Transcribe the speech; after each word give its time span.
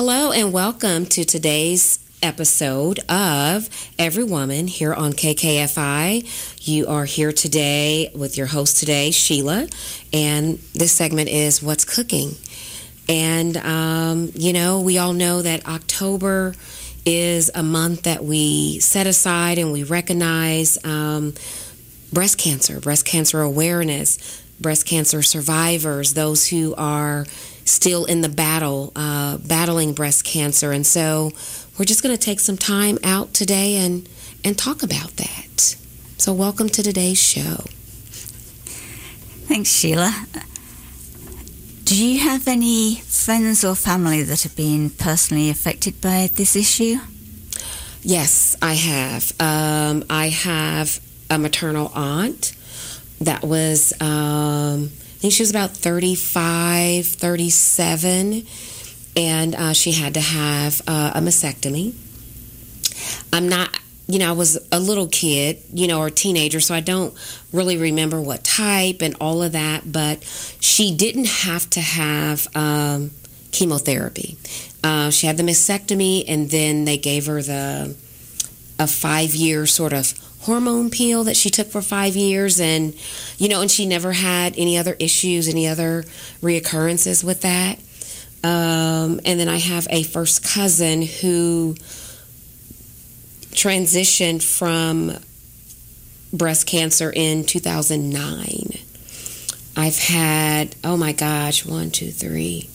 Hello 0.00 0.30
and 0.30 0.52
welcome 0.52 1.06
to 1.06 1.24
today's 1.24 1.98
episode 2.22 3.00
of 3.08 3.68
Every 3.98 4.22
Woman 4.22 4.68
here 4.68 4.94
on 4.94 5.12
KKFI. 5.12 6.68
You 6.68 6.86
are 6.86 7.04
here 7.04 7.32
today 7.32 8.12
with 8.14 8.38
your 8.38 8.46
host 8.46 8.76
today, 8.76 9.10
Sheila, 9.10 9.66
and 10.12 10.58
this 10.72 10.92
segment 10.92 11.30
is 11.30 11.60
What's 11.60 11.84
Cooking. 11.84 12.36
And, 13.08 13.56
um, 13.56 14.30
you 14.36 14.52
know, 14.52 14.82
we 14.82 14.98
all 14.98 15.14
know 15.14 15.42
that 15.42 15.66
October 15.66 16.54
is 17.04 17.50
a 17.52 17.64
month 17.64 18.02
that 18.02 18.24
we 18.24 18.78
set 18.78 19.08
aside 19.08 19.58
and 19.58 19.72
we 19.72 19.82
recognize 19.82 20.78
um, 20.84 21.34
breast 22.12 22.38
cancer, 22.38 22.78
breast 22.78 23.04
cancer 23.04 23.42
awareness, 23.42 24.44
breast 24.60 24.86
cancer 24.86 25.22
survivors, 25.22 26.14
those 26.14 26.46
who 26.46 26.72
are 26.76 27.26
still 27.68 28.04
in 28.04 28.20
the 28.20 28.28
battle, 28.28 28.92
uh, 28.96 29.38
battling 29.38 29.92
breast 29.92 30.24
cancer. 30.24 30.72
And 30.72 30.86
so 30.86 31.32
we're 31.78 31.84
just 31.84 32.02
going 32.02 32.16
to 32.16 32.20
take 32.20 32.40
some 32.40 32.56
time 32.56 32.98
out 33.04 33.34
today 33.34 33.76
and, 33.76 34.08
and 34.44 34.58
talk 34.58 34.82
about 34.82 35.16
that. 35.16 35.76
So, 36.16 36.32
welcome 36.32 36.68
to 36.70 36.82
today's 36.82 37.22
show. 37.22 37.62
Thanks, 39.46 39.70
Sheila. 39.70 40.12
Do 41.84 41.96
you 41.96 42.20
have 42.20 42.48
any 42.48 42.96
friends 42.96 43.64
or 43.64 43.74
family 43.74 44.22
that 44.22 44.42
have 44.42 44.56
been 44.56 44.90
personally 44.90 45.48
affected 45.48 46.00
by 46.00 46.28
this 46.34 46.56
issue? 46.56 46.96
Yes, 48.02 48.56
I 48.60 48.74
have. 48.74 49.32
Um, 49.40 50.04
I 50.10 50.28
have 50.28 51.00
a 51.30 51.38
maternal 51.38 51.90
aunt 51.94 52.52
that 53.20 53.42
was, 53.42 53.92
um, 54.00 54.90
think 55.20 55.32
she 55.32 55.42
was 55.42 55.50
about 55.50 55.70
35, 55.72 57.06
37 57.06 58.46
and 59.18 59.54
uh, 59.56 59.72
she 59.72 59.90
had 59.92 60.14
to 60.14 60.20
have 60.20 60.80
uh, 60.86 61.12
a 61.16 61.20
mastectomy. 61.20 61.92
I'm 63.32 63.48
not, 63.48 63.76
you 64.06 64.20
know, 64.20 64.28
I 64.28 64.32
was 64.32 64.58
a 64.70 64.78
little 64.78 65.08
kid, 65.08 65.60
you 65.72 65.88
know, 65.88 65.98
or 65.98 66.06
a 66.06 66.10
teenager, 66.10 66.60
so 66.60 66.72
I 66.72 66.80
don't 66.80 67.12
really 67.52 67.76
remember 67.76 68.20
what 68.20 68.44
type 68.44 69.02
and 69.02 69.16
all 69.20 69.42
of 69.42 69.52
that, 69.52 69.90
but 69.90 70.22
she 70.60 70.94
didn't 70.94 71.26
have 71.26 71.68
to 71.70 71.80
have 71.80 72.46
um, 72.54 73.10
chemotherapy. 73.50 74.36
Uh, 74.84 75.10
she 75.10 75.26
had 75.26 75.36
the 75.36 75.42
mastectomy, 75.42 76.24
and 76.28 76.48
then 76.50 76.84
they 76.84 76.96
gave 76.96 77.26
her 77.26 77.42
the 77.42 77.96
a 78.78 78.86
five 78.86 79.34
year 79.34 79.66
sort 79.66 79.92
of 79.92 80.14
hormone 80.48 80.90
pill 80.90 81.24
that 81.24 81.36
she 81.36 81.50
took 81.50 81.68
for 81.68 81.82
five 81.82 82.16
years 82.16 82.58
and 82.58 82.94
you 83.36 83.48
know 83.48 83.60
and 83.60 83.70
she 83.70 83.86
never 83.86 84.12
had 84.12 84.54
any 84.56 84.78
other 84.78 84.96
issues 84.98 85.46
any 85.46 85.68
other 85.68 86.04
reoccurrences 86.42 87.22
with 87.22 87.42
that 87.42 87.78
um, 88.44 89.20
and 89.24 89.40
then 89.40 89.48
I 89.48 89.56
have 89.56 89.88
a 89.90 90.04
first 90.04 90.44
cousin 90.44 91.02
who 91.02 91.74
transitioned 93.50 94.42
from 94.42 95.12
breast 96.32 96.66
cancer 96.66 97.12
in 97.14 97.44
2009. 97.44 98.78
I've 99.76 99.98
had, 99.98 100.76
oh 100.84 100.96
my 100.96 101.12
gosh, 101.12 101.66
one, 101.66 101.90
two, 101.90 102.10
three, 102.10 102.68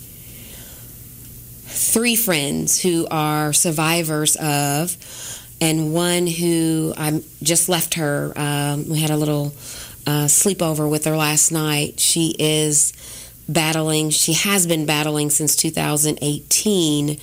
three 1.65 2.15
friends 2.17 2.81
who 2.81 3.07
are 3.09 3.53
survivors 3.53 4.35
of, 4.35 4.97
and 5.63 5.93
one 5.93 6.27
who 6.27 6.93
I 6.97 7.23
just 7.41 7.69
left 7.69 7.93
her. 7.93 8.33
Um, 8.35 8.89
we 8.89 8.99
had 8.99 9.11
a 9.11 9.15
little 9.15 9.53
uh, 10.05 10.27
sleepover 10.27 10.89
with 10.89 11.05
her 11.05 11.15
last 11.15 11.51
night. 11.51 12.01
She 12.01 12.35
is 12.37 12.91
battling, 13.47 14.09
she 14.09 14.33
has 14.33 14.67
been 14.67 14.85
battling 14.85 15.29
since 15.29 15.55
2018, 15.55 17.17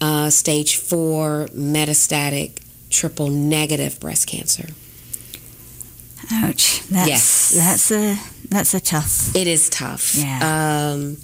uh, 0.00 0.30
stage 0.30 0.76
four 0.76 1.46
metastatic 1.54 2.58
triple 2.90 3.28
negative 3.28 4.00
breast 4.00 4.26
cancer. 4.26 4.66
Ouch. 6.32 6.82
That's, 6.88 7.08
yes. 7.08 7.54
That's 7.54 7.90
a, 7.92 8.16
that's 8.48 8.74
a 8.74 8.80
tough. 8.80 9.36
It 9.36 9.46
is 9.46 9.70
tough. 9.70 10.16
Yeah. 10.16 10.90
Um, 10.92 11.18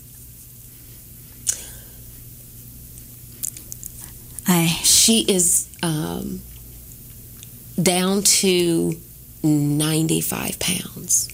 I, 4.46 4.66
she 4.66 5.22
is 5.22 5.68
um, 5.82 6.40
down 7.80 8.22
to 8.22 8.94
95 9.42 10.58
pounds 10.58 11.28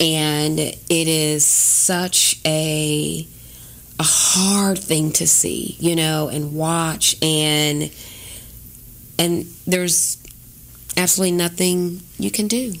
and 0.00 0.58
it 0.58 0.78
is 0.90 1.44
such 1.44 2.40
a 2.46 3.26
a 4.00 4.04
hard 4.04 4.78
thing 4.78 5.10
to 5.10 5.26
see, 5.26 5.76
you 5.80 5.96
know, 5.96 6.28
and 6.28 6.54
watch 6.54 7.16
and 7.20 7.90
and 9.18 9.46
there's 9.66 10.18
absolutely 10.96 11.36
nothing 11.36 12.00
you 12.18 12.30
can 12.30 12.46
do. 12.46 12.74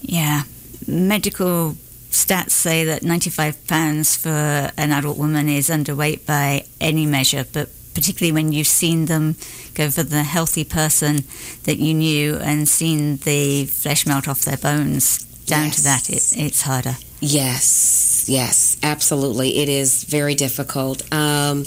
Yeah. 0.00 0.42
Medical 0.86 1.76
stats 2.10 2.50
say 2.50 2.84
that 2.84 3.02
95 3.02 3.66
pounds 3.66 4.16
for 4.16 4.30
an 4.30 4.92
adult 4.92 5.18
woman 5.18 5.48
is 5.48 5.68
underweight 5.68 6.24
by 6.26 6.64
any 6.80 7.04
measure, 7.04 7.44
but 7.52 7.68
particularly 7.94 8.32
when 8.32 8.52
you've 8.52 8.66
seen 8.66 9.06
them 9.06 9.36
go 9.74 9.90
for 9.90 10.02
the 10.02 10.22
healthy 10.22 10.64
person 10.64 11.24
that 11.64 11.78
you 11.78 11.94
knew 11.94 12.36
and 12.36 12.68
seen 12.68 13.16
the 13.18 13.66
flesh 13.66 14.06
melt 14.06 14.28
off 14.28 14.42
their 14.42 14.56
bones, 14.56 15.24
down 15.46 15.66
yes. 15.66 15.76
to 15.76 15.82
that, 15.82 16.10
it, 16.10 16.36
it's 16.36 16.62
harder. 16.62 16.96
Yes, 17.20 18.24
yes, 18.26 18.76
absolutely. 18.82 19.58
It 19.58 19.68
is 19.68 20.02
very 20.02 20.34
difficult. 20.34 21.02
Um, 21.14 21.64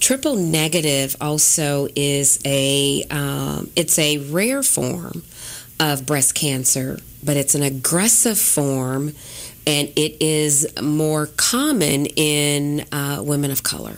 triple 0.00 0.34
negative 0.34 1.14
also 1.20 1.86
is 1.94 2.40
a 2.44 3.04
um, 3.10 3.70
it's 3.76 3.98
a 4.00 4.18
rare 4.18 4.64
form 4.64 5.22
of 5.78 6.06
breast 6.06 6.34
cancer, 6.34 6.98
but 7.22 7.36
it's 7.36 7.54
an 7.54 7.62
aggressive 7.62 8.38
form, 8.38 9.14
and 9.64 9.88
it 9.94 10.20
is 10.20 10.66
more 10.82 11.28
common 11.36 12.06
in 12.06 12.84
uh, 12.90 13.22
women 13.22 13.52
of 13.52 13.62
color. 13.62 13.96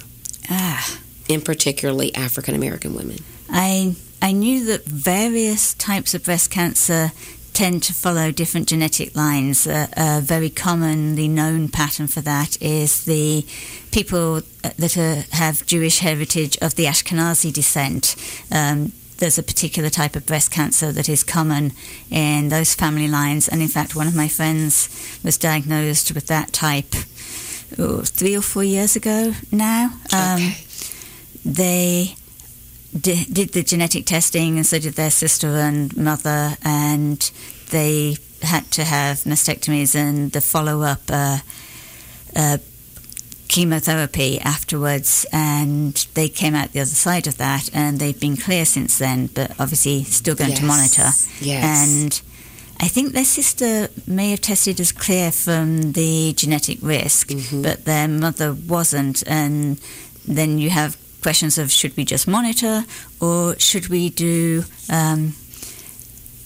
Ah, 0.51 0.99
in 1.29 1.41
particularly 1.41 2.15
African 2.15 2.55
American 2.55 2.95
women. 2.95 3.19
I 3.51 3.95
I 4.21 4.33
knew 4.33 4.65
that 4.67 4.85
various 4.85 5.75
types 5.75 6.15
of 6.15 6.25
breast 6.25 6.51
cancer 6.51 7.13
tend 7.53 7.83
to 7.83 7.93
follow 7.93 8.31
different 8.31 8.69
genetic 8.69 9.17
lines. 9.17 9.67
Uh, 9.67 9.89
a 9.97 10.21
very 10.21 10.51
commonly 10.51 11.27
known 11.27 11.69
pattern 11.69 12.07
for 12.07 12.21
that 12.21 12.61
is 12.63 13.05
the 13.05 13.45
people 13.91 14.37
uh, 14.37 14.71
that 14.79 14.97
are, 14.97 15.25
have 15.31 15.67
Jewish 15.67 15.99
heritage 15.99 16.57
of 16.59 16.77
the 16.77 16.85
Ashkenazi 16.85 17.53
descent. 17.53 18.15
Um, 18.53 18.93
there's 19.19 19.39
a 19.39 19.43
particular 19.43 19.91
type 19.91 20.15
of 20.15 20.25
breast 20.25 20.53
cancer 20.53 20.93
that 20.93 21.09
is 21.09 21.25
common 21.25 21.73
in 22.11 22.49
those 22.49 22.75
family 22.75 23.09
lines, 23.09 23.49
and 23.49 23.61
in 23.61 23.69
fact, 23.69 23.97
one 23.97 24.07
of 24.07 24.15
my 24.15 24.29
friends 24.29 24.89
was 25.25 25.37
diagnosed 25.37 26.13
with 26.13 26.29
that 26.29 26.53
type 26.53 26.95
oh, 27.79 28.03
three 28.03 28.37
or 28.37 28.43
four 28.43 28.63
years 28.63 28.95
ago 28.95 29.35
now. 29.51 29.91
Um, 30.13 30.37
okay. 30.37 30.68
They 31.45 32.15
did, 32.99 33.33
did 33.33 33.53
the 33.53 33.63
genetic 33.63 34.07
testing, 34.07 34.57
and 34.57 34.67
so 34.67 34.79
did 34.79 34.95
their 34.95 35.11
sister 35.11 35.49
and 35.49 35.97
mother, 35.97 36.57
and 36.65 37.31
they 37.71 38.17
had 38.43 38.71
to 38.73 38.85
have 38.85 39.19
mastectomies 39.25 39.95
and 39.95 40.33
the 40.33 40.41
follow 40.41 40.83
up 40.83 41.03
uh, 41.09 41.39
uh, 42.37 42.59
chemotherapy 43.49 44.41
afterwards, 44.41 45.27
and 45.33 45.95
they 46.15 46.29
came 46.29 46.55
out 46.55 46.73
the 46.73 46.81
other 46.81 46.87
side 46.87 47.27
of 47.27 47.39
that, 47.39 47.71
and 47.75 47.99
they've 47.99 48.21
been 48.21 48.37
clear 48.37 48.65
since 48.65 48.99
then, 48.99 49.27
but 49.29 49.51
obviously 49.59 50.05
still 50.05 50.35
going 50.35 50.51
yes. 50.51 50.61
to 50.61 50.65
monitor. 50.65 51.09
Yes. 51.45 51.89
And 51.89 52.23
I 52.81 52.89
think 52.89 53.13
their 53.13 53.25
sister 53.25 53.89
may 54.07 54.31
have 54.31 54.41
tested 54.41 54.79
as 54.81 54.93
clear 54.93 55.33
from 55.33 55.93
the 55.93 56.33
genetic 56.35 56.79
risk, 56.81 57.29
mm-hmm. 57.29 57.63
but 57.63 57.85
their 57.85 58.07
mother 58.07 58.55
wasn't, 58.55 59.25
and 59.27 59.81
then 60.27 60.59
you 60.59 60.71
have 60.71 60.97
questions 61.23 61.59
of 61.59 61.71
should 61.71 61.97
we 61.97 62.05
just 62.05 62.29
monitor 62.29 62.85
or 63.21 63.59
should 63.59 63.89
we 63.89 64.11
do 64.11 64.65
um, 64.91 65.35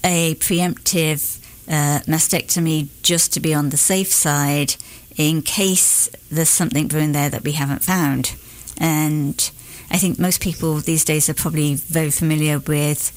a 0.04 0.34
preemptive 0.36 1.38
uh, 1.68 2.00
mastectomy 2.06 2.88
just 3.02 3.32
to 3.34 3.40
be 3.40 3.54
on 3.54 3.70
the 3.70 3.76
safe 3.76 4.12
side 4.12 4.74
in 5.16 5.42
case 5.42 6.08
there's 6.30 6.48
something 6.48 6.88
brewing 6.88 7.12
there 7.12 7.30
that 7.30 7.44
we 7.44 7.52
haven't 7.52 7.82
found. 7.82 8.34
And 8.78 9.50
I 9.90 9.98
think 9.98 10.18
most 10.18 10.40
people 10.40 10.76
these 10.76 11.04
days 11.04 11.28
are 11.28 11.34
probably 11.34 11.74
very 11.74 12.10
familiar 12.10 12.58
with 12.58 13.12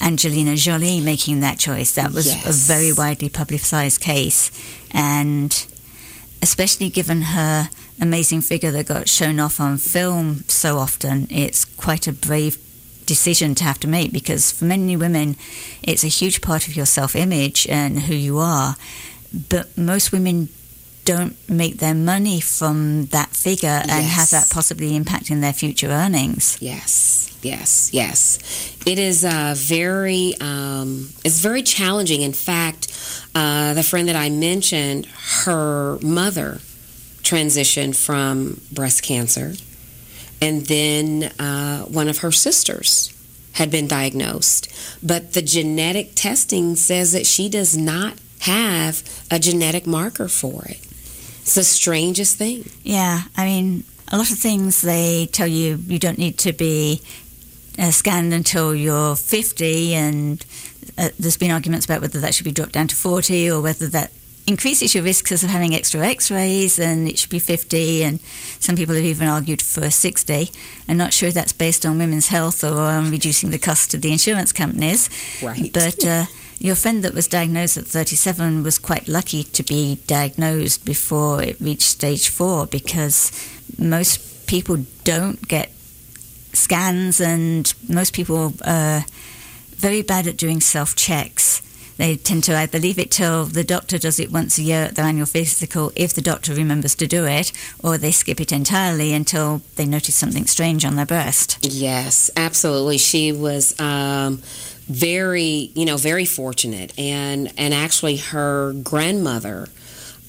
Angelina 0.00 0.56
Jolie 0.56 1.00
making 1.00 1.40
that 1.40 1.58
choice. 1.58 1.94
That 1.94 2.12
was 2.12 2.26
yes. 2.26 2.46
a 2.46 2.72
very 2.72 2.92
widely 2.92 3.28
publicized 3.28 4.00
case. 4.00 4.50
And 4.90 5.52
especially 6.42 6.88
given 6.88 7.22
her 7.22 7.68
amazing 8.00 8.40
figure 8.40 8.70
that 8.70 8.86
got 8.86 9.08
shown 9.08 9.38
off 9.38 9.60
on 9.60 9.76
film 9.76 10.44
so 10.48 10.78
often, 10.78 11.26
it's 11.30 11.64
quite 11.64 12.06
a 12.06 12.12
brave 12.12 12.58
decision 13.06 13.54
to 13.56 13.64
have 13.64 13.80
to 13.80 13.88
make 13.88 14.12
because 14.12 14.52
for 14.52 14.64
many 14.64 14.96
women, 14.96 15.36
it's 15.82 16.04
a 16.04 16.08
huge 16.08 16.40
part 16.40 16.68
of 16.68 16.76
your 16.76 16.86
self 16.86 17.16
image 17.16 17.66
and 17.68 18.02
who 18.02 18.14
you 18.14 18.38
are. 18.38 18.76
But 19.48 19.76
most 19.76 20.12
women 20.12 20.48
don't 21.04 21.36
make 21.48 21.78
their 21.78 21.94
money 21.94 22.40
from 22.40 23.06
that 23.06 23.30
figure 23.30 23.68
and 23.68 23.90
have 23.90 24.30
that 24.30 24.50
possibly 24.50 24.98
impacting 24.98 25.40
their 25.40 25.52
future 25.52 25.88
earnings. 25.88 26.58
Yes, 26.60 27.36
yes, 27.42 27.90
yes. 27.92 28.38
It 28.86 28.98
is 28.98 29.24
uh, 29.24 29.54
very, 29.56 30.34
um, 30.40 31.10
it's 31.24 31.40
very 31.40 31.62
challenging. 31.62 32.22
In 32.22 32.32
fact, 32.32 32.88
uh, 33.34 33.74
the 33.74 33.82
friend 33.82 34.08
that 34.08 34.16
I 34.16 34.30
mentioned, 34.30 35.06
her 35.44 35.98
mother 36.00 36.60
transitioned 37.22 37.96
from 37.96 38.60
breast 38.72 39.02
cancer, 39.02 39.54
and 40.42 40.66
then 40.66 41.24
uh, 41.38 41.82
one 41.84 42.08
of 42.08 42.18
her 42.18 42.32
sisters 42.32 43.16
had 43.52 43.70
been 43.70 43.88
diagnosed. 43.88 44.68
But 45.02 45.32
the 45.32 45.42
genetic 45.42 46.12
testing 46.14 46.76
says 46.76 47.12
that 47.12 47.26
she 47.26 47.48
does 47.48 47.76
not 47.76 48.14
have 48.40 49.02
a 49.30 49.38
genetic 49.38 49.86
marker 49.86 50.28
for 50.28 50.64
it. 50.64 50.80
It's 51.42 51.54
the 51.54 51.64
strangest 51.64 52.36
thing. 52.36 52.70
Yeah, 52.82 53.22
I 53.36 53.44
mean, 53.44 53.84
a 54.12 54.16
lot 54.18 54.30
of 54.30 54.38
things 54.38 54.82
they 54.82 55.26
tell 55.32 55.46
you 55.46 55.76
you 55.86 55.98
don't 55.98 56.18
need 56.18 56.38
to 56.38 56.52
be 56.52 57.00
uh, 57.78 57.90
scanned 57.90 58.32
until 58.34 58.74
you're 58.74 59.16
50, 59.16 59.94
and 59.94 60.44
uh, 60.98 61.08
there's 61.18 61.36
been 61.36 61.50
arguments 61.50 61.86
about 61.86 62.00
whether 62.02 62.20
that 62.20 62.34
should 62.34 62.44
be 62.44 62.52
dropped 62.52 62.72
down 62.72 62.88
to 62.88 62.96
40 62.96 63.50
or 63.50 63.60
whether 63.60 63.86
that 63.88 64.10
increases 64.46 64.94
your 64.94 65.04
risks 65.04 65.44
of 65.44 65.50
having 65.50 65.74
extra 65.74 66.00
x-rays 66.00 66.78
and 66.78 67.06
it 67.06 67.18
should 67.18 67.30
be 67.30 67.38
50 67.38 68.02
and 68.02 68.20
some 68.58 68.74
people 68.74 68.94
have 68.96 69.04
even 69.04 69.28
argued 69.28 69.60
for 69.62 69.90
60 69.90 70.50
i'm 70.88 70.96
not 70.96 71.12
sure 71.12 71.28
if 71.28 71.34
that's 71.34 71.52
based 71.52 71.84
on 71.86 71.98
women's 71.98 72.28
health 72.28 72.64
or 72.64 72.74
on 72.80 73.10
reducing 73.12 73.50
the 73.50 73.58
cost 73.58 73.94
of 73.94 74.00
the 74.00 74.10
insurance 74.10 74.50
companies 74.52 75.08
Right. 75.42 75.70
but 75.72 76.04
uh, 76.04 76.24
your 76.60 76.74
friend 76.74 77.02
that 77.02 77.14
was 77.14 77.26
diagnosed 77.26 77.78
at 77.78 77.86
37 77.86 78.62
was 78.62 78.78
quite 78.78 79.08
lucky 79.08 79.42
to 79.42 79.62
be 79.62 79.98
diagnosed 80.06 80.84
before 80.84 81.42
it 81.42 81.58
reached 81.58 81.82
stage 81.82 82.28
four 82.28 82.66
because 82.66 83.32
most 83.78 84.46
people 84.46 84.84
don't 85.04 85.48
get 85.48 85.72
scans 86.52 87.18
and 87.18 87.72
most 87.88 88.12
people 88.12 88.52
are 88.64 89.06
very 89.70 90.02
bad 90.02 90.26
at 90.26 90.36
doing 90.36 90.60
self 90.60 90.94
checks. 90.94 91.62
They 91.96 92.16
tend 92.16 92.44
to 92.44 92.56
either 92.56 92.78
leave 92.78 92.98
it 92.98 93.10
till 93.10 93.44
the 93.44 93.64
doctor 93.64 93.98
does 93.98 94.18
it 94.18 94.30
once 94.32 94.56
a 94.56 94.62
year 94.62 94.84
at 94.84 94.94
their 94.94 95.04
annual 95.04 95.26
physical, 95.26 95.92
if 95.94 96.14
the 96.14 96.22
doctor 96.22 96.54
remembers 96.54 96.94
to 96.96 97.06
do 97.06 97.26
it, 97.26 97.52
or 97.84 97.98
they 97.98 98.10
skip 98.10 98.40
it 98.40 98.52
entirely 98.52 99.12
until 99.12 99.60
they 99.76 99.84
notice 99.84 100.14
something 100.14 100.46
strange 100.46 100.84
on 100.84 100.96
their 100.96 101.04
breast. 101.04 101.58
Yes, 101.60 102.30
absolutely. 102.36 102.96
She 102.96 103.32
was 103.32 103.78
um, 103.78 104.42
very, 104.90 105.70
you 105.74 105.84
know, 105.84 105.96
very 105.96 106.24
fortunate, 106.24 106.92
and 106.98 107.52
and 107.56 107.72
actually 107.72 108.16
her 108.16 108.72
grandmother, 108.82 109.68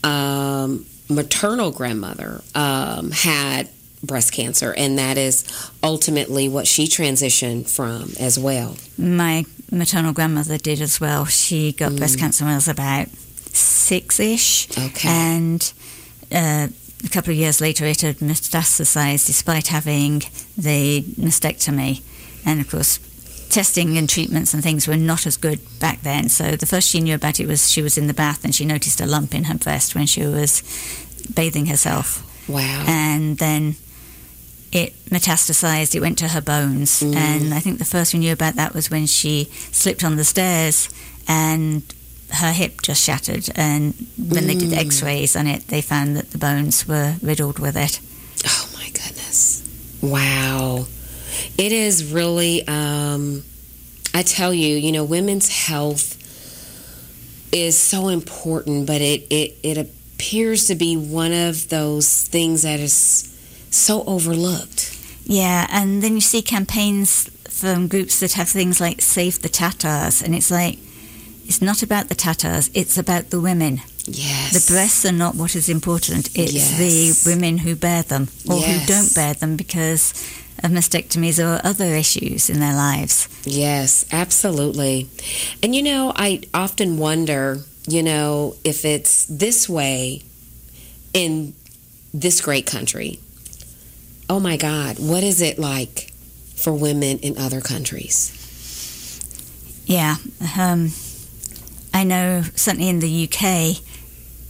um, 0.04 0.86
maternal 1.10 1.72
grandmother, 1.72 2.42
um, 2.54 3.12
had 3.12 3.70
breast 4.04 4.32
cancer, 4.32 4.74
and 4.78 4.98
that 5.00 5.18
is 5.18 5.44
ultimately 5.84 6.48
what 6.48 6.68
she 6.68 6.86
transitioned 6.86 7.70
from 7.70 8.12
as 8.20 8.38
well. 8.38 8.76
My 8.98 9.46
maternal 9.72 10.14
grandmother 10.14 10.58
did 10.58 10.82
as 10.82 11.00
well. 11.00 11.26
She 11.26 11.72
got 11.72 11.96
breast 11.96 12.20
cancer 12.20 12.44
when 12.46 12.54
I 12.54 12.58
was 12.58 12.68
about 12.68 13.10
six 13.54 14.20
ish. 14.20 14.70
Okay. 14.78 15.08
And 15.10 15.74
uh, 16.32 16.68
a 17.04 17.10
couple 17.10 17.32
of 17.32 17.38
years 17.38 17.62
later, 17.62 17.86
it 17.86 18.02
had 18.02 18.18
metastasized 18.18 19.26
despite 19.26 19.68
having 19.68 20.20
the 20.58 21.02
mastectomy. 21.20 22.02
And 22.46 22.62
of 22.62 22.70
course, 22.70 23.00
testing 23.52 23.98
and 23.98 24.10
treatments 24.10 24.54
and 24.54 24.64
things 24.64 24.88
were 24.88 24.98
not 24.98 25.26
as 25.28 25.38
good 25.38 25.60
back 25.80 26.02
then. 26.02 26.30
So 26.30 26.56
the 26.56 26.66
first 26.66 26.90
she 26.90 27.02
knew 27.02 27.16
about 27.16 27.40
it 27.40 27.48
was 27.48 27.70
she 27.70 27.82
was 27.82 27.98
in 27.98 28.08
the 28.08 28.14
bath 28.14 28.44
and 28.44 28.56
she 28.56 28.66
noticed 28.66 29.02
a 29.02 29.06
lump 29.06 29.36
in 29.36 29.44
her 29.46 29.58
breast 29.58 29.94
when 29.94 30.06
she 30.08 30.26
was 30.26 30.64
bathing 31.34 31.68
herself. 31.68 32.28
Wow. 32.50 32.86
And 32.88 33.38
then 33.38 33.76
it 34.72 34.94
metastasized, 35.06 35.94
it 35.96 36.00
went 36.00 36.18
to 36.20 36.30
her 36.30 36.42
bones. 36.42 37.02
Mm. 37.02 37.16
And 37.16 37.54
I 37.54 37.60
think 37.60 37.78
the 37.78 37.86
first 37.86 38.14
we 38.14 38.20
knew 38.20 38.34
about 38.34 38.56
that 38.56 38.74
was 38.74 38.90
when 38.90 39.06
she 39.06 39.46
slipped 39.72 40.04
on 40.04 40.16
the 40.16 40.24
stairs 40.24 40.90
and 41.28 41.84
her 42.32 42.54
hip 42.54 42.82
just 42.82 43.04
shattered. 43.04 43.50
And 43.56 43.94
when 44.18 44.48
they 44.48 44.56
did 44.56 44.70
Mm. 44.72 44.78
x 44.78 45.04
rays 45.04 45.36
on 45.36 45.46
it, 45.48 45.68
they 45.68 45.82
found 45.82 46.16
that 46.16 46.32
the 46.32 46.38
bones 46.38 46.88
were 46.88 47.16
riddled 47.22 47.60
with 47.60 47.76
it. 47.76 48.00
Oh 48.48 48.70
my 48.78 48.86
goodness. 48.90 49.62
Wow. 50.02 50.88
It 51.58 51.72
is 51.72 52.12
really, 52.14 52.68
um, 52.68 53.44
I 54.14 54.24
tell 54.24 54.54
you, 54.54 54.76
you 54.76 54.92
know, 54.92 55.04
women's 55.04 55.50
health 55.68 56.18
is 57.52 57.78
so 57.78 58.08
important, 58.08 58.88
but 58.88 59.02
it, 59.02 59.28
it, 59.30 59.58
it 59.64 59.78
appears 59.78 60.68
to 60.68 60.76
be 60.76 60.96
one 60.96 61.34
of 61.34 61.70
those 61.70 62.24
things 62.28 62.62
that 62.62 62.80
is 62.80 63.28
so 63.72 64.04
overlooked. 64.06 64.98
Yeah, 65.26 65.68
and 65.70 66.02
then 66.02 66.16
you 66.16 66.22
see 66.22 66.42
campaigns 66.42 67.30
from 67.50 67.88
groups 67.88 68.20
that 68.22 68.34
have 68.34 68.50
things 68.50 68.80
like 68.82 69.02
Save 69.02 69.42
the 69.42 69.50
Ta-Tas, 69.50 70.22
and 70.22 70.34
it's 70.36 70.50
like, 70.52 70.80
it's 71.46 71.62
not 71.62 71.84
about 71.84 72.08
the 72.10 72.16
Ta-Tas, 72.16 72.70
it's 72.74 72.98
about 72.98 73.30
the 73.30 73.40
women. 73.40 73.82
Yes. 74.06 74.66
The 74.66 74.74
breasts 74.74 75.06
are 75.06 75.12
not 75.12 75.36
what 75.36 75.56
is 75.56 75.70
important. 75.70 76.30
It's 76.36 76.54
Yes. 76.54 77.24
the 77.24 77.30
women 77.32 77.60
who 77.60 77.76
bear 77.76 78.02
them 78.02 78.30
or 78.50 78.60
who 78.60 78.86
don't 78.88 79.14
bear 79.14 79.34
them 79.36 79.56
because 79.58 80.14
of 80.64 80.72
mastectomies 80.72 81.40
or 81.40 81.66
other 81.66 81.86
issues 81.96 82.50
in 82.50 82.60
their 82.60 82.76
lives. 82.76 83.28
Yes, 83.44 84.06
absolutely. 84.12 85.10
And 85.64 85.76
you 85.76 85.84
know, 85.84 86.14
I 86.16 86.42
often 86.54 86.98
wonder, 86.98 87.60
you 87.88 88.04
know, 88.04 88.56
if 88.64 88.86
it's 88.86 89.26
this 89.26 89.68
way 89.68 90.24
in 91.14 91.54
this 92.14 92.42
great 92.42 92.66
country. 92.66 93.20
Oh 94.30 94.40
my 94.40 94.58
God, 94.58 94.98
what 95.00 95.24
is 95.24 95.42
it 95.42 95.60
like 95.60 96.14
for 96.56 96.74
women 96.74 97.20
in 97.20 97.38
other 97.38 97.62
countries? 97.62 98.38
Yeah. 99.86 100.16
Um, 100.58 100.92
I 101.94 102.04
know 102.04 102.44
certainly 102.56 102.90
in 102.90 103.00
the 103.00 103.30
UK, 103.30 103.78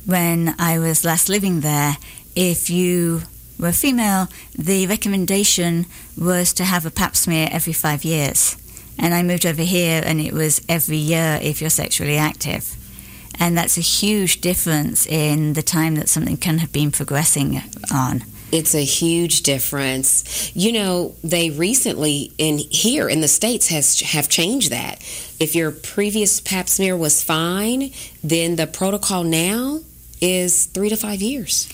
when 0.05 0.55
I 0.59 0.79
was 0.79 1.03
last 1.03 1.29
living 1.29 1.61
there, 1.61 1.97
if 2.35 2.69
you 2.69 3.23
were 3.61 3.71
female, 3.71 4.27
the 4.57 4.87
recommendation 4.87 5.85
was 6.17 6.51
to 6.53 6.65
have 6.65 6.85
a 6.85 6.91
pap 6.91 7.15
smear 7.15 7.47
every 7.51 7.73
five 7.73 8.03
years. 8.03 8.57
And 8.97 9.13
I 9.13 9.23
moved 9.23 9.45
over 9.45 9.61
here 9.61 10.01
and 10.05 10.19
it 10.19 10.33
was 10.33 10.61
every 10.67 10.97
year 10.97 11.39
if 11.41 11.61
you're 11.61 11.69
sexually 11.69 12.17
active. 12.17 12.75
And 13.39 13.57
that's 13.57 13.77
a 13.77 13.81
huge 13.81 14.41
difference 14.41 15.07
in 15.07 15.53
the 15.53 15.63
time 15.63 15.95
that 15.95 16.09
something 16.09 16.37
can 16.37 16.57
have 16.59 16.71
been 16.71 16.91
progressing 16.91 17.61
on. 17.91 18.23
It's 18.51 18.75
a 18.75 18.83
huge 18.83 19.43
difference. 19.43 20.51
You 20.53 20.73
know, 20.73 21.15
they 21.23 21.49
recently 21.49 22.33
in 22.37 22.57
here 22.57 23.07
in 23.07 23.21
the 23.21 23.29
states 23.29 23.69
has 23.69 24.01
have 24.01 24.27
changed 24.27 24.71
that. 24.71 25.01
If 25.39 25.55
your 25.55 25.71
previous 25.71 26.41
pap 26.41 26.67
smear 26.67 26.97
was 26.97 27.23
fine, 27.23 27.91
then 28.21 28.57
the 28.57 28.67
protocol 28.67 29.23
now 29.23 29.79
is 30.19 30.65
3 30.65 30.89
to 30.89 30.97
5 30.97 31.21
years. 31.21 31.69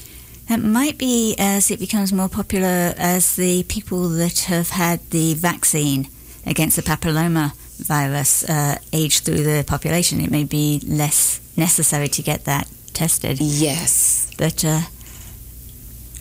That 0.49 0.61
might 0.61 0.97
be 0.97 1.35
as 1.37 1.71
it 1.71 1.79
becomes 1.79 2.13
more 2.13 2.29
popular 2.29 2.93
as 2.97 3.35
the 3.35 3.63
people 3.63 4.07
that 4.09 4.39
have 4.41 4.69
had 4.69 5.01
the 5.09 5.33
vaccine 5.33 6.07
against 6.45 6.77
the 6.77 6.81
papilloma 6.81 7.53
virus 7.79 8.47
uh, 8.49 8.77
age 8.93 9.19
through 9.19 9.43
the 9.43 9.65
population. 9.67 10.21
It 10.21 10.31
may 10.31 10.45
be 10.45 10.81
less 10.87 11.41
necessary 11.57 12.07
to 12.07 12.21
get 12.21 12.45
that 12.45 12.69
tested. 12.93 13.39
Yes. 13.41 14.31
But 14.37 14.63
uh, 14.63 14.81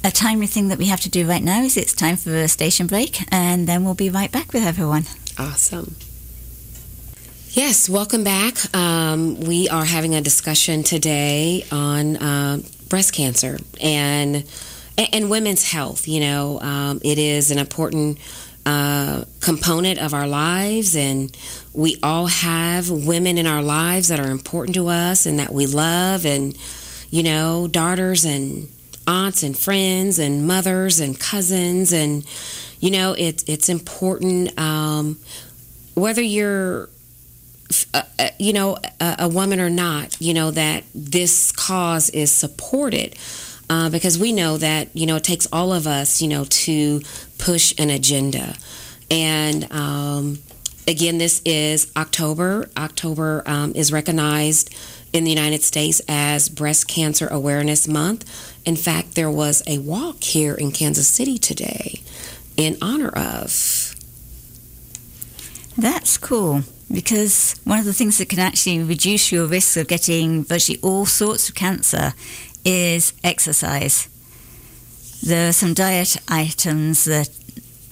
a 0.02 0.11
timely 0.11 0.47
thing 0.49 0.68
that 0.68 0.78
we 0.78 0.87
have 0.87 1.00
to 1.02 1.09
do 1.09 1.26
right 1.26 1.42
now 1.42 1.62
is 1.62 1.76
it's 1.76 1.95
time 1.95 2.16
for 2.16 2.35
a 2.35 2.49
station 2.49 2.87
break, 2.87 3.23
and 3.33 3.66
then 3.68 3.85
we'll 3.85 3.95
be 3.95 4.11
right 4.11 4.30
back 4.30 4.52
with 4.52 4.64
everyone. 4.64 5.04
Awesome. 5.38 5.95
Yes, 7.50 7.88
welcome 7.88 8.23
back. 8.23 8.75
Um, 8.75 9.40
we 9.40 9.68
are 9.68 9.85
having 9.85 10.14
a 10.14 10.21
discussion 10.21 10.83
today 10.83 11.64
on 11.73 12.16
uh, 12.16 12.59
breast 12.88 13.12
cancer 13.12 13.58
and 13.80 14.44
and 14.98 15.30
women's 15.30 15.70
health. 15.70 16.08
You 16.08 16.20
know, 16.20 16.60
um, 16.60 17.00
it 17.04 17.18
is 17.18 17.50
an 17.50 17.58
important 17.58 18.18
uh, 18.64 19.24
component 19.40 20.00
of 20.00 20.14
our 20.14 20.26
lives, 20.26 20.96
and 20.96 21.36
we 21.72 21.98
all 22.02 22.26
have 22.26 22.90
women 22.90 23.38
in 23.38 23.46
our 23.46 23.62
lives 23.62 24.08
that 24.08 24.18
are 24.18 24.30
important 24.30 24.74
to 24.74 24.88
us 24.88 25.26
and 25.26 25.38
that 25.38 25.52
we 25.52 25.66
love, 25.66 26.26
and 26.26 26.56
you 27.10 27.22
know, 27.22 27.68
daughters 27.68 28.24
and 28.24 28.68
aunts 29.06 29.44
and 29.44 29.56
friends 29.56 30.18
and 30.18 30.46
mothers 30.46 30.98
and 30.98 31.18
cousins, 31.18 31.92
and 31.92 32.26
you 32.80 32.90
know, 32.90 33.14
it's 33.16 33.44
it's 33.44 33.68
important 33.68 34.58
um, 34.58 35.18
whether 35.94 36.22
you're 36.22 36.88
uh, 37.92 38.02
uh, 38.18 38.28
you 38.38 38.52
know, 38.52 38.78
a, 39.00 39.16
a 39.20 39.28
woman 39.28 39.61
or 39.61 39.70
not, 39.70 40.20
you 40.20 40.35
know, 40.35 40.50
that 40.50 40.85
this 40.94 41.52
cause 41.52 42.11
is 42.11 42.30
supported 42.30 43.16
uh, 43.68 43.90
because 43.90 44.18
we 44.18 44.32
know 44.32 44.56
that, 44.56 44.94
you 44.94 45.06
know, 45.06 45.16
it 45.16 45.25
takes 45.25 45.49
all 45.52 45.73
of 45.73 45.87
us, 45.87 46.23
you 46.23 46.28
know, 46.28 46.44
to 46.44 47.00
push 47.38 47.75
an 47.78 47.90
agenda. 47.90 48.54
And 49.11 49.70
um, 49.73 50.38
again, 50.87 51.18
this 51.18 51.42
is 51.44 51.90
October. 51.96 52.68
October 52.76 53.42
um, 53.46 53.73
is 53.75 53.92
recognized 53.92 54.75
in 55.12 55.25
the 55.25 55.30
United 55.30 55.62
States 55.62 56.00
as 56.08 56.49
Breast 56.49 56.87
Cancer 56.87 57.26
Awareness 57.28 57.88
Month. 57.88 58.25
In 58.64 58.76
fact, 58.76 59.14
there 59.14 59.30
was 59.30 59.62
a 59.66 59.78
walk 59.78 60.23
here 60.23 60.54
in 60.54 60.70
Kansas 60.70 61.08
City 61.08 61.38
today 61.38 62.02
in 62.56 62.76
honor 62.80 63.08
of. 63.08 63.94
That's 65.76 66.16
cool 66.16 66.62
because 66.92 67.58
one 67.64 67.78
of 67.78 67.84
the 67.84 67.92
things 67.92 68.18
that 68.18 68.28
can 68.28 68.38
actually 68.38 68.82
reduce 68.82 69.32
your 69.32 69.46
risk 69.46 69.76
of 69.76 69.88
getting 69.88 70.44
virtually 70.44 70.78
all 70.82 71.06
sorts 71.06 71.48
of 71.48 71.54
cancer 71.54 72.14
is 72.64 73.12
exercise. 73.24 74.08
There 75.22 75.48
are 75.48 75.52
some 75.52 75.74
diet 75.74 76.16
items 76.28 77.04
that 77.04 77.28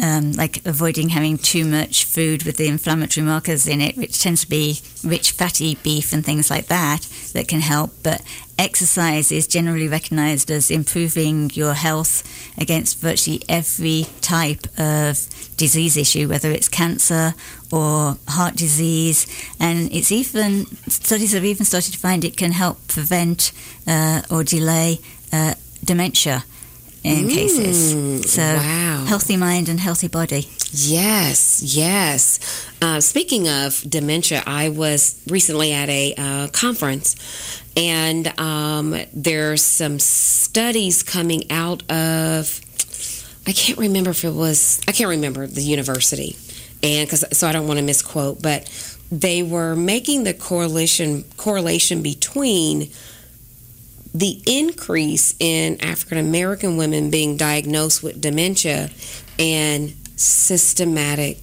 um, 0.02 0.32
like 0.32 0.64
avoiding 0.66 1.10
having 1.10 1.38
too 1.38 1.64
much 1.64 2.04
food 2.04 2.42
with 2.42 2.56
the 2.56 2.68
inflammatory 2.68 3.24
markers 3.24 3.66
in 3.66 3.80
it, 3.80 3.96
which 3.96 4.20
tends 4.20 4.42
to 4.42 4.48
be 4.48 4.80
rich 5.04 5.32
fatty 5.32 5.76
beef 5.76 6.12
and 6.12 6.24
things 6.24 6.50
like 6.50 6.66
that, 6.66 7.08
that 7.32 7.48
can 7.48 7.60
help. 7.60 7.92
But 8.02 8.22
exercise 8.58 9.32
is 9.32 9.46
generally 9.46 9.88
recognized 9.88 10.50
as 10.50 10.70
improving 10.70 11.50
your 11.54 11.75
health 11.75 12.23
against 12.58 12.99
virtually 13.00 13.42
every 13.49 14.06
type 14.20 14.66
of 14.78 15.18
disease 15.56 15.96
issue, 15.96 16.28
whether 16.28 16.50
it's 16.50 16.68
cancer 16.68 17.34
or 17.73 18.16
heart 18.28 18.56
disease. 18.56 19.26
And 19.58 19.92
it's 19.92 20.12
even, 20.12 20.66
studies 20.88 21.32
have 21.32 21.44
even 21.44 21.64
started 21.66 21.92
to 21.92 21.99
find 21.99 22.25
it 22.25 22.37
can 22.37 22.52
help 22.52 22.87
prevent 22.88 23.52
uh, 23.87 24.23
or 24.30 24.44
delay 24.44 25.00
uh, 25.32 25.54
dementia 25.84 26.44
in 27.02 27.26
Mm, 27.26 27.34
cases. 27.34 28.32
So 28.32 28.40
wow. 28.42 29.04
healthy 29.06 29.37
mind 29.37 29.68
and 29.68 29.78
healthy 29.80 30.08
body. 30.08 30.49
Yes, 30.76 31.62
yes. 31.62 32.40
Uh, 32.83 33.00
speaking 33.00 33.49
of 33.49 33.81
dementia, 33.88 34.43
I 34.45 34.71
was 34.71 35.23
recently 35.28 35.73
at 35.73 35.88
a 35.88 36.14
uh, 36.19 36.49
conference, 36.49 37.62
and 37.76 38.26
um, 38.40 38.97
there's 39.12 39.62
some 39.62 40.00
studies 40.00 41.04
coming 41.04 41.49
out 41.52 41.88
of. 41.93 42.61
I 43.47 43.52
can't 43.52 43.78
remember 43.78 44.11
if 44.11 44.25
it 44.25 44.35
was. 44.35 44.81
I 44.88 44.93
can't 44.93 45.11
remember 45.11 45.47
the 45.47 45.62
university, 45.62 46.37
and 46.83 47.07
because 47.07 47.25
so 47.38 47.47
I 47.47 47.52
don't 47.52 47.69
want 47.69 47.78
to 47.78 47.85
misquote, 47.85 48.43
but 48.43 48.69
they 49.12 49.45
were 49.45 49.76
making 49.76 50.25
the 50.25 50.35
correlation 50.35 51.23
correlation 51.37 52.02
between 52.02 52.90
the 54.12 54.43
increase 54.45 55.37
in 55.38 55.81
African 55.81 56.19
American 56.19 56.76
women 56.78 57.11
being 57.11 57.37
diagnosed 57.37 58.02
with 58.02 58.21
dementia 58.21 58.90
and 59.38 59.95
systematic 60.16 61.38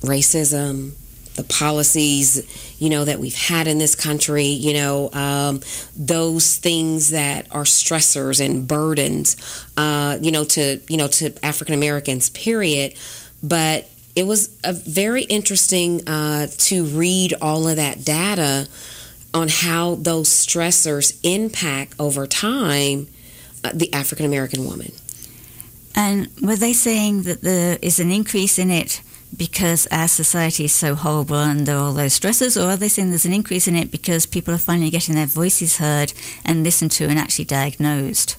racism, 0.00 0.92
the 1.36 1.44
policies, 1.44 2.44
you 2.78 2.90
know, 2.90 3.04
that 3.04 3.18
we've 3.18 3.36
had 3.36 3.66
in 3.66 3.78
this 3.78 3.94
country, 3.94 4.44
you 4.44 4.74
know, 4.74 5.10
um, 5.12 5.60
those 5.96 6.56
things 6.56 7.10
that 7.10 7.46
are 7.50 7.64
stressors 7.64 8.44
and 8.44 8.68
burdens, 8.68 9.36
uh, 9.76 10.18
you 10.20 10.30
know, 10.30 10.44
to 10.44 10.80
you 10.88 10.96
know 10.96 11.08
to 11.08 11.32
African 11.44 11.74
Americans. 11.74 12.30
Period. 12.30 12.94
But 13.42 13.88
it 14.14 14.26
was 14.26 14.56
a 14.62 14.72
very 14.72 15.22
interesting 15.22 16.06
uh, 16.08 16.48
to 16.58 16.84
read 16.84 17.34
all 17.40 17.66
of 17.66 17.76
that 17.76 18.04
data 18.04 18.68
on 19.34 19.48
how 19.48 19.94
those 19.94 20.28
stressors 20.28 21.18
impact 21.22 21.94
over 21.98 22.26
time 22.26 23.08
uh, 23.64 23.70
the 23.72 23.92
African 23.94 24.26
American 24.26 24.66
woman. 24.66 24.92
And 25.94 26.28
were 26.40 26.56
they 26.56 26.72
saying 26.72 27.22
that 27.22 27.42
there 27.42 27.78
is 27.82 28.00
an 28.00 28.10
increase 28.10 28.58
in 28.58 28.70
it 28.70 29.02
because 29.36 29.86
our 29.90 30.08
society 30.08 30.64
is 30.64 30.72
so 30.72 30.94
horrible 30.94 31.36
under 31.36 31.74
all 31.74 31.92
those 31.92 32.12
stresses, 32.14 32.56
or 32.56 32.70
are 32.70 32.76
they 32.76 32.88
saying 32.88 33.10
there's 33.10 33.24
an 33.24 33.32
increase 33.32 33.66
in 33.66 33.76
it 33.76 33.90
because 33.90 34.26
people 34.26 34.52
are 34.54 34.58
finally 34.58 34.90
getting 34.90 35.14
their 35.14 35.26
voices 35.26 35.78
heard 35.78 36.12
and 36.44 36.62
listened 36.62 36.90
to 36.92 37.04
and 37.08 37.18
actually 37.18 37.46
diagnosed? 37.46 38.36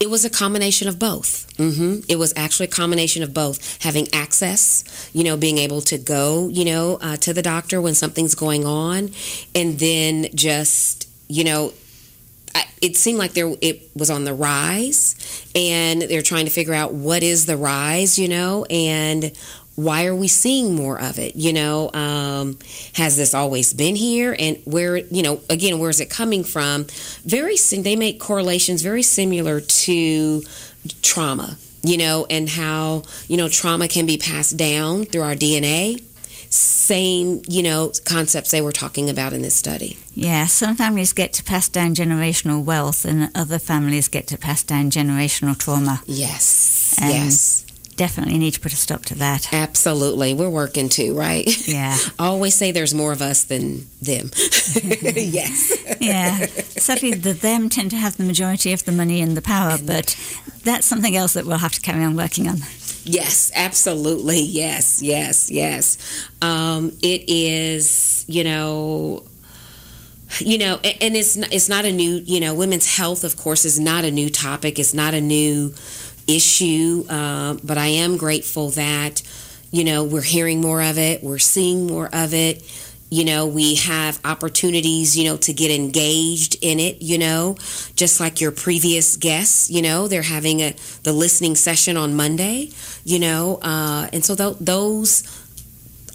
It 0.00 0.10
was 0.10 0.24
a 0.24 0.30
combination 0.30 0.88
of 0.88 0.98
both. 0.98 1.46
hmm 1.56 2.00
It 2.08 2.16
was 2.16 2.32
actually 2.36 2.66
a 2.66 2.70
combination 2.70 3.22
of 3.22 3.32
both. 3.34 3.82
Having 3.82 4.08
access, 4.12 4.84
you 5.12 5.22
know, 5.24 5.36
being 5.36 5.58
able 5.58 5.80
to 5.82 5.98
go, 5.98 6.48
you 6.48 6.64
know, 6.64 6.98
uh, 7.00 7.16
to 7.18 7.32
the 7.32 7.42
doctor 7.42 7.80
when 7.80 7.94
something's 7.94 8.34
going 8.34 8.64
on, 8.66 9.10
and 9.54 9.78
then 9.78 10.26
just, 10.34 11.08
you 11.28 11.44
know, 11.44 11.72
I- 11.72 11.72
it 12.80 12.96
seemed 12.96 13.18
like 13.18 13.32
there 13.32 13.52
it 13.60 13.90
was 13.94 14.10
on 14.10 14.24
the 14.24 14.34
rise, 14.34 15.44
and 15.54 16.02
they're 16.02 16.22
trying 16.22 16.46
to 16.46 16.50
figure 16.50 16.74
out 16.74 16.94
what 16.94 17.22
is 17.22 17.46
the 17.46 17.56
rise, 17.56 18.18
you 18.18 18.28
know, 18.28 18.64
and 18.70 19.32
why 19.76 20.06
are 20.06 20.14
we 20.14 20.28
seeing 20.28 20.74
more 20.74 21.00
of 21.00 21.18
it? 21.18 21.36
You 21.36 21.52
know, 21.52 21.90
um, 21.92 22.58
has 22.94 23.16
this 23.16 23.34
always 23.34 23.72
been 23.72 23.96
here? 23.96 24.36
And 24.38 24.58
where, 24.64 24.96
you 24.98 25.22
know, 25.22 25.40
again, 25.48 25.78
where 25.78 25.90
is 25.90 26.00
it 26.00 26.10
coming 26.10 26.44
from? 26.44 26.86
Very, 27.24 27.56
they 27.56 27.96
make 27.96 28.20
correlations 28.20 28.82
very 28.82 29.02
similar 29.02 29.60
to 29.60 30.42
trauma, 31.02 31.56
you 31.82 31.96
know, 31.96 32.26
and 32.28 32.48
how, 32.48 33.04
you 33.28 33.36
know, 33.36 33.48
trauma 33.48 33.88
can 33.88 34.06
be 34.06 34.18
passed 34.18 34.56
down 34.56 35.04
through 35.04 35.22
our 35.22 35.34
DNA. 35.34 36.02
Same, 36.50 37.42
you 37.48 37.62
know, 37.62 37.92
concepts 38.04 38.50
they 38.50 38.60
were 38.60 38.72
talking 38.72 39.08
about 39.08 39.32
in 39.32 39.40
this 39.42 39.54
study. 39.54 39.96
Yeah, 40.14 40.46
some 40.46 40.74
families 40.76 41.12
get 41.12 41.32
to 41.34 41.44
pass 41.44 41.68
down 41.68 41.94
generational 41.94 42.64
wealth, 42.64 43.04
and 43.04 43.30
other 43.36 43.60
families 43.60 44.08
get 44.08 44.26
to 44.28 44.36
pass 44.36 44.62
down 44.64 44.90
generational 44.90 45.56
trauma. 45.56 46.02
Yes. 46.06 46.96
And- 47.00 47.12
yes. 47.12 47.64
Definitely 47.96 48.38
need 48.38 48.52
to 48.52 48.60
put 48.60 48.72
a 48.72 48.76
stop 48.76 49.04
to 49.06 49.14
that. 49.16 49.52
Absolutely. 49.52 50.32
We're 50.32 50.48
working 50.48 50.88
too, 50.88 51.12
right? 51.12 51.46
Yeah. 51.68 51.98
Always 52.18 52.54
say 52.54 52.72
there's 52.72 52.94
more 52.94 53.12
of 53.12 53.20
us 53.20 53.44
than 53.44 53.88
them. 54.00 54.30
yes. 55.14 55.76
Yeah. 56.00 56.46
Sadly, 56.46 57.12
the 57.12 57.34
them 57.34 57.68
tend 57.68 57.90
to 57.90 57.98
have 57.98 58.16
the 58.16 58.24
majority 58.24 58.72
of 58.72 58.86
the 58.86 58.92
money 58.92 59.20
and 59.20 59.36
the 59.36 59.42
power, 59.42 59.76
but 59.84 60.16
that's 60.64 60.86
something 60.86 61.14
else 61.14 61.34
that 61.34 61.44
we'll 61.44 61.58
have 61.58 61.72
to 61.72 61.80
carry 61.82 62.02
on 62.02 62.16
working 62.16 62.48
on. 62.48 62.60
Yes, 63.12 63.50
absolutely. 63.56 64.40
Yes, 64.40 65.02
yes, 65.02 65.50
yes. 65.50 65.98
Um, 66.40 66.92
it 67.02 67.24
is, 67.28 68.24
you 68.28 68.44
know, 68.44 69.24
you 70.38 70.58
know, 70.58 70.78
and 70.84 71.16
it's 71.16 71.36
it's 71.36 71.68
not 71.68 71.84
a 71.84 71.90
new, 71.90 72.22
you 72.24 72.38
know, 72.38 72.54
women's 72.54 72.96
health, 72.96 73.24
of 73.24 73.36
course, 73.36 73.64
is 73.64 73.80
not 73.80 74.04
a 74.04 74.12
new 74.12 74.30
topic. 74.30 74.78
It's 74.78 74.94
not 74.94 75.12
a 75.12 75.20
new 75.20 75.74
issue. 76.28 77.04
Uh, 77.08 77.56
but 77.64 77.78
I 77.78 77.88
am 77.88 78.16
grateful 78.16 78.68
that, 78.70 79.22
you 79.72 79.82
know, 79.82 80.04
we're 80.04 80.22
hearing 80.22 80.60
more 80.60 80.80
of 80.80 80.96
it. 80.96 81.20
We're 81.24 81.38
seeing 81.40 81.88
more 81.88 82.08
of 82.14 82.32
it. 82.32 82.62
You 83.10 83.24
know, 83.24 83.46
we 83.46 83.74
have 83.74 84.20
opportunities, 84.24 85.18
you 85.18 85.24
know, 85.24 85.36
to 85.38 85.52
get 85.52 85.72
engaged 85.72 86.56
in 86.62 86.78
it, 86.78 87.02
you 87.02 87.18
know, 87.18 87.56
just 87.96 88.20
like 88.20 88.40
your 88.40 88.52
previous 88.52 89.16
guests, 89.16 89.68
you 89.68 89.82
know, 89.82 90.06
they're 90.06 90.22
having 90.22 90.60
a 90.60 90.76
the 91.02 91.12
listening 91.12 91.56
session 91.56 91.96
on 91.96 92.14
Monday, 92.14 92.70
you 93.04 93.18
know, 93.18 93.58
uh, 93.62 94.08
and 94.12 94.24
so 94.24 94.36
th- 94.36 94.58
those 94.60 95.24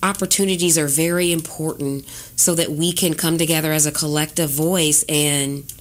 opportunities 0.04 0.78
are 0.78 0.88
very 0.88 1.32
important 1.32 2.08
so 2.36 2.56
that 2.56 2.72
we 2.72 2.94
can 2.94 3.14
come 3.14 3.38
together 3.38 3.72
as 3.72 3.86
a 3.86 3.92
collective 3.92 4.50
voice 4.50 5.04
and 5.10 5.74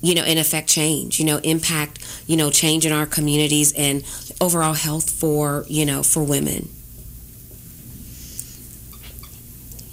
you 0.00 0.14
know 0.14 0.22
and 0.22 0.38
affect 0.38 0.68
change 0.68 1.18
you 1.18 1.24
know 1.24 1.38
impact 1.38 2.04
you 2.26 2.36
know 2.36 2.50
change 2.50 2.86
in 2.86 2.92
our 2.92 3.06
communities 3.06 3.72
and 3.72 4.04
overall 4.40 4.74
health 4.74 5.10
for 5.10 5.64
you 5.68 5.84
know 5.86 6.02
for 6.02 6.22
women 6.22 6.68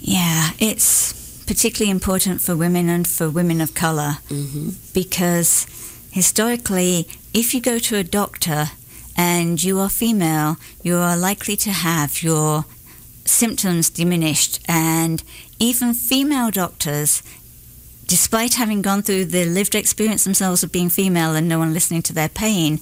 Yeah, 0.06 0.50
it's 0.60 1.44
particularly 1.46 1.90
important 1.90 2.40
for 2.40 2.56
women 2.56 2.88
and 2.88 3.06
for 3.06 3.28
women 3.28 3.60
of 3.60 3.74
colour 3.74 4.18
hmm 4.28 4.70
because 4.94 5.66
historically, 6.10 7.06
if 7.34 7.52
you 7.52 7.60
go 7.60 7.78
to 7.78 7.96
a 7.96 8.02
doctor 8.02 8.70
and 9.14 9.62
you 9.62 9.78
are 9.78 9.90
female, 9.90 10.56
you 10.82 10.96
are 10.96 11.16
likely 11.16 11.56
to 11.56 11.70
have 11.70 12.22
your 12.22 12.64
symptoms 13.26 13.90
diminished. 13.90 14.60
And 14.66 15.22
even 15.58 15.92
female 15.92 16.50
doctors, 16.50 17.22
despite 18.06 18.54
having 18.54 18.80
gone 18.80 19.02
through 19.02 19.26
the 19.26 19.44
lived 19.44 19.74
experience 19.74 20.24
themselves 20.24 20.62
of 20.62 20.72
being 20.72 20.88
female 20.88 21.34
and 21.34 21.46
no 21.46 21.58
one 21.58 21.74
listening 21.74 22.02
to 22.02 22.14
their 22.14 22.30
pain, 22.30 22.78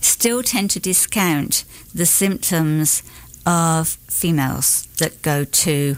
still 0.00 0.42
tend 0.42 0.70
to 0.70 0.80
discount 0.80 1.64
the 1.94 2.06
symptoms 2.06 3.02
of 3.44 3.88
females 4.08 4.86
that 4.98 5.20
go 5.20 5.44
to 5.44 5.96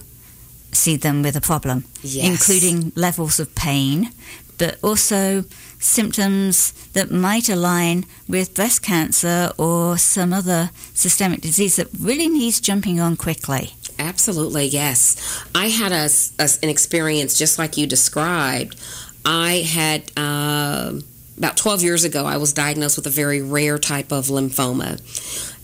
see 0.72 0.96
them 0.96 1.22
with 1.22 1.36
a 1.36 1.40
problem 1.40 1.84
yes 2.02 2.26
including 2.26 2.92
levels 2.94 3.40
of 3.40 3.54
pain, 3.54 4.10
but 4.58 4.78
also 4.82 5.44
symptoms 5.78 6.72
that 6.92 7.10
might 7.10 7.48
align 7.48 8.04
with 8.28 8.54
breast 8.54 8.82
cancer 8.82 9.50
or 9.58 9.96
some 9.98 10.32
other 10.32 10.70
systemic 10.94 11.40
disease 11.40 11.76
that 11.76 11.88
really 11.98 12.28
needs 12.28 12.60
jumping 12.60 13.00
on 13.00 13.16
quickly. 13.16 13.74
Absolutely, 13.98 14.66
yes. 14.66 15.16
I 15.54 15.68
had 15.68 15.92
a, 15.92 16.08
a- 16.38 16.58
an 16.62 16.68
experience 16.68 17.36
just 17.38 17.58
like 17.58 17.76
you 17.76 17.86
described. 17.86 18.78
I 19.24 19.62
had 19.66 20.10
um, 20.18 21.02
about 21.38 21.56
12 21.56 21.82
years 21.82 22.04
ago. 22.04 22.24
I 22.26 22.36
was 22.36 22.52
diagnosed 22.52 22.96
with 22.96 23.06
a 23.06 23.10
very 23.10 23.42
rare 23.42 23.78
type 23.78 24.12
of 24.12 24.26
lymphoma, 24.28 25.00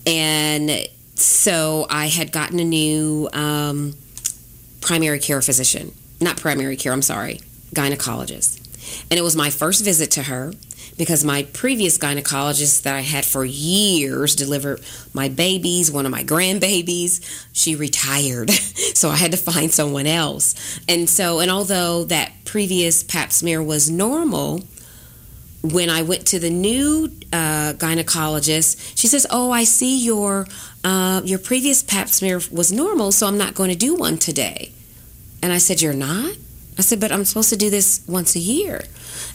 and 0.06 0.86
so 1.14 1.86
I 1.90 2.06
had 2.06 2.32
gotten 2.32 2.58
a 2.60 2.64
new 2.64 3.28
um, 3.32 3.94
primary 4.80 5.18
care 5.18 5.42
physician. 5.42 5.92
Not 6.20 6.36
primary 6.36 6.76
care. 6.76 6.92
I'm 6.92 7.02
sorry. 7.02 7.40
gynecologist. 7.74 8.62
And 9.10 9.18
it 9.18 9.22
was 9.22 9.36
my 9.36 9.50
first 9.50 9.84
visit 9.84 10.10
to 10.12 10.24
her 10.24 10.52
because 10.96 11.24
my 11.24 11.42
previous 11.52 11.98
gynecologist 11.98 12.82
that 12.82 12.94
I 12.94 13.00
had 13.00 13.24
for 13.24 13.44
years 13.44 14.34
delivered 14.34 14.80
my 15.12 15.28
babies, 15.28 15.90
one 15.90 16.06
of 16.06 16.12
my 16.12 16.24
grandbabies, 16.24 17.20
she 17.52 17.74
retired. 17.76 18.50
so 18.94 19.10
I 19.10 19.16
had 19.16 19.32
to 19.32 19.36
find 19.36 19.72
someone 19.72 20.06
else. 20.06 20.80
And 20.88 21.08
so, 21.08 21.40
and 21.40 21.50
although 21.50 22.04
that 22.04 22.32
previous 22.44 23.02
pap 23.02 23.32
smear 23.32 23.62
was 23.62 23.90
normal, 23.90 24.62
when 25.62 25.90
I 25.90 26.02
went 26.02 26.26
to 26.28 26.38
the 26.38 26.50
new 26.50 27.10
uh, 27.32 27.74
gynecologist, 27.76 28.96
she 28.96 29.06
says, 29.06 29.26
"Oh, 29.30 29.50
I 29.50 29.64
see 29.64 30.04
your 30.04 30.46
uh, 30.84 31.22
your 31.24 31.38
previous 31.38 31.82
Pap 31.82 32.08
smear 32.08 32.40
was 32.50 32.72
normal, 32.72 33.12
so 33.12 33.26
I'm 33.26 33.38
not 33.38 33.54
going 33.54 33.70
to 33.70 33.76
do 33.76 33.94
one 33.94 34.18
today." 34.18 34.72
And 35.42 35.52
I 35.52 35.58
said, 35.58 35.82
"You're 35.82 35.94
not?" 35.94 36.34
I 36.78 36.82
said, 36.82 37.00
"But 37.00 37.12
I'm 37.12 37.24
supposed 37.24 37.50
to 37.50 37.56
do 37.56 37.70
this 37.70 38.02
once 38.06 38.36
a 38.36 38.40
year." 38.40 38.84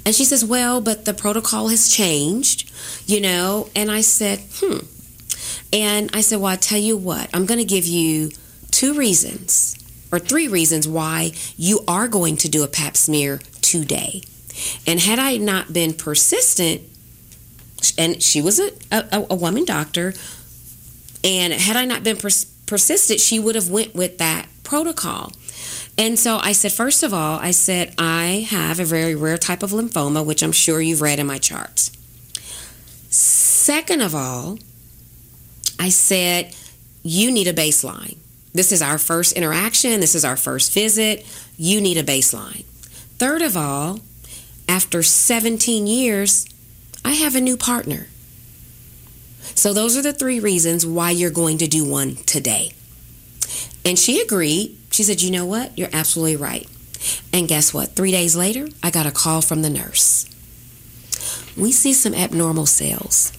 And 0.06 0.16
she 0.16 0.26
says, 0.26 0.46
"Well, 0.46 0.82
but 0.82 1.06
the 1.06 1.14
protocol 1.14 1.68
has 1.70 1.90
changed, 1.94 2.72
you 3.08 3.20
know." 3.22 3.70
And 3.76 3.92
I 3.92 4.02
said, 4.02 4.40
"Hmm." 4.60 4.86
And 5.74 6.10
I 6.14 6.22
said, 6.22 6.40
"Well, 6.40 6.52
I 6.52 6.56
tell 6.56 6.80
you 6.80 6.98
what, 6.98 7.30
I'm 7.34 7.46
going 7.46 7.60
to 7.60 7.66
give 7.66 7.86
you 7.86 8.32
two 8.72 8.94
reasons." 8.94 9.76
Or 10.14 10.20
three 10.20 10.50
reasons 10.50 10.90
why 10.90 11.32
you 11.56 11.86
are 11.88 12.10
going 12.10 12.36
to 12.38 12.50
do 12.50 12.64
a 12.64 12.68
pap 12.68 12.98
smear 12.98 13.40
today. 13.62 14.24
And 14.86 15.00
had 15.00 15.20
I 15.20 15.38
not 15.38 15.74
been 15.74 15.94
persistent, 15.94 16.82
and 17.98 18.22
she 18.22 18.42
was 18.42 18.60
a, 18.60 18.72
a, 18.92 19.26
a 19.30 19.36
woman 19.36 19.66
doctor, 19.66 20.14
and 21.24 21.54
had 21.54 21.76
I 21.76 21.86
not 21.86 22.04
been 22.04 22.18
pers- 22.18 22.46
persistent, 22.66 23.20
she 23.20 23.40
would 23.40 23.56
have 23.56 23.70
went 23.70 23.94
with 23.96 24.18
that 24.18 24.48
protocol. 24.64 25.32
And 25.98 26.18
so 26.18 26.38
I 26.38 26.54
said, 26.54 26.72
first 26.72 27.04
of 27.04 27.14
all, 27.14 27.38
I 27.40 27.52
said, 27.52 27.94
I 27.98 28.48
have 28.50 28.80
a 28.80 28.86
very 28.86 29.14
rare 29.14 29.38
type 29.38 29.62
of 29.62 29.72
lymphoma, 29.72 30.26
which 30.26 30.42
I'm 30.42 30.54
sure 30.54 30.82
you've 30.82 31.02
read 31.02 31.20
in 31.20 31.28
my 31.28 31.38
charts. 31.38 31.92
Second 33.10 34.02
of 34.02 34.16
all, 34.16 34.58
I 35.80 35.90
said, 35.90 36.56
you 37.04 37.32
need 37.32 37.48
a 37.48 37.54
baseline. 37.54 38.18
This 38.54 38.72
is 38.72 38.82
our 38.82 38.98
first 38.98 39.34
interaction. 39.34 40.00
This 40.00 40.16
is 40.16 40.26
our 40.26 40.38
first 40.38 40.74
visit. 40.74 41.26
You 41.58 41.82
need 41.82 41.98
a 41.98 42.04
baseline. 42.04 42.64
Third 43.18 43.42
of 43.42 43.56
all, 43.56 44.00
after 44.68 45.04
17 45.04 45.88
years, 45.88 46.46
I 47.04 47.12
have 47.14 47.36
a 47.36 47.42
new 47.42 47.58
partner. 47.58 48.08
So, 49.56 49.74
those 49.74 49.98
are 49.98 50.02
the 50.02 50.14
three 50.14 50.40
reasons 50.40 50.86
why 50.86 51.12
you're 51.12 51.32
going 51.32 51.58
to 51.60 51.68
do 51.68 51.84
one 51.84 52.16
today. 52.16 52.74
And 53.86 53.98
she 53.98 54.22
agreed. 54.22 54.78
She 54.92 55.04
said, 55.04 55.22
You 55.22 55.32
know 55.32 55.46
what? 55.46 55.78
You're 55.78 55.90
absolutely 55.92 56.36
right. 56.38 56.68
And 57.34 57.48
guess 57.48 57.74
what? 57.74 57.96
Three 57.96 58.12
days 58.12 58.36
later, 58.36 58.70
I 58.84 58.92
got 58.92 59.06
a 59.06 59.12
call 59.12 59.42
from 59.42 59.62
the 59.62 59.70
nurse. 59.70 60.26
We 61.58 61.72
see 61.72 61.94
some 61.94 62.14
abnormal 62.14 62.66
cells. 62.66 63.32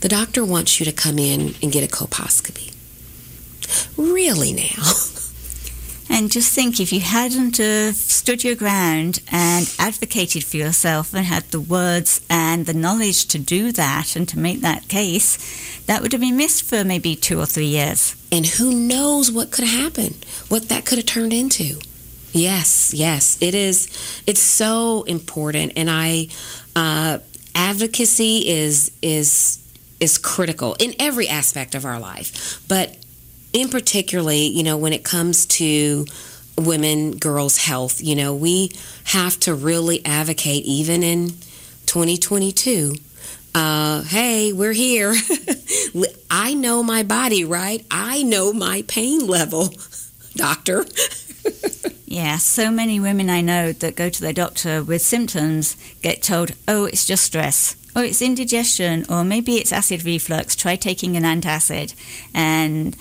The 0.00 0.08
doctor 0.08 0.44
wants 0.44 0.80
you 0.80 0.86
to 0.86 0.92
come 0.92 1.18
in 1.18 1.54
and 1.62 1.72
get 1.72 1.84
a 1.84 1.94
colposcopy. 1.94 2.74
Really 3.96 4.52
now? 4.52 4.82
And 6.20 6.30
just 6.30 6.52
think 6.52 6.78
if 6.80 6.92
you 6.92 7.00
hadn't 7.00 7.56
have 7.56 7.96
stood 7.96 8.44
your 8.44 8.54
ground 8.54 9.22
and 9.32 9.74
advocated 9.78 10.44
for 10.44 10.58
yourself 10.58 11.14
and 11.14 11.24
had 11.24 11.44
the 11.44 11.58
words 11.58 12.20
and 12.28 12.66
the 12.66 12.74
knowledge 12.74 13.24
to 13.28 13.38
do 13.38 13.72
that 13.72 14.16
and 14.16 14.28
to 14.28 14.38
make 14.38 14.60
that 14.60 14.86
case, 14.86 15.38
that 15.86 16.02
would 16.02 16.12
have 16.12 16.20
been 16.20 16.36
missed 16.36 16.64
for 16.64 16.84
maybe 16.84 17.16
two 17.16 17.40
or 17.40 17.46
three 17.46 17.68
years. 17.68 18.22
And 18.30 18.44
who 18.44 18.70
knows 18.70 19.32
what 19.32 19.50
could 19.50 19.64
happen, 19.64 20.16
what 20.50 20.68
that 20.68 20.84
could 20.84 20.98
have 20.98 21.06
turned 21.06 21.32
into. 21.32 21.80
Yes, 22.32 22.92
yes, 22.92 23.38
it 23.40 23.54
is. 23.54 23.88
It's 24.26 24.42
so 24.42 25.04
important, 25.04 25.72
and 25.76 25.88
I 25.90 26.28
uh, 26.76 27.20
advocacy 27.54 28.46
is 28.46 28.92
is 29.00 29.58
is 30.00 30.18
critical 30.18 30.76
in 30.78 30.94
every 30.98 31.28
aspect 31.28 31.74
of 31.74 31.86
our 31.86 31.98
life, 31.98 32.62
but 32.68 32.98
in 33.52 33.68
particularly, 33.68 34.46
you 34.46 34.62
know, 34.62 34.76
when 34.76 34.92
it 34.92 35.04
comes 35.04 35.46
to 35.46 36.06
women, 36.56 37.16
girls' 37.16 37.56
health, 37.58 38.02
you 38.02 38.14
know, 38.14 38.34
we 38.34 38.70
have 39.04 39.38
to 39.40 39.54
really 39.54 40.04
advocate, 40.04 40.64
even 40.64 41.02
in 41.02 41.30
2022. 41.86 42.94
Uh, 43.54 44.02
hey, 44.02 44.52
we're 44.52 44.72
here. 44.72 45.14
I 46.30 46.54
know 46.54 46.82
my 46.82 47.02
body, 47.02 47.44
right? 47.44 47.84
I 47.90 48.22
know 48.22 48.52
my 48.52 48.84
pain 48.86 49.26
level, 49.26 49.70
doctor. 50.36 50.86
yeah, 52.06 52.36
so 52.36 52.70
many 52.70 53.00
women 53.00 53.28
I 53.28 53.40
know 53.40 53.72
that 53.72 53.96
go 53.96 54.08
to 54.08 54.20
their 54.20 54.32
doctor 54.32 54.84
with 54.84 55.02
symptoms 55.02 55.76
get 56.00 56.22
told, 56.22 56.52
oh, 56.68 56.84
it's 56.84 57.06
just 57.06 57.24
stress. 57.24 57.74
Oh, 57.96 58.02
it's 58.02 58.22
indigestion, 58.22 59.04
or 59.08 59.24
maybe 59.24 59.56
it's 59.56 59.72
acid 59.72 60.04
reflux. 60.04 60.54
Try 60.54 60.76
taking 60.76 61.16
an 61.16 61.24
antacid. 61.24 61.92
And 62.32 62.96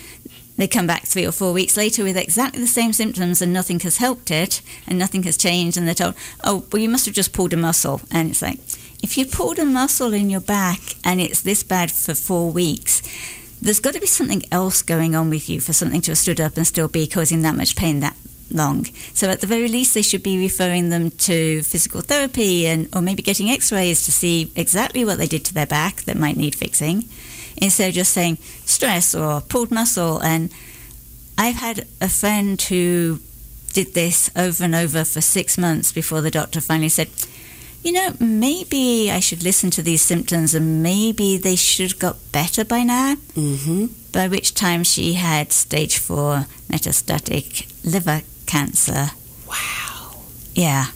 they 0.59 0.67
come 0.67 0.87
back 0.87 1.03
three 1.03 1.25
or 1.25 1.31
four 1.31 1.53
weeks 1.53 1.77
later 1.77 2.03
with 2.03 2.17
exactly 2.17 2.59
the 2.59 2.67
same 2.67 2.91
symptoms 2.91 3.41
and 3.41 3.53
nothing 3.53 3.79
has 3.79 3.97
helped 3.97 4.29
it 4.29 4.61
and 4.85 4.99
nothing 4.99 5.23
has 5.23 5.37
changed. 5.37 5.77
And 5.77 5.87
they're 5.87 5.95
told, 5.95 6.15
oh, 6.43 6.65
well, 6.71 6.81
you 6.81 6.89
must 6.89 7.05
have 7.05 7.15
just 7.15 7.31
pulled 7.31 7.53
a 7.53 7.57
muscle. 7.57 8.01
And 8.11 8.29
it's 8.29 8.41
like, 8.41 8.59
if 9.01 9.17
you 9.17 9.25
pulled 9.25 9.57
a 9.57 9.63
muscle 9.63 10.13
in 10.13 10.29
your 10.29 10.41
back 10.41 10.81
and 11.05 11.21
it's 11.21 11.41
this 11.41 11.63
bad 11.63 11.91
for 11.91 12.13
four 12.13 12.51
weeks, 12.51 13.01
there's 13.61 13.79
got 13.79 13.93
to 13.93 14.01
be 14.01 14.05
something 14.05 14.43
else 14.51 14.81
going 14.81 15.15
on 15.15 15.29
with 15.29 15.49
you 15.49 15.61
for 15.61 15.71
something 15.71 16.01
to 16.01 16.11
have 16.11 16.17
stood 16.17 16.41
up 16.41 16.57
and 16.57 16.67
still 16.67 16.89
be 16.89 17.07
causing 17.07 17.41
that 17.43 17.55
much 17.55 17.77
pain 17.77 18.01
that 18.01 18.17
long. 18.51 18.83
So 19.13 19.29
at 19.29 19.39
the 19.39 19.47
very 19.47 19.69
least, 19.69 19.93
they 19.93 20.01
should 20.01 20.23
be 20.23 20.37
referring 20.37 20.89
them 20.89 21.11
to 21.11 21.63
physical 21.63 22.01
therapy 22.01 22.67
and 22.67 22.89
or 22.93 23.01
maybe 23.01 23.23
getting 23.23 23.49
X-rays 23.49 24.03
to 24.03 24.11
see 24.11 24.51
exactly 24.57 25.05
what 25.05 25.19
they 25.19 25.27
did 25.27 25.45
to 25.45 25.53
their 25.53 25.67
back 25.67 26.01
that 26.01 26.17
might 26.17 26.35
need 26.35 26.55
fixing 26.55 27.05
instead 27.61 27.89
of 27.89 27.95
just 27.95 28.13
saying 28.13 28.37
stress 28.65 29.13
or 29.13 29.41
pulled 29.41 29.71
muscle. 29.71 30.19
And 30.19 30.53
I've 31.37 31.55
had 31.55 31.87
a 32.01 32.09
friend 32.09 32.61
who 32.61 33.19
did 33.73 33.93
this 33.93 34.29
over 34.35 34.63
and 34.63 34.75
over 34.75 35.05
for 35.05 35.21
six 35.21 35.57
months 35.57 35.91
before 35.91 36.21
the 36.21 36.31
doctor 36.31 36.59
finally 36.61 36.89
said, 36.89 37.09
you 37.83 37.91
know, 37.93 38.13
maybe 38.19 39.09
I 39.09 39.19
should 39.19 39.43
listen 39.43 39.71
to 39.71 39.81
these 39.81 40.01
symptoms 40.01 40.53
and 40.53 40.83
maybe 40.83 41.37
they 41.37 41.55
should 41.55 41.91
have 41.91 41.99
got 41.99 42.31
better 42.31 42.65
by 42.65 42.83
now. 42.83 43.15
Mm-hmm. 43.35 43.85
By 44.11 44.27
which 44.27 44.53
time 44.53 44.83
she 44.83 45.13
had 45.13 45.51
stage 45.51 45.97
four 45.97 46.45
metastatic 46.67 47.71
liver 47.85 48.21
cancer. 48.47 49.11
Wow. 49.47 50.23
Yeah. 50.53 50.87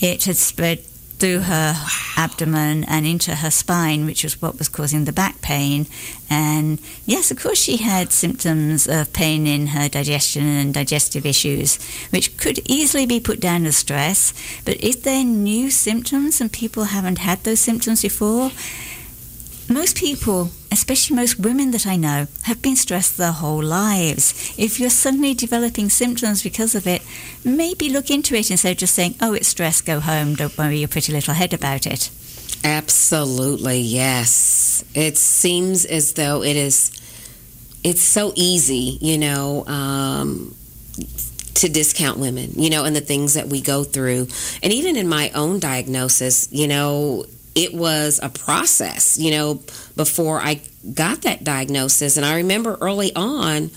It 0.00 0.24
had 0.24 0.36
spread 0.36 0.84
through 1.18 1.40
her 1.40 1.74
abdomen 2.16 2.84
and 2.84 3.06
into 3.06 3.36
her 3.36 3.50
spine, 3.50 4.04
which 4.04 4.22
was 4.22 4.40
what 4.42 4.58
was 4.58 4.68
causing 4.68 5.04
the 5.04 5.12
back 5.12 5.40
pain. 5.40 5.86
And 6.28 6.80
yes, 7.06 7.30
of 7.30 7.38
course, 7.38 7.58
she 7.58 7.78
had 7.78 8.12
symptoms 8.12 8.86
of 8.86 9.12
pain 9.12 9.46
in 9.46 9.68
her 9.68 9.88
digestion 9.88 10.44
and 10.44 10.74
digestive 10.74 11.24
issues, 11.24 11.78
which 12.10 12.36
could 12.36 12.60
easily 12.68 13.06
be 13.06 13.20
put 13.20 13.40
down 13.40 13.64
as 13.66 13.76
stress. 13.76 14.34
But 14.64 14.82
if 14.82 15.02
they're 15.02 15.24
new 15.24 15.70
symptoms 15.70 16.40
and 16.40 16.52
people 16.52 16.84
haven't 16.84 17.18
had 17.18 17.44
those 17.44 17.60
symptoms 17.60 18.02
before, 18.02 18.50
most 19.68 19.96
people, 19.96 20.50
especially 20.70 21.16
most 21.16 21.38
women 21.38 21.70
that 21.72 21.86
I 21.86 21.96
know, 21.96 22.26
have 22.42 22.62
been 22.62 22.76
stressed 22.76 23.16
their 23.16 23.32
whole 23.32 23.62
lives. 23.62 24.54
If 24.56 24.78
you're 24.78 24.90
suddenly 24.90 25.34
developing 25.34 25.88
symptoms 25.90 26.42
because 26.42 26.74
of 26.74 26.86
it, 26.86 27.02
maybe 27.44 27.88
look 27.88 28.10
into 28.10 28.34
it 28.34 28.50
instead 28.50 28.72
of 28.72 28.78
just 28.78 28.94
saying, 28.94 29.16
oh, 29.20 29.34
it's 29.34 29.48
stress, 29.48 29.80
go 29.80 30.00
home, 30.00 30.34
don't 30.34 30.56
worry 30.56 30.78
your 30.78 30.88
pretty 30.88 31.12
little 31.12 31.34
head 31.34 31.52
about 31.52 31.86
it. 31.86 32.10
Absolutely, 32.64 33.80
yes. 33.80 34.84
It 34.94 35.16
seems 35.16 35.84
as 35.84 36.14
though 36.14 36.42
it 36.42 36.56
is, 36.56 36.90
it's 37.82 38.02
so 38.02 38.32
easy, 38.34 38.98
you 39.00 39.18
know, 39.18 39.66
um, 39.66 40.54
to 41.54 41.68
discount 41.68 42.18
women, 42.18 42.52
you 42.56 42.70
know, 42.70 42.84
and 42.84 42.94
the 42.94 43.00
things 43.00 43.34
that 43.34 43.48
we 43.48 43.60
go 43.60 43.82
through. 43.82 44.28
And 44.62 44.72
even 44.72 44.96
in 44.96 45.08
my 45.08 45.30
own 45.30 45.58
diagnosis, 45.58 46.48
you 46.52 46.68
know, 46.68 47.24
it 47.56 47.72
was 47.72 48.20
a 48.22 48.28
process, 48.28 49.18
you 49.18 49.30
know, 49.30 49.62
before 49.96 50.40
I 50.40 50.60
got 50.94 51.22
that 51.22 51.42
diagnosis. 51.42 52.18
And 52.18 52.26
I 52.26 52.36
remember 52.36 52.76
early 52.80 53.16
on, 53.16 53.70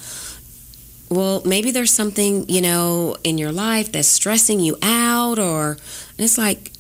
well, 1.10 1.42
maybe 1.46 1.72
there's 1.72 1.92
something, 1.92 2.48
you 2.50 2.62
know, 2.62 3.16
in 3.24 3.38
your 3.38 3.54
life 3.54 3.94
that's 3.94 4.10
stressing 4.10 4.60
you 4.60 4.78
out, 4.84 5.40
or, 5.40 5.72
and 5.72 6.20
it's 6.20 6.38
like, 6.38 6.74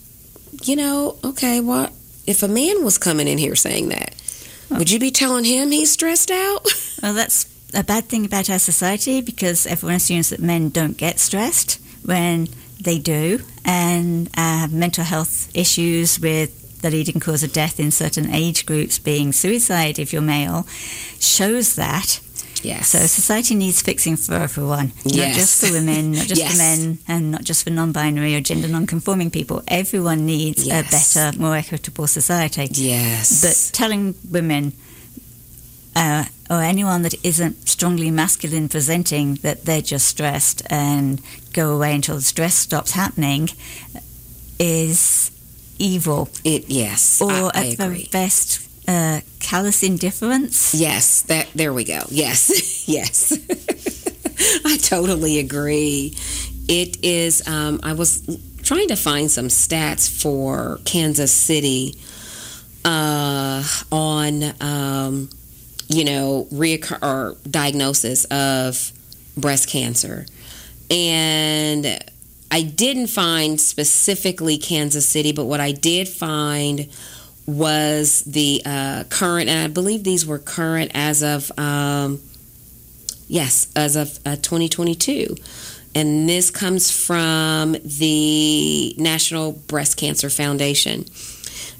you 0.63 0.75
know, 0.75 1.17
okay, 1.23 1.61
what 1.61 1.93
if 2.27 2.43
a 2.43 2.47
man 2.47 2.83
was 2.83 2.97
coming 2.97 3.27
in 3.27 3.37
here 3.37 3.55
saying 3.55 3.89
that? 3.89 4.13
Would 4.69 4.91
you 4.91 4.99
be 4.99 5.09
telling 5.09 5.45
him 5.45 5.71
he's 5.71 5.91
stressed 5.91 6.29
out? 6.29 6.67
Well, 7.01 7.13
that's 7.13 7.45
a 7.73 7.81
bad 7.81 8.09
thing 8.09 8.25
about 8.25 8.49
our 8.49 8.59
society 8.59 9.21
because 9.21 9.65
everyone 9.65 9.95
assumes 9.95 10.31
that 10.31 10.41
men 10.41 10.67
don't 10.67 10.97
get 10.97 11.17
stressed 11.17 11.79
when 12.03 12.49
they 12.77 12.99
do, 12.99 13.39
and 13.63 14.29
have 14.35 14.73
mental 14.73 15.05
health 15.05 15.49
issues 15.55 16.19
with 16.19 16.58
the 16.81 16.89
leading 16.91 17.19
cause 17.19 17.43
of 17.43 17.51
death 17.53 17.79
in 17.79 17.91
certain 17.91 18.33
age 18.33 18.65
groups 18.65 18.99
being 18.99 19.31
suicide 19.33 19.99
if 19.99 20.11
you're 20.13 20.21
male 20.21 20.65
shows 21.19 21.75
that. 21.75 22.19
Yes. 22.61 22.89
So 22.89 22.99
society 23.07 23.55
needs 23.55 23.81
fixing 23.81 24.17
for 24.17 24.33
everyone, 24.35 24.91
not 25.05 25.13
just 25.33 25.63
for 25.65 25.71
women, 25.71 26.11
not 26.11 26.27
just 26.27 26.41
Yes. 26.41 26.51
for 26.51 26.57
men, 26.57 26.97
and 27.07 27.31
not 27.31 27.45
just 27.45 27.63
for 27.63 27.69
non-binary 27.69 28.35
or 28.35 28.41
gender 28.41 28.67
non-conforming 28.67 29.31
people. 29.31 29.63
Everyone 29.67 30.25
needs 30.25 30.65
Yes. 30.65 31.15
a 31.15 31.19
better, 31.31 31.39
more 31.39 31.55
equitable 31.55 32.05
society. 32.07 32.67
yes. 32.71 33.41
But 33.41 33.71
telling 33.73 34.15
women 34.29 34.73
uh, 35.95 36.25
or 36.49 36.61
anyone 36.61 37.01
that 37.03 37.15
isn't 37.23 37.67
strongly 37.69 38.11
masculine 38.11 38.67
presenting 38.69 39.35
that 39.35 39.63
they're 39.65 39.81
just 39.81 40.07
stressed 40.07 40.61
and 40.69 41.21
go 41.53 41.73
away 41.73 41.95
until 41.95 42.15
the 42.15 42.21
stress 42.21 42.55
stops 42.55 42.91
happening 42.91 43.49
is 44.59 45.31
evil, 45.79 46.29
it 46.43 46.69
yes. 46.69 47.21
or 47.21 47.31
I, 47.31 47.51
I 47.53 47.67
at 47.71 47.77
the 47.77 48.07
best, 48.11 48.69
uh, 48.87 49.21
callous 49.39 49.83
indifference. 49.83 50.73
Yes, 50.75 51.23
that 51.23 51.47
there 51.55 51.73
we 51.73 51.83
go. 51.83 52.01
Yes, 52.09 52.87
yes. 52.87 53.31
I 54.65 54.77
totally 54.77 55.39
agree. 55.39 56.15
It 56.67 57.03
is. 57.03 57.47
Um, 57.47 57.79
I 57.83 57.93
was 57.93 58.39
trying 58.63 58.89
to 58.89 58.95
find 58.95 59.31
some 59.31 59.47
stats 59.47 60.09
for 60.21 60.79
Kansas 60.85 61.31
City 61.31 61.95
uh, 62.85 63.63
on, 63.91 64.43
um, 64.61 65.29
you 65.87 66.05
know, 66.05 66.47
reoccur 66.51 67.01
or 67.01 67.35
diagnosis 67.49 68.25
of 68.25 68.91
breast 69.35 69.69
cancer, 69.69 70.25
and 70.89 71.85
I 72.51 72.63
didn't 72.63 73.07
find 73.07 73.59
specifically 73.61 74.57
Kansas 74.57 75.07
City, 75.07 75.31
but 75.31 75.45
what 75.45 75.59
I 75.59 75.71
did 75.71 76.07
find 76.07 76.87
was 77.45 78.21
the 78.21 78.61
uh, 78.65 79.03
current, 79.09 79.49
and 79.49 79.59
I 79.59 79.67
believe 79.67 80.03
these 80.03 80.25
were 80.25 80.39
current 80.39 80.91
as 80.93 81.23
of, 81.23 81.51
um, 81.59 82.19
yes, 83.27 83.71
as 83.75 83.95
of 83.95 84.19
uh, 84.25 84.35
2022. 84.37 85.35
And 85.95 86.29
this 86.29 86.51
comes 86.51 86.91
from 86.91 87.75
the 87.83 88.95
National 88.97 89.53
Breast 89.53 89.97
Cancer 89.97 90.29
Foundation. 90.29 91.05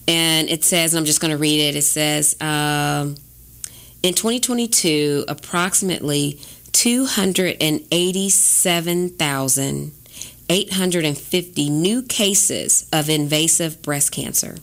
And 0.08 0.50
it 0.50 0.64
says, 0.64 0.94
and 0.94 1.00
I'm 1.00 1.06
just 1.06 1.22
going 1.22 1.32
to 1.32 1.38
read 1.38 1.60
it, 1.60 1.76
it 1.76 1.84
says, 1.84 2.36
um, 2.42 3.16
in 4.02 4.14
2022, 4.14 5.26
approximately 5.28 6.40
287,850 10.50 11.70
new 11.70 12.02
cases 12.02 12.90
of 12.92 13.08
invasive 13.08 13.84
breast 13.84 14.12
cancer 14.12 14.56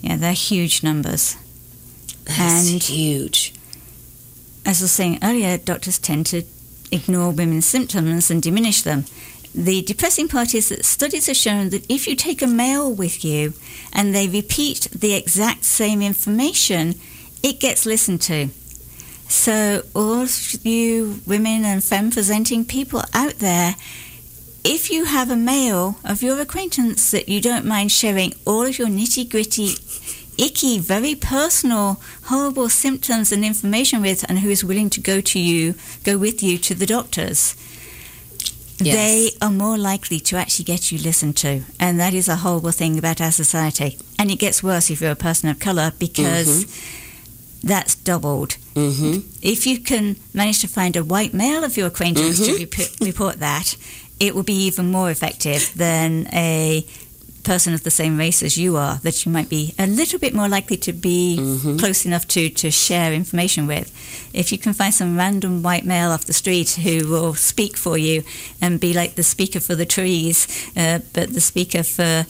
yeah, 0.00 0.16
they're 0.16 0.32
huge 0.32 0.82
numbers. 0.82 1.36
that's 2.24 2.68
And- 2.68 2.82
huge. 2.82 3.54
As 4.64 4.80
I 4.80 4.84
was 4.84 4.92
saying 4.92 5.18
earlier, 5.24 5.58
doctors 5.58 5.98
tend 5.98 6.26
to 6.26 6.44
ignore 6.92 7.30
women's 7.32 7.66
symptoms 7.66 8.30
and 8.30 8.40
diminish 8.42 8.82
them. 8.82 9.06
The 9.54 9.82
depressing 9.82 10.28
part 10.28 10.54
is 10.54 10.70
that 10.70 10.84
studies 10.84 11.26
have 11.26 11.36
shown 11.36 11.68
that 11.70 11.90
if 11.90 12.06
you 12.06 12.16
take 12.16 12.40
a 12.40 12.46
male 12.46 12.92
with 12.92 13.22
you 13.24 13.52
and 13.92 14.14
they 14.14 14.26
repeat 14.26 14.88
the 14.94 15.14
exact 15.14 15.64
same 15.64 16.00
information, 16.00 16.94
it 17.42 17.60
gets 17.60 17.84
listened 17.84 18.22
to. 18.22 18.48
So, 19.28 19.82
all 19.94 20.26
you 20.62 21.20
women 21.26 21.64
and 21.64 21.82
femme 21.82 22.10
presenting 22.10 22.64
people 22.64 23.02
out 23.12 23.38
there, 23.40 23.76
if 24.64 24.90
you 24.90 25.04
have 25.06 25.30
a 25.30 25.36
male 25.36 25.96
of 26.04 26.22
your 26.22 26.40
acquaintance 26.40 27.10
that 27.10 27.28
you 27.28 27.40
don't 27.40 27.64
mind 27.64 27.92
sharing 27.92 28.34
all 28.46 28.62
of 28.62 28.78
your 28.78 28.88
nitty 28.88 29.30
gritty, 29.30 29.74
icky, 30.38 30.78
very 30.78 31.14
personal, 31.14 32.00
horrible 32.24 32.68
symptoms 32.68 33.32
and 33.32 33.44
information 33.44 34.02
with, 34.02 34.24
and 34.28 34.38
who 34.38 34.50
is 34.50 34.64
willing 34.64 34.90
to 34.90 35.00
go 35.00 35.20
to 35.20 35.38
you, 35.38 35.74
go 36.04 36.16
with 36.16 36.42
you 36.42 36.58
to 36.58 36.74
the 36.74 36.86
doctors, 36.86 37.54
Yes. 38.80 38.94
they 38.96 39.30
are 39.46 39.50
more 39.52 39.78
likely 39.78 40.18
to 40.20 40.36
actually 40.36 40.64
get 40.64 40.90
you 40.90 40.98
listened 40.98 41.36
to. 41.38 41.62
And 41.78 42.00
that 42.00 42.14
is 42.14 42.28
a 42.28 42.36
horrible 42.36 42.72
thing 42.72 42.98
about 42.98 43.20
our 43.20 43.30
society. 43.32 43.98
And 44.18 44.30
it 44.30 44.38
gets 44.38 44.62
worse 44.62 44.90
if 44.90 45.00
you're 45.00 45.12
a 45.12 45.16
person 45.16 45.48
of 45.48 45.58
colour 45.58 45.92
because 45.98 46.66
that's 47.62 47.94
doubled. 47.94 48.56
Mm-hmm. 48.74 49.20
If 49.40 49.66
you 49.66 49.78
can 49.78 50.16
manage 50.34 50.60
to 50.62 50.68
find 50.68 50.96
a 50.96 51.04
white 51.04 51.32
male 51.34 51.62
of 51.64 51.76
your 51.76 51.86
acquaintance 51.88 52.38
to 52.38 52.52
Mhm. 52.52 52.78
rep- 52.78 53.00
report 53.00 53.38
that, 53.40 53.76
it 54.18 54.34
will 54.34 54.42
be 54.42 54.64
even 54.66 54.90
more 54.90 55.10
effective 55.10 55.70
than 55.76 56.28
a 56.32 56.84
person 57.42 57.74
of 57.74 57.82
the 57.82 57.90
same 57.90 58.16
race 58.18 58.42
as 58.42 58.56
you 58.56 58.76
are, 58.76 58.96
that 59.02 59.24
you 59.24 59.32
might 59.32 59.48
be 59.48 59.74
a 59.78 59.86
little 59.86 60.18
bit 60.18 60.34
more 60.34 60.48
likely 60.48 60.76
to 60.78 60.92
be 60.92 61.36
Mhm. 61.40 61.78
close 61.78 62.04
enough 62.06 62.26
to, 62.28 62.48
to 62.50 62.70
share 62.70 63.12
information 63.12 63.66
with. 63.66 63.90
If 64.32 64.52
you 64.52 64.58
can 64.58 64.72
find 64.74 64.94
some 64.94 65.16
random 65.16 65.62
white 65.62 65.84
male 65.84 66.10
off 66.10 66.24
the 66.24 66.32
street 66.32 66.70
who 66.70 67.08
will 67.08 67.34
speak 67.34 67.76
for 67.76 67.98
you 67.98 68.22
and 68.60 68.78
be 68.80 68.92
like 68.94 69.14
the 69.16 69.22
speaker 69.22 69.60
for 69.60 69.74
the 69.74 69.86
trees, 69.86 70.46
uh, 70.76 71.00
but 71.12 71.34
the 71.34 71.40
speaker 71.40 71.82
for 71.82 72.26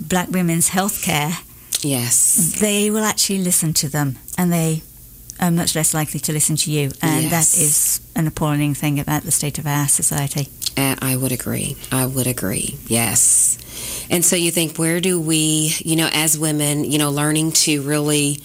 black 0.00 0.30
women's 0.30 0.68
health 0.68 1.02
care, 1.02 1.38
Yes. 1.82 2.54
they 2.60 2.90
will 2.90 3.04
actually 3.04 3.38
listen 3.40 3.72
to 3.74 3.88
them 3.88 4.16
and 4.38 4.52
they 4.52 4.82
are 5.40 5.50
much 5.50 5.74
less 5.74 5.92
likely 5.92 6.20
to 6.20 6.32
listen 6.32 6.56
to 6.56 6.70
you. 6.70 6.90
And 7.02 7.24
Yes. 7.24 7.30
that 7.52 7.60
is 7.62 8.00
an 8.14 8.26
appalling 8.26 8.74
thing 8.74 8.98
about 8.98 9.24
the 9.24 9.32
state 9.32 9.58
of 9.58 9.66
our 9.66 9.88
society. 9.88 10.48
Uh, 10.76 10.96
I 11.00 11.16
would 11.16 11.32
agree. 11.32 11.76
I 11.92 12.06
would 12.06 12.26
agree. 12.26 12.76
Yes. 12.88 13.58
And 14.10 14.24
so 14.24 14.36
you 14.36 14.50
think, 14.50 14.76
where 14.76 15.00
do 15.00 15.20
we, 15.20 15.74
you 15.78 15.96
know, 15.96 16.08
as 16.12 16.38
women, 16.38 16.84
you 16.84 16.98
know, 16.98 17.10
learning 17.10 17.52
to 17.52 17.82
really, 17.82 18.40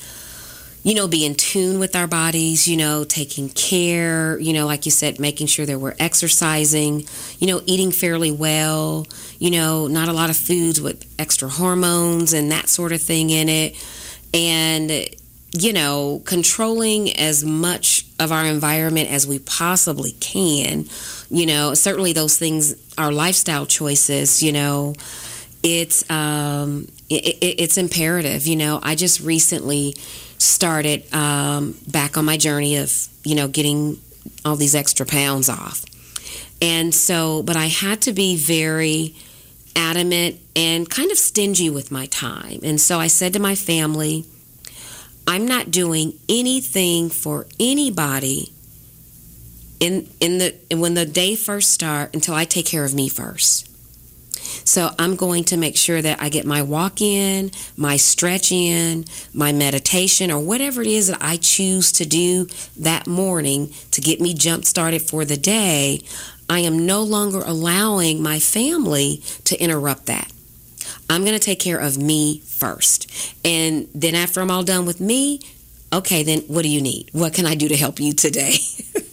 you 0.84 0.96
know, 0.96 1.08
be 1.08 1.26
in 1.26 1.36
tune 1.36 1.80
with 1.80 1.96
our 1.96 2.08
bodies, 2.08 2.68
you 2.68 2.78
know, 2.78 3.04
taking 3.04 3.50
care, 3.50 4.40
you 4.40 4.54
know, 4.54 4.66
like 4.66 4.86
you 4.86 4.92
said, 4.92 5.20
making 5.20 5.48
sure 5.48 5.66
that 5.66 5.80
we're 5.80 5.96
exercising, 6.00 7.06
you 7.40 7.48
know, 7.48 7.62
eating 7.66 7.92
fairly 7.92 8.32
well, 8.32 9.06
you 9.38 9.52
know, 9.52 9.88
not 9.88 10.08
a 10.08 10.14
lot 10.14 10.30
of 10.30 10.38
foods 10.38 10.80
with 10.80 11.06
extra 11.20 11.50
hormones 11.50 12.34
and 12.34 12.52
that 12.52 12.70
sort 12.70 12.92
of 12.92 13.02
thing 13.02 13.30
in 13.30 13.50
it. 13.50 13.76
And, 14.34 14.90
you 15.52 15.74
know, 15.74 16.22
controlling 16.26 17.12
as 17.18 17.44
much 17.44 18.06
of 18.20 18.32
our 18.32 18.46
environment 18.46 19.10
as 19.10 19.26
we 19.28 19.40
possibly 19.40 20.12
can. 20.20 20.86
You 21.30 21.46
know, 21.46 21.74
certainly 21.74 22.14
those 22.14 22.38
things 22.38 22.76
are 22.98 23.12
lifestyle 23.12 23.66
choices, 23.66 24.42
you 24.44 24.52
know. 24.52 24.94
It's 25.64 26.10
um 26.10 26.88
it, 27.10 27.38
it, 27.42 27.62
it's 27.62 27.78
imperative, 27.78 28.48
you 28.48 28.56
know. 28.56 28.80
I 28.82 28.96
just 28.96 29.20
recently 29.22 29.96
started 30.38 31.12
um 31.14 31.76
back 31.88 32.18
on 32.18 32.26
my 32.26 32.38
journey 32.38 32.78
of, 32.78 32.92
you 33.24 33.36
know, 33.36 33.48
getting 33.48 34.00
all 34.46 34.56
these 34.56 34.76
extra 34.76 35.06
pounds 35.06 35.50
off. 35.50 35.86
And 36.62 36.94
so, 36.94 37.42
but 37.44 37.56
I 37.56 37.68
had 37.68 38.02
to 38.02 38.14
be 38.14 38.36
very 38.36 39.16
adamant 39.76 40.40
and 40.56 40.90
kind 40.90 41.12
of 41.12 41.18
stingy 41.18 41.70
with 41.70 41.92
my 41.92 42.06
time. 42.08 42.60
And 42.64 42.82
so 42.82 43.00
I 43.00 43.08
said 43.08 43.34
to 43.34 43.40
my 43.40 43.56
family, 43.56 44.26
I'm 45.28 45.46
not 45.46 45.72
doing 45.72 46.14
anything 46.28 47.10
for 47.10 47.48
anybody 47.60 48.52
in 49.80 50.10
in 50.20 50.40
the 50.40 50.56
when 50.76 50.96
the 50.96 51.06
day 51.06 51.36
first 51.36 51.72
start 51.72 52.14
until 52.14 52.34
I 52.34 52.46
take 52.46 52.66
care 52.66 52.84
of 52.84 52.94
me 52.94 53.10
first. 53.10 53.69
So 54.70 54.92
I'm 55.00 55.16
going 55.16 55.46
to 55.46 55.58
make 55.58 55.76
sure 55.76 56.00
that 56.00 56.22
I 56.22 56.30
get 56.30 56.46
my 56.46 56.62
walk 56.62 57.02
in, 57.02 57.50
my 57.76 57.98
stretch 57.98 58.52
in, 58.52 59.06
my 59.34 59.52
meditation, 59.52 60.30
or 60.30 60.40
whatever 60.40 60.84
it 60.84 60.88
is 60.88 61.08
that 61.08 61.18
I 61.22 61.38
choose 61.38 61.92
to 61.94 62.06
do 62.06 62.46
that 62.78 63.08
morning 63.08 63.74
to 63.90 64.00
get 64.00 64.22
me 64.22 64.36
jump 64.36 64.66
started 64.66 65.02
for 65.02 65.26
the 65.26 65.38
day. 65.38 66.02
I 66.48 66.60
am 66.60 66.86
no 66.86 67.02
longer 67.02 67.42
allowing 67.44 68.22
my 68.22 68.38
family 68.38 69.24
to 69.46 69.60
interrupt 69.60 70.06
that. 70.06 70.32
I'm 71.10 71.22
going 71.22 71.34
to 71.34 71.40
take 71.40 71.60
care 71.60 71.80
of 71.80 71.98
me 71.98 72.42
first. 72.42 73.12
And 73.44 73.88
then 73.96 74.14
after 74.14 74.40
I'm 74.40 74.52
all 74.52 74.62
done 74.62 74.86
with 74.86 75.02
me, 75.02 75.40
okay, 75.92 76.22
then 76.22 76.42
what 76.42 76.62
do 76.62 76.70
you 76.70 76.84
need? 76.84 77.10
What 77.12 77.34
can 77.34 77.48
I 77.48 77.56
do 77.56 77.70
to 77.70 77.76
help 77.76 78.00
you 78.00 78.14
today? 78.14 78.54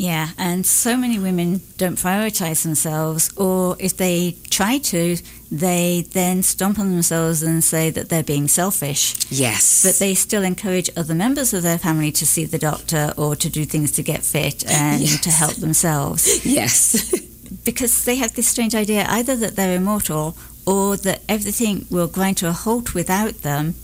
Yeah, 0.00 0.28
and 0.38 0.64
so 0.64 0.96
many 0.96 1.18
women 1.18 1.60
don't 1.76 1.96
prioritize 1.98 2.62
themselves, 2.62 3.30
or 3.36 3.76
if 3.78 3.98
they 3.98 4.34
try 4.48 4.78
to, 4.78 5.18
they 5.52 6.06
then 6.12 6.42
stomp 6.42 6.78
on 6.78 6.90
themselves 6.90 7.42
and 7.42 7.62
say 7.62 7.90
that 7.90 8.08
they're 8.08 8.22
being 8.22 8.48
selfish. 8.48 9.14
yes. 9.30 9.82
But 9.84 9.98
they 9.98 10.14
still 10.14 10.42
encourage 10.42 10.88
other 10.96 11.14
members 11.14 11.52
of 11.52 11.62
their 11.62 11.76
family 11.78 12.12
to 12.12 12.24
see 12.24 12.46
the 12.46 12.58
doctor 12.58 13.12
or 13.18 13.36
to 13.36 13.50
do 13.50 13.66
things 13.66 13.90
to 13.92 14.02
get 14.02 14.22
fit 14.22 14.64
and 14.70 15.02
Yes. 15.02 15.20
to 15.20 15.30
help 15.30 15.56
themselves. 15.56 16.46
yes. 16.60 17.10
because 17.64 18.04
they 18.06 18.16
have 18.16 18.32
this 18.34 18.48
strange 18.48 18.74
idea 18.74 19.04
either 19.06 19.36
that 19.36 19.54
they're 19.56 19.76
immortal 19.76 20.34
or 20.66 20.96
that 20.96 21.20
everything 21.28 21.84
will 21.90 22.06
grind 22.08 22.38
to 22.38 22.48
a 22.48 22.52
halt 22.52 22.94
without 22.94 23.42
them. 23.42 23.74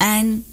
And 0.00 0.44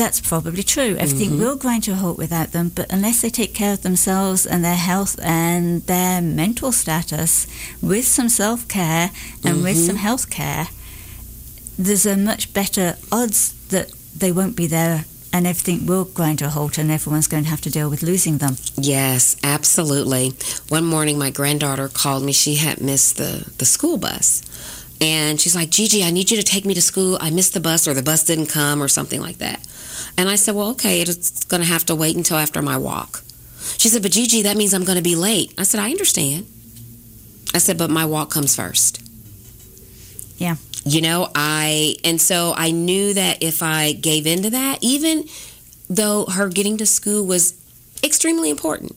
that's 0.00 0.20
probably 0.20 0.62
true. 0.62 0.96
Everything 0.98 1.30
Mhm. 1.30 1.38
will 1.38 1.56
grind 1.56 1.82
to 1.84 1.92
a 1.92 1.96
halt 2.02 2.18
without 2.18 2.50
them, 2.52 2.70
but 2.74 2.86
unless 2.90 3.20
they 3.22 3.30
take 3.30 3.54
care 3.54 3.72
of 3.74 3.82
themselves 3.82 4.44
and 4.46 4.64
their 4.64 4.76
health 4.90 5.14
and 5.22 5.64
their 5.86 6.20
mental 6.20 6.72
status 6.72 7.46
with 7.80 8.06
some 8.06 8.28
self 8.28 8.66
care 8.68 9.10
and 9.44 9.62
with 9.62 9.76
Mhm. 9.76 9.86
some 9.86 9.96
health 9.96 10.26
care, 10.30 10.68
there's 11.78 12.06
a 12.06 12.16
much 12.16 12.52
better 12.52 12.96
odds 13.10 13.52
that 13.70 13.88
they 14.16 14.32
won't 14.32 14.56
be 14.56 14.66
there 14.66 15.04
and 15.32 15.46
everything 15.46 15.86
will 15.86 16.04
grind 16.04 16.38
to 16.38 16.46
a 16.46 16.50
halt 16.50 16.78
and 16.78 16.90
everyone's 16.90 17.26
going 17.26 17.42
to 17.44 17.50
have 17.50 17.60
to 17.60 17.70
deal 17.70 17.90
with 17.90 18.02
losing 18.02 18.38
them. 18.38 18.56
Yes, 18.76 19.34
absolutely. 19.42 20.32
One 20.68 20.84
morning, 20.84 21.18
my 21.18 21.30
granddaughter 21.30 21.88
called 21.88 22.22
me. 22.24 22.32
She 22.32 22.54
had 22.56 22.80
missed 22.80 23.16
the, 23.16 23.44
the 23.58 23.64
school 23.64 23.96
bus. 23.96 24.42
And 25.00 25.40
she's 25.40 25.56
like, 25.56 25.70
Gigi, 25.70 26.04
I 26.04 26.10
need 26.12 26.30
you 26.30 26.36
to 26.36 26.44
take 26.44 26.64
me 26.64 26.72
to 26.74 26.80
school. 26.80 27.18
I 27.20 27.30
missed 27.30 27.52
the 27.52 27.60
bus, 27.60 27.88
or 27.88 27.94
the 27.94 28.02
bus 28.02 28.22
didn't 28.22 28.46
come, 28.46 28.80
or 28.80 28.86
something 28.88 29.20
like 29.20 29.38
that. 29.38 29.58
And 30.16 30.28
I 30.28 30.36
said, 30.36 30.54
Well, 30.54 30.70
okay, 30.70 31.00
it's 31.00 31.44
going 31.44 31.62
to 31.62 31.68
have 31.68 31.86
to 31.86 31.94
wait 31.94 32.16
until 32.16 32.36
after 32.36 32.62
my 32.62 32.76
walk. 32.76 33.22
She 33.78 33.88
said, 33.88 34.02
But 34.02 34.12
Gigi, 34.12 34.42
that 34.42 34.56
means 34.56 34.74
I'm 34.74 34.84
going 34.84 34.98
to 34.98 35.02
be 35.02 35.16
late. 35.16 35.54
I 35.58 35.64
said, 35.64 35.80
I 35.80 35.90
understand. 35.90 36.46
I 37.52 37.58
said, 37.58 37.78
But 37.78 37.90
my 37.90 38.04
walk 38.04 38.30
comes 38.30 38.54
first. 38.54 39.00
Yeah. 40.38 40.56
You 40.84 41.00
know, 41.00 41.30
I, 41.34 41.96
and 42.04 42.20
so 42.20 42.52
I 42.56 42.70
knew 42.70 43.14
that 43.14 43.42
if 43.42 43.62
I 43.62 43.92
gave 43.92 44.26
in 44.26 44.42
to 44.42 44.50
that, 44.50 44.78
even 44.82 45.24
though 45.88 46.26
her 46.26 46.48
getting 46.48 46.76
to 46.78 46.86
school 46.86 47.24
was 47.24 47.54
extremely 48.02 48.50
important, 48.50 48.96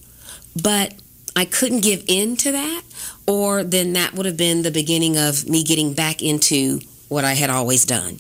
but 0.62 0.94
I 1.36 1.46
couldn't 1.46 1.82
give 1.82 2.04
in 2.08 2.36
to 2.38 2.52
that, 2.52 2.82
or 3.26 3.64
then 3.64 3.94
that 3.94 4.14
would 4.14 4.26
have 4.26 4.38
been 4.38 4.64
the 4.64 4.72
beginning 4.72 5.18
of 5.18 5.48
me 5.48 5.64
getting 5.64 5.94
back 5.94 6.22
into 6.22 6.82
what 7.08 7.26
I 7.26 7.34
had 7.34 7.50
always 7.50 7.86
done. 7.86 8.20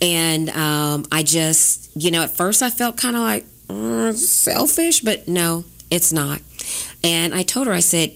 And 0.00 0.50
um, 0.50 1.06
I 1.10 1.22
just, 1.22 1.90
you 1.96 2.10
know, 2.10 2.22
at 2.22 2.30
first 2.30 2.62
I 2.62 2.70
felt 2.70 2.96
kind 2.96 3.16
of 3.16 3.22
like 3.22 3.44
"Mm, 3.68 4.14
selfish, 4.14 5.00
but 5.00 5.28
no, 5.28 5.64
it's 5.90 6.12
not. 6.12 6.40
And 7.02 7.34
I 7.34 7.42
told 7.42 7.66
her, 7.66 7.72
I 7.72 7.80
said, 7.80 8.12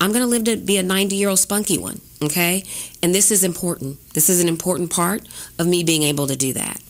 I'm 0.00 0.10
going 0.10 0.22
to 0.22 0.26
live 0.26 0.44
to 0.44 0.56
be 0.56 0.78
a 0.78 0.82
90 0.82 1.14
year 1.16 1.28
old 1.28 1.38
spunky 1.38 1.78
one, 1.78 2.00
okay? 2.22 2.64
And 3.02 3.14
this 3.14 3.30
is 3.30 3.44
important. 3.44 3.98
This 4.14 4.28
is 4.28 4.42
an 4.42 4.48
important 4.48 4.90
part 4.90 5.22
of 5.58 5.66
me 5.66 5.84
being 5.84 6.02
able 6.02 6.26
to 6.26 6.36
do 6.36 6.52
that. 6.54 6.80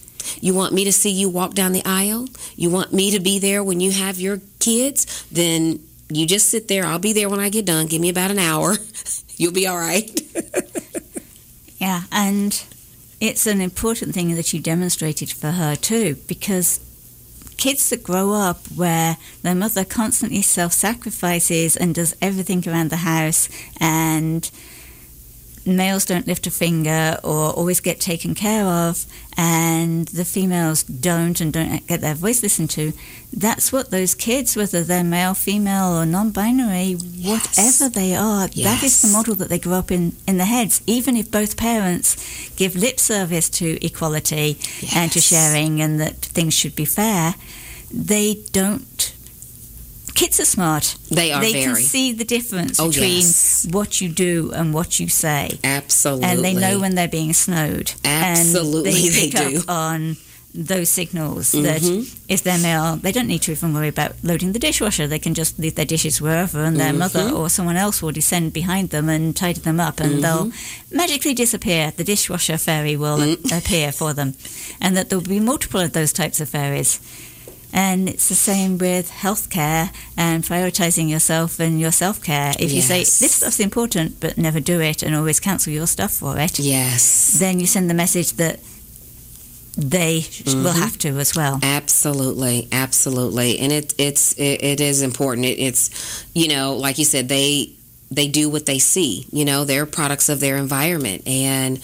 You 0.40 0.54
want 0.54 0.72
me 0.72 0.84
to 0.84 0.92
see 0.92 1.10
you 1.10 1.28
walk 1.28 1.54
down 1.54 1.72
the 1.72 1.84
aisle? 1.84 2.28
You 2.56 2.70
want 2.70 2.92
me 2.92 3.10
to 3.10 3.20
be 3.20 3.38
there 3.38 3.62
when 3.62 3.80
you 3.80 3.90
have 3.90 4.18
your 4.18 4.40
kids? 4.60 5.26
Then 5.30 5.80
you 6.08 6.26
just 6.26 6.48
sit 6.48 6.68
there. 6.68 6.84
I'll 6.84 6.98
be 6.98 7.12
there 7.12 7.28
when 7.28 7.40
I 7.40 7.48
get 7.48 7.66
done. 7.66 7.86
Give 7.86 8.00
me 8.00 8.08
about 8.08 8.30
an 8.30 8.38
hour. 8.38 8.76
You'll 9.36 9.52
be 9.52 9.66
all 9.66 9.78
right. 9.78 10.08
Yeah, 11.82 12.02
and 12.12 12.64
it's 13.20 13.44
an 13.44 13.60
important 13.60 14.14
thing 14.14 14.36
that 14.36 14.52
you 14.52 14.60
demonstrated 14.60 15.32
for 15.32 15.50
her 15.50 15.74
too, 15.74 16.14
because 16.28 16.78
kids 17.56 17.90
that 17.90 18.04
grow 18.04 18.30
up 18.34 18.58
where 18.68 19.16
their 19.42 19.56
mother 19.56 19.84
constantly 19.84 20.42
self 20.42 20.72
sacrifices 20.72 21.76
and 21.76 21.92
does 21.92 22.14
everything 22.22 22.68
around 22.68 22.90
the 22.90 22.98
house, 22.98 23.48
and 23.80 24.48
males 25.66 26.04
don't 26.04 26.26
lift 26.26 26.46
a 26.46 26.50
finger 26.50 27.18
or 27.22 27.50
always 27.50 27.80
get 27.80 28.00
taken 28.00 28.34
care 28.34 28.64
of, 28.64 29.04
and 29.36 30.08
the 30.08 30.24
females 30.24 30.82
don't 30.82 31.40
and 31.40 31.52
don't 31.52 31.86
get 31.86 32.00
their 32.00 32.14
voice 32.14 32.42
listened 32.42 32.70
to, 32.70 32.92
that's 33.32 33.72
what 33.72 33.90
those 33.90 34.14
kids, 34.14 34.56
whether 34.56 34.82
they're 34.82 35.04
male, 35.04 35.34
female, 35.34 35.92
or 35.92 36.06
non 36.06 36.30
binary, 36.30 36.94
whatever 36.94 37.88
they 37.88 38.14
are, 38.14 38.48
that 38.48 38.82
is 38.82 39.02
the 39.02 39.08
model 39.08 39.34
that 39.36 39.48
they 39.48 39.58
grow 39.58 39.74
up 39.74 39.90
in, 39.90 40.16
in 40.26 40.36
their 40.36 40.46
heads. 40.46 40.82
Even 40.86 41.16
if 41.16 41.30
both 41.30 41.56
parents 41.56 42.50
give 42.56 42.76
lip 42.76 43.00
service 43.00 43.48
to 43.48 43.84
equality 43.84 44.58
and 44.94 45.10
to 45.12 45.20
sharing 45.20 45.80
and 45.80 46.00
that 46.00 46.16
things 46.16 46.54
should 46.54 46.76
be 46.76 46.84
fair, 46.84 47.34
they 47.90 48.34
don't. 48.52 49.14
Kids 50.14 50.38
are 50.40 50.44
smart. 50.44 50.96
They 51.10 51.32
are 51.32 51.40
they 51.40 51.52
very. 51.52 51.64
can 51.64 51.74
see 51.76 52.12
the 52.12 52.24
difference 52.24 52.78
Oh, 52.78 52.88
between 52.88 53.16
yes. 53.22 53.66
what 53.70 54.00
you 54.00 54.08
do 54.08 54.52
and 54.54 54.72
what 54.74 55.00
you 55.00 55.08
say. 55.08 55.58
Absolutely. 55.64 56.28
And 56.28 56.44
they 56.44 56.54
know 56.54 56.78
when 56.80 56.94
they're 56.94 57.08
being 57.08 57.32
snowed. 57.32 57.92
Absolutely, 58.04 58.90
and 58.90 58.96
they 58.96 59.08
they 59.08 59.30
pick 59.30 59.50
do. 59.52 59.58
up 59.60 59.68
on 59.70 60.16
those 60.54 60.90
signals 60.90 61.52
that 61.52 61.80
Mhm. 61.80 62.06
if 62.28 62.42
they're 62.42 62.58
male, 62.58 62.96
they 62.96 63.10
don't 63.10 63.26
need 63.26 63.40
to 63.40 63.52
even 63.52 63.72
worry 63.72 63.88
about 63.88 64.14
loading 64.22 64.52
the 64.52 64.58
dishwasher. 64.58 65.06
They 65.08 65.18
can 65.18 65.32
just 65.32 65.58
leave 65.58 65.76
their 65.76 65.86
dishes 65.86 66.20
wherever, 66.20 66.62
and 66.62 66.78
their 66.78 66.92
mother 66.92 67.30
Mhm. 67.30 67.38
or 67.38 67.48
someone 67.48 67.78
else 67.78 68.02
will 68.02 68.12
descend 68.12 68.52
behind 68.52 68.90
them 68.90 69.08
and 69.08 69.34
tidy 69.34 69.60
them 69.60 69.80
up, 69.80 69.98
and 69.98 70.22
they'll 70.22 70.52
magically 70.90 71.32
disappear. 71.32 71.90
The 71.96 72.04
dishwasher 72.04 72.58
fairy 72.58 72.96
will 72.96 73.16
Mm. 73.18 73.50
appear 73.56 73.92
for 73.92 74.12
them, 74.12 74.34
and 74.78 74.94
that 74.94 75.08
there'll 75.08 75.24
be 75.24 75.40
multiple 75.40 75.80
of 75.80 75.92
those 75.94 76.12
types 76.12 76.38
of 76.38 76.50
fairies. 76.50 77.00
And 77.72 78.08
it's 78.08 78.28
the 78.28 78.34
same 78.34 78.76
with 78.76 79.10
healthcare 79.10 79.90
and 80.16 80.44
prioritizing 80.44 81.08
yourself 81.08 81.58
and 81.58 81.80
your 81.80 81.92
self 81.92 82.22
care. 82.22 82.52
If 82.58 82.72
you 82.72 82.82
say 82.82 82.98
this 83.00 83.32
stuff's 83.36 83.60
important 83.60 84.20
but 84.20 84.36
never 84.36 84.60
do 84.60 84.80
it 84.80 85.02
and 85.02 85.14
always 85.14 85.40
cancel 85.40 85.72
your 85.72 85.86
stuff 85.86 86.12
for 86.12 86.38
it, 86.38 86.58
Yes. 86.58 87.38
then 87.38 87.60
you 87.60 87.66
send 87.66 87.88
the 87.88 87.94
message 87.94 88.32
that 88.34 88.60
they 89.76 90.20
sh 90.20 90.44
will 90.44 90.64
mm-hmm. 90.64 90.80
have 90.82 90.98
to 90.98 91.18
as 91.18 91.34
well. 91.34 91.58
Absolutely, 91.62 92.68
absolutely, 92.72 93.58
and 93.58 93.72
it 93.72 93.94
it's 93.96 94.34
it, 94.34 94.62
it 94.62 94.80
is 94.80 95.00
important. 95.02 95.46
It, 95.46 95.58
it's 95.58 96.26
you 96.34 96.48
know, 96.48 96.76
like 96.76 96.98
you 96.98 97.06
said, 97.06 97.28
they 97.28 97.72
they 98.10 98.28
do 98.28 98.50
what 98.50 98.66
they 98.66 98.78
see. 98.78 99.26
You 99.32 99.46
know, 99.46 99.64
they're 99.64 99.86
products 99.86 100.28
of 100.28 100.40
their 100.40 100.58
environment, 100.58 101.26
and 101.26 101.80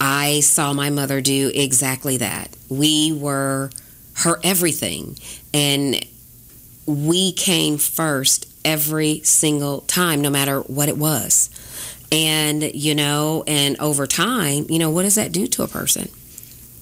I 0.00 0.40
saw 0.40 0.72
my 0.72 0.88
mother 0.90 1.20
do 1.20 1.50
exactly 1.54 2.16
that. 2.18 2.56
We 2.70 3.12
were 3.12 3.70
her 4.18 4.40
everything, 4.42 5.16
and 5.52 6.04
we 6.86 7.32
came 7.32 7.78
first 7.78 8.46
every 8.64 9.20
single 9.22 9.82
time, 9.82 10.20
no 10.20 10.30
matter 10.30 10.60
what 10.60 10.88
it 10.88 10.96
was. 10.96 11.50
And 12.10 12.62
you 12.74 12.94
know, 12.94 13.44
and 13.46 13.78
over 13.80 14.06
time, 14.06 14.66
you 14.68 14.78
know, 14.78 14.90
what 14.90 15.02
does 15.02 15.16
that 15.16 15.32
do 15.32 15.46
to 15.48 15.62
a 15.62 15.68
person? 15.68 16.08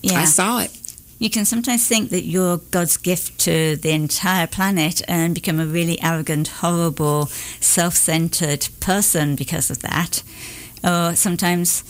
Yeah. 0.02 0.20
I 0.20 0.24
saw 0.24 0.60
it. 0.60 0.70
You 1.18 1.30
can 1.30 1.46
sometimes 1.46 1.86
think 1.88 2.10
that 2.10 2.24
you're 2.24 2.58
God's 2.58 2.98
gift 2.98 3.40
to 3.40 3.76
the 3.76 3.90
entire 3.90 4.46
planet 4.46 5.00
and 5.08 5.34
become 5.34 5.58
a 5.58 5.66
really 5.66 6.00
arrogant, 6.02 6.48
horrible, 6.48 7.26
self 7.60 7.94
centered 7.94 8.68
person 8.80 9.34
because 9.34 9.70
of 9.70 9.80
that. 9.80 10.22
Or 10.84 11.16
sometimes 11.16 11.82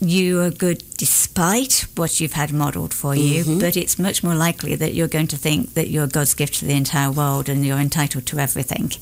you 0.00 0.40
are 0.40 0.50
good 0.50 0.82
despite 0.96 1.86
what 1.96 2.20
you've 2.20 2.32
had 2.32 2.52
modeled 2.52 2.94
for 2.94 3.14
you, 3.14 3.44
Mhm. 3.44 3.60
but 3.60 3.76
it's 3.76 3.98
much 3.98 4.22
more 4.22 4.34
likely 4.34 4.74
that 4.76 4.94
you're 4.94 5.08
going 5.08 5.26
to 5.28 5.36
think 5.36 5.74
that 5.74 5.90
you're 5.90 6.06
God's 6.06 6.34
gift 6.34 6.54
to 6.60 6.64
the 6.64 6.74
entire 6.74 7.10
world 7.10 7.48
and 7.48 7.64
you're 7.66 7.78
entitled 7.78 8.26
to 8.26 8.38
everything. 8.38 8.92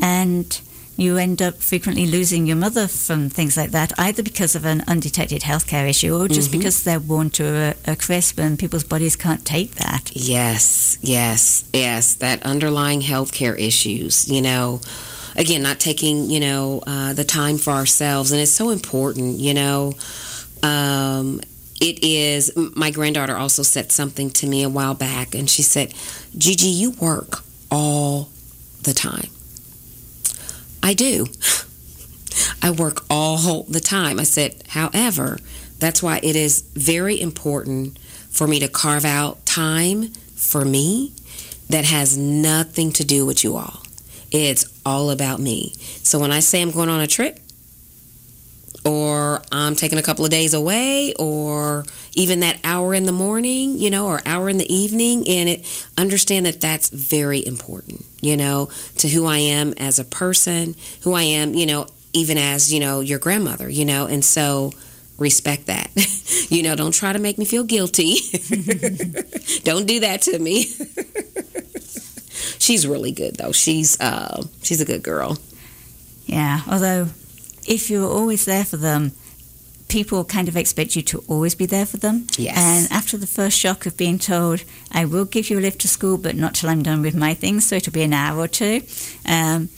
And 0.00 0.58
you 0.96 1.16
end 1.18 1.42
up 1.42 1.60
frequently 1.60 2.06
losing 2.06 2.46
your 2.46 2.56
mother 2.56 2.86
from 2.86 3.28
things 3.28 3.56
like 3.56 3.72
that, 3.72 3.92
either 3.98 4.22
because 4.22 4.54
of 4.54 4.64
an 4.64 4.82
undetected 4.86 5.42
healthcare 5.42 5.88
issue 5.88 6.14
or 6.16 6.28
just 6.28 6.48
Mhm. 6.50 6.58
because 6.58 6.82
they're 6.82 7.00
worn 7.00 7.30
to 7.30 7.44
a, 7.86 7.92
a 7.92 7.96
crisp 7.96 8.38
and 8.38 8.58
people's 8.58 8.84
bodies 8.84 9.16
can't 9.16 9.44
take 9.44 9.74
that. 9.76 10.10
Yes, 10.14 10.98
yes, 11.02 11.64
yes. 11.72 12.12
That 12.14 12.42
underlying 12.44 13.02
healthcare 13.02 13.58
issues, 13.58 14.28
you 14.28 14.40
know, 14.40 14.80
again, 15.36 15.62
not 15.62 15.80
taking, 15.80 16.30
you 16.30 16.38
know, 16.38 16.80
uh, 16.86 17.12
the 17.12 17.24
time 17.24 17.58
for 17.58 17.72
ourselves. 17.72 18.30
And 18.30 18.40
it's 18.40 18.52
so 18.52 18.70
important, 18.70 19.40
you 19.40 19.52
know. 19.54 19.94
Um, 20.64 21.42
it 21.80 22.02
is, 22.02 22.50
my 22.56 22.90
granddaughter 22.90 23.36
also 23.36 23.62
said 23.62 23.92
something 23.92 24.30
to 24.30 24.46
me 24.46 24.62
a 24.62 24.68
while 24.68 24.94
back, 24.94 25.34
and 25.34 25.48
she 25.48 25.62
said, 25.62 25.92
Gigi, 26.36 26.68
you 26.68 26.92
work 26.92 27.44
all 27.70 28.30
the 28.82 28.94
time. 28.94 29.28
I 30.82 30.94
do. 30.94 31.26
I 32.62 32.70
work 32.70 33.04
all 33.10 33.64
the 33.64 33.80
time. 33.80 34.18
I 34.18 34.22
said, 34.22 34.62
however, 34.68 35.38
that's 35.78 36.02
why 36.02 36.20
it 36.22 36.34
is 36.34 36.62
very 36.74 37.20
important 37.20 37.98
for 38.30 38.46
me 38.46 38.60
to 38.60 38.68
carve 38.68 39.04
out 39.04 39.44
time 39.44 40.08
for 40.34 40.64
me 40.64 41.12
that 41.68 41.84
has 41.84 42.16
nothing 42.16 42.92
to 42.92 43.04
do 43.04 43.26
with 43.26 43.44
you 43.44 43.56
all. 43.56 43.82
It's 44.30 44.64
all 44.86 45.10
about 45.10 45.40
me. 45.40 45.74
So 46.02 46.18
when 46.18 46.32
I 46.32 46.40
say 46.40 46.62
I'm 46.62 46.70
going 46.70 46.88
on 46.88 47.00
a 47.00 47.06
trip, 47.06 47.38
or 48.84 49.42
I'm 49.50 49.76
taking 49.76 49.98
a 49.98 50.02
couple 50.02 50.24
of 50.24 50.30
days 50.30 50.54
away, 50.54 51.14
or 51.18 51.84
even 52.12 52.40
that 52.40 52.58
hour 52.64 52.94
in 52.94 53.04
the 53.04 53.12
morning, 53.12 53.78
you 53.78 53.90
know, 53.90 54.06
or 54.06 54.20
hour 54.26 54.48
in 54.48 54.58
the 54.58 54.72
evening, 54.72 55.26
and 55.28 55.48
it 55.48 55.86
understand 55.96 56.46
that 56.46 56.60
that's 56.60 56.90
very 56.90 57.44
important, 57.44 58.04
you 58.20 58.36
know, 58.36 58.68
to 58.98 59.08
who 59.08 59.26
I 59.26 59.38
am 59.38 59.72
as 59.74 59.98
a 59.98 60.04
person, 60.04 60.74
who 61.02 61.14
I 61.14 61.22
am, 61.22 61.54
you 61.54 61.66
know, 61.66 61.86
even 62.12 62.38
as 62.38 62.72
you 62.72 62.80
know 62.80 63.00
your 63.00 63.18
grandmother, 63.18 63.68
you 63.68 63.84
know, 63.84 64.06
and 64.06 64.24
so 64.24 64.72
respect 65.18 65.66
that. 65.66 65.90
you 66.50 66.62
know, 66.62 66.76
don't 66.76 66.92
try 66.92 67.12
to 67.12 67.18
make 67.18 67.38
me 67.38 67.44
feel 67.44 67.64
guilty. 67.64 68.14
don't 69.64 69.86
do 69.86 70.00
that 70.00 70.22
to 70.22 70.38
me. 70.38 70.64
she's 72.58 72.86
really 72.86 73.12
good 73.12 73.36
though. 73.36 73.52
She's 73.52 74.00
uh, 74.00 74.42
she's 74.62 74.80
a 74.80 74.84
good 74.84 75.02
girl. 75.02 75.38
Yeah, 76.26 76.60
although 76.68 77.08
if 77.66 77.90
you're 77.90 78.08
always 78.08 78.44
there 78.44 78.64
for 78.64 78.76
them, 78.76 79.12
people 79.88 80.24
kind 80.24 80.48
of 80.48 80.56
expect 80.56 80.96
you 80.96 81.02
to 81.02 81.22
always 81.28 81.54
be 81.54 81.66
there 81.66 81.86
for 81.86 81.98
them. 81.98 82.26
Yes. 82.36 82.56
And 82.56 82.92
after 82.92 83.16
the 83.16 83.26
first 83.26 83.58
shock 83.58 83.86
of 83.86 83.96
being 83.96 84.18
told, 84.18 84.64
I 84.90 85.04
will 85.04 85.24
give 85.24 85.50
you 85.50 85.58
a 85.58 85.60
lift 85.60 85.80
to 85.82 85.88
school, 85.88 86.18
but 86.18 86.34
not 86.36 86.54
till 86.54 86.70
I'm 86.70 86.82
done 86.82 87.02
with 87.02 87.14
my 87.14 87.34
things, 87.34 87.66
so 87.66 87.76
it'll 87.76 87.92
be 87.92 88.02
an 88.02 88.12
hour 88.12 88.38
or 88.38 88.48
two. 88.48 88.82
Um, 89.26 89.68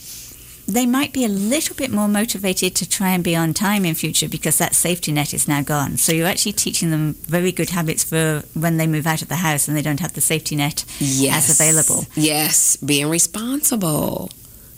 they 0.67 0.85
might 0.85 1.13
be 1.13 1.23
a 1.23 1.29
little 1.29 1.75
bit 1.75 1.91
more 1.91 2.09
motivated 2.09 2.75
to 2.75 2.89
try 2.89 3.11
and 3.11 3.23
be 3.23 3.35
on 3.35 3.53
time 3.53 3.85
in 3.85 3.95
future 3.95 4.27
because 4.27 4.57
that 4.57 4.75
safety 4.75 5.13
net 5.13 5.33
is 5.33 5.47
now 5.47 5.61
gone. 5.61 5.95
So 5.95 6.11
you're 6.11 6.27
actually 6.27 6.53
teaching 6.53 6.91
them 6.91 7.13
very 7.13 7.53
good 7.53 7.69
habits 7.69 8.03
for 8.03 8.43
when 8.53 8.75
they 8.75 8.85
move 8.85 9.07
out 9.07 9.21
of 9.21 9.29
the 9.29 9.37
house 9.37 9.67
and 9.67 9.77
they 9.77 9.81
don't 9.81 10.01
have 10.01 10.13
the 10.13 10.21
safety 10.21 10.57
net 10.57 10.83
yes. 10.99 11.49
as 11.49 11.59
available. 11.59 12.05
Yes, 12.15 12.75
being 12.77 13.07
responsible. 13.09 14.29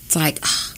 It's 0.05 0.15
like, 0.15 0.39
ah, 0.43 0.73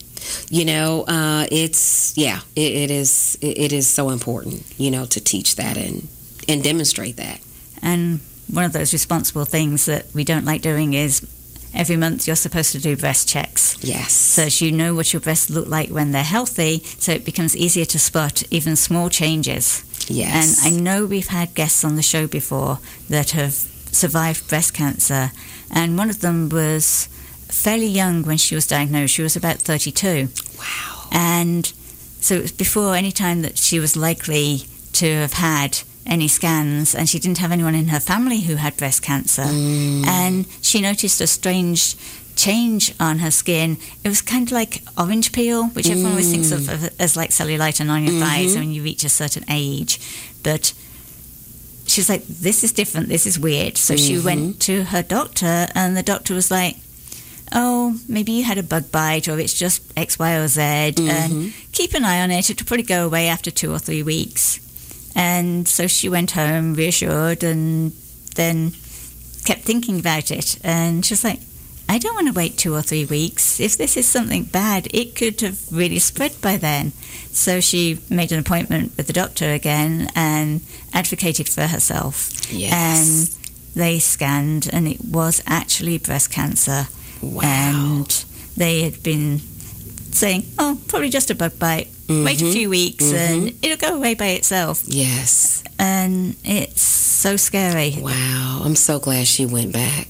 you 0.49 0.65
know, 0.65 1.03
uh, 1.03 1.47
it's 1.51 2.17
yeah, 2.17 2.41
it, 2.55 2.71
it 2.71 2.91
is. 2.91 3.37
It, 3.41 3.57
it 3.57 3.73
is 3.73 3.87
so 3.87 4.09
important, 4.09 4.63
you 4.77 4.91
know, 4.91 5.05
to 5.05 5.19
teach 5.19 5.55
that 5.55 5.77
and 5.77 6.07
and 6.47 6.63
demonstrate 6.63 7.17
that. 7.17 7.39
And 7.81 8.19
one 8.51 8.65
of 8.65 8.73
those 8.73 8.93
responsible 8.93 9.45
things 9.45 9.85
that 9.85 10.05
we 10.13 10.23
don't 10.23 10.45
like 10.45 10.61
doing 10.61 10.93
is 10.93 11.25
every 11.73 11.95
month 11.95 12.27
you're 12.27 12.35
supposed 12.35 12.71
to 12.73 12.79
do 12.79 12.97
breast 12.97 13.29
checks. 13.29 13.77
Yes. 13.81 14.11
So 14.11 14.43
as 14.43 14.61
you 14.61 14.71
know 14.71 14.93
what 14.93 15.13
your 15.13 15.21
breasts 15.21 15.49
look 15.49 15.67
like 15.67 15.89
when 15.89 16.11
they're 16.11 16.23
healthy, 16.23 16.79
so 16.99 17.11
it 17.13 17.25
becomes 17.25 17.55
easier 17.55 17.85
to 17.85 17.99
spot 17.99 18.43
even 18.51 18.75
small 18.75 19.09
changes. 19.09 19.83
Yes. 20.09 20.65
And 20.65 20.75
I 20.75 20.79
know 20.79 21.05
we've 21.05 21.27
had 21.27 21.55
guests 21.55 21.83
on 21.83 21.95
the 21.95 22.01
show 22.01 22.27
before 22.27 22.79
that 23.09 23.31
have 23.31 23.53
survived 23.53 24.47
breast 24.49 24.73
cancer, 24.73 25.31
and 25.69 25.97
one 25.97 26.09
of 26.09 26.21
them 26.21 26.49
was 26.49 27.07
fairly 27.51 27.87
young 27.87 28.23
when 28.23 28.37
she 28.37 28.55
was 28.55 28.65
diagnosed. 28.65 29.13
She 29.13 29.21
was 29.21 29.35
about 29.35 29.57
32. 29.57 30.29
Wow. 30.57 31.07
And 31.11 31.65
so 32.19 32.35
it 32.35 32.41
was 32.41 32.51
before 32.51 32.95
any 32.95 33.11
time 33.11 33.41
that 33.41 33.57
she 33.57 33.79
was 33.79 33.95
likely 33.95 34.63
to 34.93 35.05
have 35.05 35.33
had 35.33 35.79
any 36.05 36.27
scans, 36.27 36.95
and 36.95 37.07
she 37.07 37.19
didn't 37.19 37.37
have 37.37 37.51
anyone 37.51 37.75
in 37.75 37.89
her 37.89 37.99
family 37.99 38.41
who 38.41 38.55
had 38.55 38.75
breast 38.77 39.03
cancer. 39.03 39.43
Mm. 39.43 40.05
And 40.07 40.47
she 40.61 40.81
noticed 40.81 41.21
a 41.21 41.27
strange 41.27 41.95
change 42.35 42.93
on 42.99 43.19
her 43.19 43.29
skin. 43.29 43.77
It 44.03 44.09
was 44.09 44.21
kind 44.21 44.47
of 44.47 44.51
like 44.51 44.81
orange 44.97 45.31
peel, 45.31 45.67
which 45.67 45.87
everyone 45.87 46.11
always 46.11 46.31
thinks 46.31 46.51
of 46.51 46.61
mm. 46.61 46.93
as 46.99 47.15
like 47.15 47.29
cellulite 47.29 47.79
and 47.79 47.91
on 47.91 48.03
your 48.03 48.19
thighs 48.19 48.55
when 48.55 48.71
you 48.71 48.81
reach 48.81 49.03
a 49.03 49.09
certain 49.09 49.45
age. 49.49 49.99
But 50.41 50.73
she 51.85 52.01
was 52.01 52.09
like, 52.09 52.25
this 52.25 52.63
is 52.63 52.71
different, 52.71 53.09
this 53.09 53.27
is 53.27 53.37
weird. 53.37 53.77
So 53.77 53.95
she 53.95 54.17
went 54.17 54.41
mm-hmm. 54.41 54.59
to 54.59 54.83
her 54.85 55.03
doctor, 55.03 55.67
and 55.75 55.95
the 55.95 56.03
doctor 56.03 56.33
was 56.33 56.49
like, 56.49 56.77
oh, 57.51 57.99
maybe 58.07 58.31
you 58.31 58.43
had 58.43 58.57
a 58.57 58.63
bug 58.63 58.91
bite, 58.91 59.27
or 59.27 59.39
it's 59.39 59.57
just 59.57 59.81
X, 59.97 60.17
Y, 60.17 60.35
or 60.35 60.47
Z, 60.47 60.61
and 60.61 60.95
mm-hmm. 60.95 61.49
keep 61.71 61.93
an 61.93 62.05
eye 62.05 62.21
on 62.21 62.31
it. 62.31 62.49
It'll 62.49 62.65
probably 62.65 62.83
go 62.83 63.05
away 63.05 63.27
after 63.27 63.51
two 63.51 63.71
or 63.71 63.79
three 63.79 64.03
weeks. 64.03 64.59
And 65.15 65.67
so 65.67 65.87
she 65.87 66.09
went 66.09 66.31
home 66.31 66.73
reassured 66.73 67.43
and 67.43 67.91
then 68.35 68.71
kept 69.45 69.61
thinking 69.61 69.99
about 69.99 70.31
it. 70.31 70.57
And 70.63 71.05
she 71.05 71.13
was 71.13 71.23
like, 71.23 71.39
I 71.89 71.97
don't 71.97 72.15
want 72.15 72.27
to 72.27 72.33
wait 72.33 72.57
two 72.57 72.73
or 72.73 72.81
three 72.81 73.03
weeks. 73.03 73.59
If 73.59 73.77
this 73.77 73.97
is 73.97 74.07
something 74.07 74.45
bad, 74.45 74.87
it 74.93 75.15
could 75.15 75.41
have 75.41 75.59
really 75.73 75.99
spread 75.99 76.39
by 76.41 76.55
then. 76.55 76.93
So 77.31 77.59
she 77.59 77.99
made 78.09 78.31
an 78.31 78.39
appointment 78.39 78.95
with 78.95 79.07
the 79.07 79.13
doctor 79.13 79.51
again 79.51 80.09
and 80.15 80.61
advocated 80.93 81.49
for 81.49 81.67
herself. 81.67 82.49
Yes. 82.49 82.71
And 82.71 83.75
they 83.75 83.99
scanned, 83.99 84.69
and 84.71 84.87
it 84.87 85.03
was 85.03 85.43
actually 85.45 85.97
breast 85.97 86.31
cancer. 86.31 86.87
Wow. 87.21 87.43
And 87.43 88.25
they 88.57 88.83
had 88.83 89.01
been 89.03 89.39
saying, 90.11 90.45
oh, 90.59 90.79
probably 90.87 91.09
just 91.09 91.31
a 91.31 91.35
bug 91.35 91.57
bite. 91.57 91.87
Wait 92.09 92.41
a 92.41 92.43
mm-hmm. 92.43 92.51
few 92.51 92.69
weeks 92.69 93.05
mm-hmm. 93.05 93.47
and 93.47 93.65
it'll 93.65 93.77
go 93.77 93.95
away 93.95 94.15
by 94.15 94.27
itself. 94.27 94.83
yes. 94.85 95.63
And 95.79 96.35
it's 96.43 96.81
so 96.81 97.37
scary. 97.37 97.95
Wow. 97.97 98.61
I'm 98.65 98.75
so 98.75 98.99
glad 98.99 99.27
she 99.27 99.45
went 99.45 99.71
back. 99.71 100.07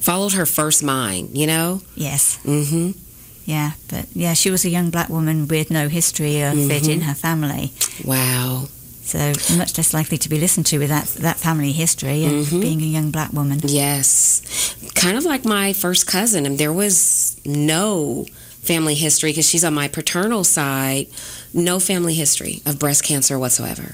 Followed 0.00 0.34
her 0.34 0.46
first 0.46 0.82
mind, 0.82 1.36
you 1.36 1.46
know? 1.46 1.80
Yes. 1.94 2.38
Mm-hmm. 2.44 2.98
Yeah. 3.46 3.72
But 3.88 4.06
yeah, 4.14 4.34
she 4.34 4.50
was 4.50 4.64
a 4.64 4.68
young 4.68 4.90
black 4.90 5.08
woman 5.08 5.48
with 5.48 5.70
no 5.70 5.88
history 5.88 6.42
of 6.42 6.58
it 6.70 6.86
in 6.86 7.00
mm-hmm. 7.00 7.08
her 7.08 7.14
family. 7.14 7.72
Wow. 8.04 8.68
So 9.08 9.32
much 9.56 9.78
less 9.78 9.94
likely 9.94 10.18
to 10.18 10.28
be 10.28 10.38
listened 10.38 10.66
to 10.66 10.78
with 10.78 10.90
that, 10.90 11.06
that 11.22 11.38
family 11.38 11.72
history 11.72 12.26
and 12.26 12.46
being 12.50 12.82
a 12.82 12.84
young 12.84 13.10
black 13.10 13.32
woman. 13.32 13.58
Yes. 13.62 14.76
Kind 14.94 15.16
of 15.16 15.24
like 15.24 15.46
my 15.46 15.72
first 15.72 16.06
cousin. 16.06 16.44
And 16.44 16.58
there 16.58 16.74
was 16.74 17.40
no 17.46 18.26
family 18.60 18.94
history 18.94 19.30
because 19.30 19.48
she's 19.48 19.64
on 19.64 19.72
my 19.72 19.88
paternal 19.88 20.44
side, 20.44 21.06
no 21.54 21.80
family 21.80 22.12
history 22.12 22.60
of 22.66 22.78
breast 22.78 23.02
cancer 23.02 23.38
whatsoever. 23.38 23.92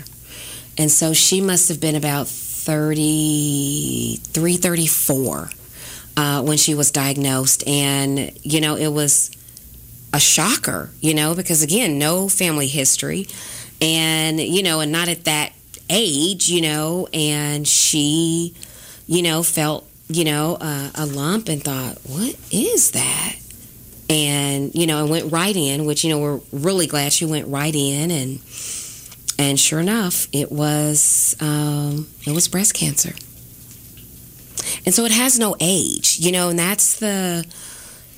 And 0.76 0.90
so 0.90 1.12
she 1.12 1.40
must 1.40 1.68
have 1.68 1.80
been 1.80 1.94
about 1.94 2.26
33, 2.26 4.18
34 4.56 5.50
uh, 6.16 6.42
when 6.42 6.56
she 6.56 6.74
was 6.74 6.90
diagnosed. 6.90 7.64
And, 7.68 8.36
you 8.42 8.60
know, 8.60 8.74
it 8.74 8.88
was 8.88 9.30
a 10.12 10.18
shocker, 10.18 10.90
you 11.00 11.14
know, 11.14 11.36
because 11.36 11.62
again, 11.62 12.00
no 12.00 12.28
family 12.28 12.66
history. 12.66 13.28
And, 13.80 14.40
you 14.40 14.62
know, 14.62 14.80
and 14.80 14.90
not 14.90 15.08
at 15.08 15.24
that 15.24 15.52
age, 15.90 16.48
you 16.48 16.62
know, 16.62 17.08
and 17.12 17.66
she, 17.66 18.54
you 19.06 19.22
know, 19.22 19.42
felt, 19.42 19.86
you 20.08 20.24
know, 20.24 20.56
uh, 20.60 20.90
a 20.94 21.06
lump 21.06 21.48
and 21.48 21.62
thought, 21.62 21.98
what 22.06 22.36
is 22.50 22.92
that? 22.92 23.36
And, 24.08 24.74
you 24.74 24.86
know, 24.86 25.00
and 25.00 25.10
went 25.10 25.32
right 25.32 25.54
in, 25.54 25.86
which, 25.86 26.04
you 26.04 26.10
know, 26.10 26.18
we're 26.18 26.40
really 26.52 26.86
glad 26.86 27.12
she 27.12 27.24
went 27.24 27.48
right 27.48 27.74
in 27.74 28.10
and, 28.10 28.40
and 29.38 29.58
sure 29.58 29.80
enough, 29.80 30.28
it 30.32 30.52
was, 30.52 31.36
um, 31.40 32.08
it 32.26 32.32
was 32.32 32.48
breast 32.48 32.74
cancer. 32.74 33.14
And 34.86 34.94
so 34.94 35.04
it 35.04 35.12
has 35.12 35.38
no 35.38 35.56
age, 35.60 36.18
you 36.20 36.32
know, 36.32 36.50
and 36.50 36.58
that's 36.58 36.98
the, 37.00 37.44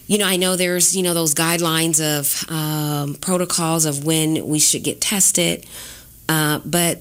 you 0.06 0.18
know, 0.18 0.26
I 0.26 0.36
know 0.36 0.56
there's, 0.56 0.96
you 0.96 1.02
know, 1.02 1.14
those 1.14 1.34
guidelines 1.34 2.00
of 2.00 2.48
um, 2.50 3.14
protocols 3.14 3.84
of 3.86 4.04
when 4.04 4.46
we 4.46 4.58
should 4.58 4.84
get 4.84 5.00
tested, 5.00 5.66
uh, 6.28 6.60
but 6.64 7.00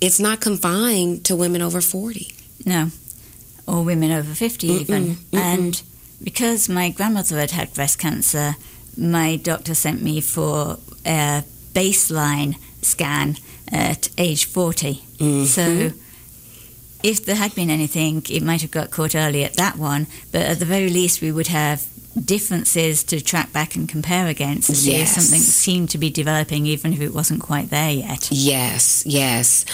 it's 0.00 0.18
not 0.18 0.40
confined 0.40 1.24
to 1.26 1.36
women 1.36 1.62
over 1.62 1.80
40. 1.80 2.34
No. 2.66 2.88
Or 3.66 3.84
women 3.84 4.10
over 4.10 4.34
50 4.34 4.66
even. 4.66 5.04
Mm-mm, 5.04 5.14
mm-mm. 5.14 5.38
And 5.38 5.82
because 6.22 6.68
my 6.68 6.90
grandmother 6.90 7.38
had 7.38 7.52
had 7.52 7.72
breast 7.72 8.00
cancer, 8.00 8.56
my 8.96 9.36
doctor 9.36 9.74
sent 9.74 10.02
me 10.02 10.20
for 10.20 10.78
a 11.06 11.44
baseline 11.72 12.56
scan 12.82 13.36
at 13.70 14.08
age 14.18 14.44
40. 14.46 14.94
Mm-hmm. 14.94 15.44
So 15.44 15.92
if 17.02 17.24
there 17.24 17.36
had 17.36 17.54
been 17.54 17.70
anything, 17.70 18.22
it 18.28 18.42
might 18.42 18.62
have 18.62 18.70
got 18.70 18.90
caught 18.90 19.14
early 19.14 19.44
at 19.44 19.54
that 19.54 19.76
one, 19.76 20.06
but 20.30 20.42
at 20.42 20.58
the 20.58 20.64
very 20.64 20.88
least, 20.88 21.20
we 21.20 21.32
would 21.32 21.48
have 21.48 21.86
differences 22.14 23.04
to 23.04 23.20
track 23.20 23.52
back 23.52 23.74
and 23.76 23.88
compare 23.88 24.26
against 24.26 24.70
if 24.70 24.76
Yes. 24.84 25.14
something 25.14 25.40
seemed 25.40 25.90
to 25.90 25.98
be 25.98 26.10
developing, 26.10 26.66
even 26.66 26.92
if 26.92 27.00
it 27.00 27.14
wasn't 27.14 27.40
quite 27.40 27.70
there 27.70 27.90
yet. 27.90 28.28
Yes, 28.30 29.02
yes. 29.06 29.64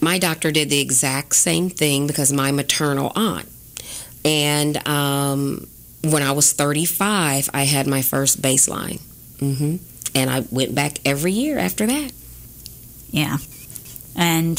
My 0.00 0.18
doctor 0.18 0.50
did 0.52 0.70
the 0.70 0.80
exact 0.80 1.34
same 1.36 1.70
thing 1.70 2.06
because 2.06 2.32
my 2.32 2.50
maternal 2.52 3.12
aunt. 3.14 3.48
And 4.24 4.86
um, 4.88 5.66
when 6.02 6.22
I 6.22 6.32
was 6.32 6.52
35, 6.52 7.50
I 7.54 7.62
had 7.64 7.86
my 7.86 8.02
first 8.02 8.42
baseline. 8.42 9.00
hmm 9.38 9.76
And 10.14 10.30
I 10.30 10.40
went 10.50 10.74
back 10.74 10.98
every 11.04 11.32
year 11.32 11.58
after 11.58 11.86
that. 11.86 12.10
Yeah. 13.10 13.36
And 14.16 14.58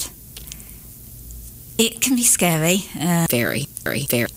it 1.77 1.99
can 2.01 2.15
be 2.15 2.23
scary. 2.23 2.85
Uh, 2.99 3.27
Very, 3.29 3.67
very, 3.83 4.05
very. 4.05 4.29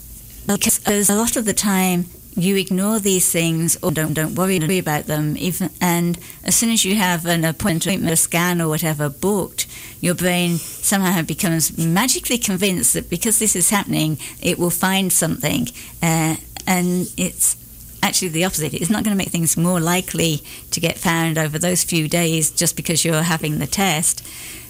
because 0.46 1.08
a 1.08 1.14
lot 1.16 1.36
of 1.36 1.44
the 1.44 1.54
time 1.54 2.06
you 2.38 2.56
ignore 2.56 3.00
these 3.00 3.30
things 3.30 3.76
or 3.82 3.90
don't 3.90 4.14
don't 4.14 4.34
worry 4.34 4.78
about 4.78 5.04
them. 5.06 5.36
Even 5.36 5.70
and 5.80 6.18
as 6.44 6.54
soon 6.54 6.70
as 6.70 6.84
you 6.84 6.94
have 6.94 7.26
an 7.26 7.44
appointment 7.44 8.08
a 8.08 8.16
scan 8.16 8.60
or 8.60 8.68
whatever 8.68 9.08
booked 9.08 9.66
your 10.00 10.14
brain 10.14 10.56
somehow 10.56 11.22
becomes 11.22 11.76
magically 11.76 12.38
convinced 12.38 12.94
that 12.94 13.10
because 13.10 13.38
this 13.38 13.56
is 13.56 13.70
happening 13.70 14.18
it 14.40 14.58
will 14.58 14.70
find 14.70 15.12
something. 15.12 15.66
Uh, 16.02 16.36
and 16.66 17.12
it's 17.16 17.56
actually 18.02 18.28
the 18.28 18.44
opposite. 18.44 18.72
It's 18.72 18.90
not 18.90 19.02
going 19.02 19.16
to 19.16 19.18
make 19.18 19.30
things 19.30 19.56
more 19.56 19.80
likely 19.80 20.42
to 20.70 20.80
get 20.80 20.96
found 20.96 21.38
over 21.38 21.58
those 21.58 21.82
few 21.82 22.08
days 22.08 22.50
just 22.50 22.76
because 22.76 23.04
you're 23.04 23.22
having 23.22 23.58
the 23.58 23.66
test 23.66 24.24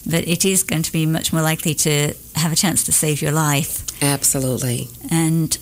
but 0.07 0.27
it 0.27 0.45
is 0.45 0.63
going 0.63 0.83
to 0.83 0.93
be 0.93 1.05
much 1.05 1.33
more 1.33 1.43
likely 1.43 1.75
to 1.75 2.15
have 2.35 2.51
a 2.51 2.57
chance 2.57 2.85
to 2.85 2.93
save 2.93 3.21
your 3.21 3.33
life. 3.33 3.85
Absolutely. 4.03 4.89
and 5.11 5.59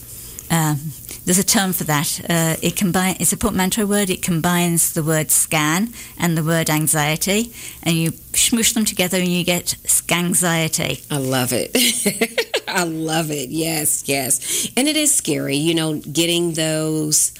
um, 0.50 0.78
there's 1.26 1.38
a 1.38 1.44
term 1.44 1.72
for 1.72 1.84
that. 1.84 2.20
Uh, 2.30 2.56
it 2.62 2.76
combine, 2.76 3.16
It's 3.18 3.32
a 3.32 3.36
portmanteau 3.36 3.84
word. 3.84 4.10
It 4.10 4.22
combines 4.22 4.92
the 4.92 5.02
word 5.02 5.32
scan 5.32 5.92
and 6.16 6.38
the 6.38 6.44
word 6.44 6.70
anxiety, 6.70 7.52
and 7.82 7.96
you 7.96 8.12
smush 8.32 8.72
them 8.72 8.84
together, 8.84 9.18
and 9.18 9.28
you 9.28 9.44
get 9.44 9.76
scanxiety. 9.82 11.04
I 11.10 11.18
love 11.18 11.50
it. 11.52 12.64
I 12.68 12.84
love 12.84 13.32
it. 13.32 13.50
Yes, 13.50 14.08
yes. 14.08 14.70
And 14.76 14.86
it 14.86 14.96
is 14.96 15.12
scary, 15.12 15.56
you 15.56 15.74
know, 15.74 15.98
getting 15.98 16.52
those 16.52 17.32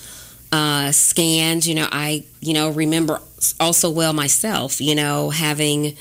uh, 0.51 0.91
scans. 0.91 1.68
You 1.68 1.76
know, 1.76 1.89
I, 1.91 2.24
you 2.41 2.55
know, 2.55 2.70
remember 2.70 3.20
also 3.61 3.89
well 3.91 4.12
myself, 4.12 4.80
you 4.80 4.97
know, 4.97 5.30
having 5.30 5.97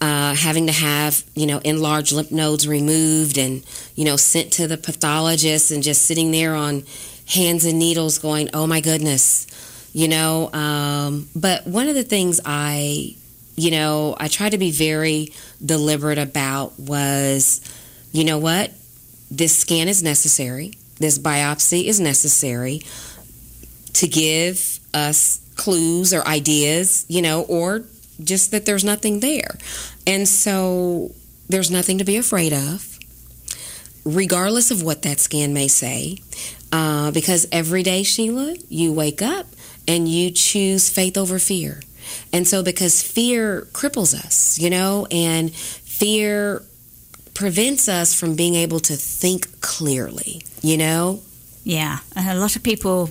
uh, 0.00 0.34
having 0.34 0.66
to 0.66 0.72
have 0.72 1.24
you 1.34 1.46
know 1.46 1.58
enlarged 1.64 2.12
lymph 2.12 2.30
nodes 2.30 2.68
removed 2.68 3.38
and 3.38 3.64
you 3.94 4.04
know 4.04 4.16
sent 4.16 4.52
to 4.52 4.68
the 4.68 4.76
pathologist 4.76 5.70
and 5.70 5.82
just 5.82 6.02
sitting 6.02 6.30
there 6.30 6.54
on 6.54 6.84
hands 7.28 7.64
and 7.64 7.78
needles 7.78 8.18
going 8.18 8.48
oh 8.54 8.66
my 8.66 8.80
goodness 8.80 9.46
you 9.92 10.08
know 10.08 10.52
um, 10.52 11.28
but 11.34 11.66
one 11.66 11.88
of 11.88 11.94
the 11.94 12.02
things 12.02 12.40
i 12.44 13.14
you 13.56 13.70
know 13.70 14.14
i 14.18 14.28
tried 14.28 14.50
to 14.50 14.58
be 14.58 14.70
very 14.70 15.32
deliberate 15.64 16.18
about 16.18 16.78
was 16.78 17.60
you 18.12 18.24
know 18.24 18.38
what 18.38 18.70
this 19.30 19.56
scan 19.56 19.88
is 19.88 20.02
necessary 20.02 20.72
this 20.98 21.18
biopsy 21.18 21.84
is 21.84 22.00
necessary 22.00 22.80
to 23.92 24.06
give 24.06 24.78
us 24.94 25.40
clues 25.56 26.14
or 26.14 26.26
ideas 26.26 27.04
you 27.08 27.22
know 27.22 27.42
or 27.42 27.84
just 28.22 28.50
that 28.50 28.64
there's 28.66 28.84
nothing 28.84 29.20
there. 29.20 29.56
And 30.06 30.28
so 30.28 31.12
there's 31.48 31.70
nothing 31.70 31.98
to 31.98 32.04
be 32.04 32.16
afraid 32.16 32.52
of, 32.52 32.98
regardless 34.04 34.70
of 34.70 34.82
what 34.82 35.02
that 35.02 35.20
scan 35.20 35.52
may 35.52 35.68
say. 35.68 36.18
Uh, 36.72 37.10
because 37.10 37.46
every 37.52 37.82
day, 37.82 38.02
Sheila, 38.02 38.56
you 38.68 38.92
wake 38.92 39.22
up 39.22 39.46
and 39.86 40.08
you 40.08 40.30
choose 40.30 40.90
faith 40.90 41.16
over 41.16 41.38
fear. 41.38 41.80
And 42.32 42.46
so, 42.46 42.62
because 42.62 43.02
fear 43.02 43.62
cripples 43.72 44.14
us, 44.14 44.58
you 44.58 44.70
know, 44.70 45.06
and 45.10 45.54
fear 45.54 46.62
prevents 47.34 47.88
us 47.88 48.14
from 48.18 48.34
being 48.34 48.54
able 48.54 48.80
to 48.80 48.96
think 48.96 49.60
clearly, 49.60 50.42
you 50.62 50.76
know? 50.76 51.20
Yeah. 51.64 51.98
And 52.14 52.28
a 52.28 52.40
lot 52.40 52.56
of 52.56 52.62
people 52.62 53.10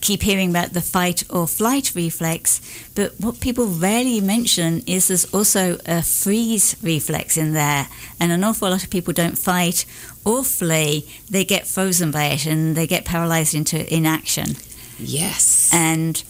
keep 0.00 0.22
hearing 0.22 0.50
about 0.50 0.72
the 0.72 0.80
fight 0.80 1.22
or 1.30 1.46
flight 1.46 1.92
reflex, 1.94 2.60
but 2.94 3.12
what 3.20 3.40
people 3.40 3.66
rarely 3.66 4.20
mention 4.20 4.82
is 4.86 5.08
there's 5.08 5.26
also 5.34 5.78
a 5.86 6.02
freeze 6.02 6.76
reflex 6.82 7.36
in 7.36 7.52
there. 7.52 7.88
And 8.18 8.32
an 8.32 8.42
awful 8.44 8.70
lot 8.70 8.82
of 8.82 8.90
people 8.90 9.12
don't 9.12 9.38
fight 9.38 9.84
or 10.24 10.44
flee, 10.44 11.08
they 11.30 11.44
get 11.44 11.66
frozen 11.66 12.10
by 12.10 12.26
it 12.26 12.46
and 12.46 12.76
they 12.76 12.86
get 12.86 13.04
paralyzed 13.04 13.54
into 13.54 13.92
inaction. 13.92 14.56
Yes. 14.98 15.70
And 15.72 16.22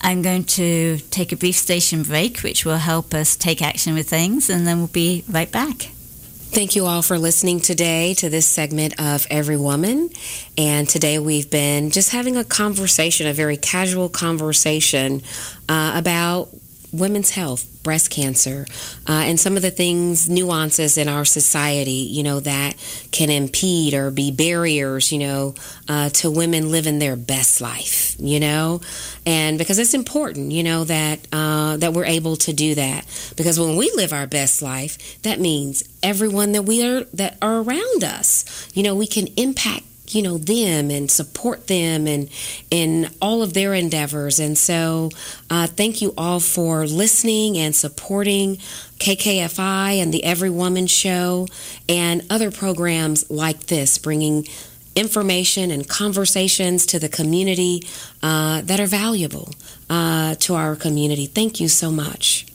I'm 0.00 0.22
going 0.22 0.44
to 0.44 0.98
take 1.10 1.32
a 1.32 1.36
brief 1.36 1.56
station 1.56 2.02
break, 2.02 2.40
which 2.40 2.64
will 2.64 2.76
help 2.76 3.14
us 3.14 3.36
take 3.36 3.62
action 3.62 3.94
with 3.94 4.08
things, 4.08 4.50
and 4.50 4.66
then 4.66 4.78
we'll 4.78 4.86
be 4.88 5.24
right 5.28 5.50
back. 5.50 5.90
Thank 6.54 6.76
you 6.76 6.86
all 6.86 7.02
for 7.02 7.18
listening 7.18 7.58
today 7.58 8.14
to 8.14 8.28
this 8.28 8.46
segment 8.46 9.00
of 9.00 9.26
Every 9.28 9.56
Woman. 9.56 10.10
And 10.56 10.88
today 10.88 11.18
we've 11.18 11.50
been 11.50 11.90
just 11.90 12.10
having 12.10 12.36
a 12.36 12.44
conversation, 12.44 13.26
a 13.26 13.32
very 13.32 13.56
casual 13.56 14.08
conversation 14.08 15.22
uh, 15.68 15.94
about 15.96 16.50
women's 16.98 17.30
health, 17.30 17.66
breast 17.82 18.10
cancer, 18.10 18.66
uh, 19.08 19.22
and 19.24 19.38
some 19.38 19.56
of 19.56 19.62
the 19.62 19.70
things, 19.70 20.28
nuances 20.28 20.96
in 20.96 21.08
our 21.08 21.24
society, 21.24 21.90
you 21.90 22.22
know, 22.22 22.40
that 22.40 22.74
can 23.10 23.30
impede 23.30 23.94
or 23.94 24.10
be 24.10 24.30
barriers, 24.30 25.12
you 25.12 25.18
know, 25.18 25.54
uh, 25.88 26.08
to 26.10 26.30
women 26.30 26.70
living 26.70 26.98
their 26.98 27.16
best 27.16 27.60
life, 27.60 28.16
you 28.18 28.40
know, 28.40 28.80
and 29.26 29.58
because 29.58 29.78
it's 29.78 29.94
important, 29.94 30.52
you 30.52 30.62
know, 30.62 30.84
that 30.84 31.20
uh, 31.32 31.76
that 31.76 31.92
we're 31.92 32.04
able 32.04 32.36
to 32.36 32.52
do 32.52 32.74
that. 32.74 33.04
Because 33.36 33.58
when 33.58 33.76
we 33.76 33.90
live 33.94 34.12
our 34.12 34.26
best 34.26 34.62
life, 34.62 35.20
that 35.22 35.40
means 35.40 35.82
everyone 36.02 36.52
that 36.52 36.62
we 36.62 36.84
are 36.86 37.04
that 37.14 37.36
are 37.42 37.60
around 37.60 38.04
us, 38.04 38.68
you 38.74 38.82
know, 38.82 38.94
we 38.94 39.06
can 39.06 39.26
impact 39.36 39.84
you 40.14 40.22
know 40.22 40.38
them 40.38 40.90
and 40.90 41.10
support 41.10 41.66
them 41.66 42.06
and 42.06 42.28
in 42.70 43.10
all 43.20 43.42
of 43.42 43.54
their 43.54 43.74
endeavors. 43.74 44.38
And 44.38 44.56
so 44.56 45.10
uh, 45.50 45.66
thank 45.66 46.02
you 46.02 46.14
all 46.16 46.40
for 46.40 46.86
listening 46.86 47.58
and 47.58 47.74
supporting 47.74 48.56
kkfi 48.98 50.00
and 50.00 50.14
the 50.14 50.24
every 50.24 50.50
woman 50.50 50.86
show 50.86 51.46
and 51.88 52.22
other 52.30 52.50
programs 52.50 53.28
like 53.30 53.66
this 53.66 53.98
bringing 53.98 54.46
information 54.94 55.70
and 55.72 55.88
conversations 55.88 56.86
to 56.86 56.98
the 56.98 57.08
community 57.08 57.82
uh, 58.22 58.60
that 58.62 58.78
are 58.78 58.86
valuable 58.86 59.50
uh, 59.90 60.36
to 60.36 60.54
our 60.54 60.76
community. 60.76 61.26
Thank 61.26 61.60
you 61.60 61.68
so 61.68 61.90
much 61.90 62.46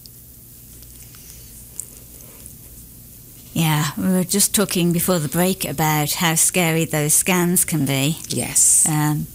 Yeah, 3.60 3.91
we 3.97 4.07
were 4.07 4.24
just 4.24 4.55
talking 4.55 4.93
before 4.93 5.20
the 5.20 5.28
break 5.28 5.66
about 5.66 6.14
how 6.14 6.36
scary 6.36 6.86
those 6.86 7.14
scans 7.14 7.66
can 7.66 7.86
be. 7.86 8.18
Yes. 8.30 8.88
Um, 8.88 9.28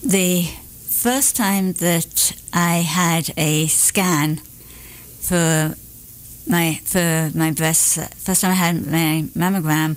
the 0.00 0.44
first 0.44 1.34
time 1.34 1.72
that 1.72 2.40
I 2.52 2.76
had 2.76 3.32
a 3.36 3.66
scan 3.66 4.36
for 4.36 5.74
my 6.48 6.74
for 6.84 7.32
my 7.36 7.50
breasts, 7.50 7.98
first 8.22 8.42
time 8.42 8.52
I 8.52 8.54
had 8.54 8.86
my 8.86 9.24
mammogram, 9.34 9.96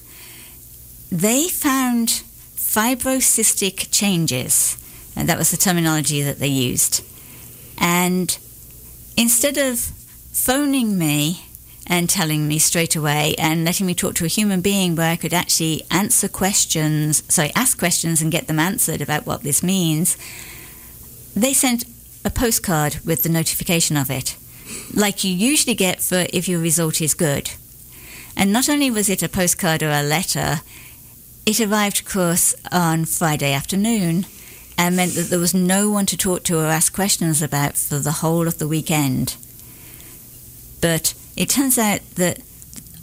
they 1.12 1.50
found 1.50 2.24
fibrocystic 2.56 3.92
changes, 3.92 4.76
and 5.16 5.30
that 5.30 5.38
was 5.38 5.52
the 5.52 5.58
terminology 5.58 6.24
that 6.24 6.40
they 6.40 6.48
used. 6.48 7.04
And 7.78 8.36
instead 9.16 9.60
of 9.60 9.78
phoning 10.32 10.98
me 10.98 11.44
and 11.90 12.08
telling 12.08 12.48
me 12.48 12.60
straight 12.60 12.96
away 12.96 13.34
and 13.40 13.66
letting 13.66 13.88
me 13.88 13.96
talk 13.96 14.14
to 14.14 14.26
a 14.26 14.30
human 14.30 14.62
being 14.62 14.96
where 14.96 15.12
I 15.12 15.16
could 15.16 15.34
actually 15.34 15.82
answer 15.90 16.30
questions, 16.30 17.24
sorry, 17.34 17.52
ask 17.56 17.80
questions 17.80 18.22
and 18.22 18.32
get 18.32 18.46
them 18.46 18.60
answered 18.60 19.02
about 19.02 19.26
what 19.26 19.42
this 19.42 19.64
means, 19.64 20.16
they 21.36 21.52
sent 21.52 21.84
a 22.24 22.30
postcard 22.30 23.00
with 23.04 23.24
the 23.24 23.30
notification 23.30 23.98
of 23.98 24.12
it, 24.12 24.38
like 24.94 25.24
you 25.24 25.34
usually 25.34 25.74
get 25.74 26.00
for 26.00 26.28
if 26.32 26.48
your 26.48 26.60
result 26.60 27.02
is 27.02 27.16
good. 27.16 27.52
And 28.38 28.54
not 28.54 28.70
only 28.70 28.92
was 28.92 29.10
it 29.10 29.24
a 29.24 29.30
postcard 29.30 29.82
or 29.82 29.90
a 29.90 30.04
letter, 30.04 30.62
it 31.46 31.60
arrived, 31.60 32.02
of 32.02 32.08
course, 32.08 32.54
on 32.72 33.06
Friday 33.06 33.52
afternoon 33.52 34.28
and 34.78 34.96
meant 34.96 35.14
that 35.14 35.30
there 35.30 35.40
was 35.40 35.54
no 35.56 35.90
one 35.90 36.06
to 36.06 36.16
talk 36.16 36.44
to 36.44 36.60
or 36.60 36.68
ask 36.68 36.94
questions 36.94 37.42
about 37.42 37.76
for 37.76 37.98
the 37.98 38.12
whole 38.12 38.48
of 38.48 38.60
the 38.60 38.68
weekend. 38.68 39.36
But 40.82 41.14
it 41.40 41.48
turns 41.50 41.78
out 41.80 42.02
that 42.16 42.40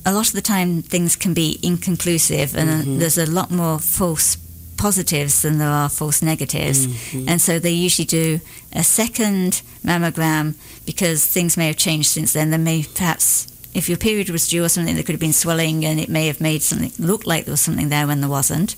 a 0.05 0.13
lot 0.13 0.29
of 0.29 0.35
the 0.35 0.43
time 0.43 0.83
things 0.83 1.17
can 1.17 1.33
be 1.33 1.59
inconclusive 1.63 2.55
and 2.55 2.69
mm-hmm. 2.71 2.99
there's 2.99 3.19
a 3.19 3.29
lot 3.29 3.51
more 3.51 3.79
false 3.79 4.37
positives 4.77 5.41
than 5.41 5.57
there 5.57 5.71
are 5.71 5.89
false 5.89 6.21
negatives. 6.21 6.87
Mm-hmm. 6.87 7.29
And 7.31 7.41
so 7.41 7.59
they 7.59 7.71
usually 7.71 8.05
do 8.05 8.41
a 8.75 8.85
second 8.85 9.63
mammogram 9.83 10.55
because 10.85 11.25
things 11.25 11.57
may 11.57 11.67
have 11.69 11.79
changed 11.79 12.11
since 12.11 12.35
then. 12.35 12.51
There 12.51 12.59
may 12.59 12.85
perhaps, 12.85 13.49
if 13.75 13.89
your 13.89 13.97
period 13.97 14.29
was 14.29 14.47
due 14.47 14.63
or 14.63 14.69
something, 14.69 14.95
there 14.95 15.03
could 15.03 15.15
have 15.15 15.21
been 15.21 15.33
swelling 15.33 15.87
and 15.87 15.99
it 15.99 16.11
may 16.11 16.27
have 16.27 16.41
made 16.41 16.63
something 16.63 16.93
look 16.99 17.27
like 17.27 17.47
there 17.47 17.53
was 17.53 17.63
something 17.63 17.89
there 17.89 18.07
when 18.07 18.21
there 18.21 18.31
wasn't. 18.31 18.77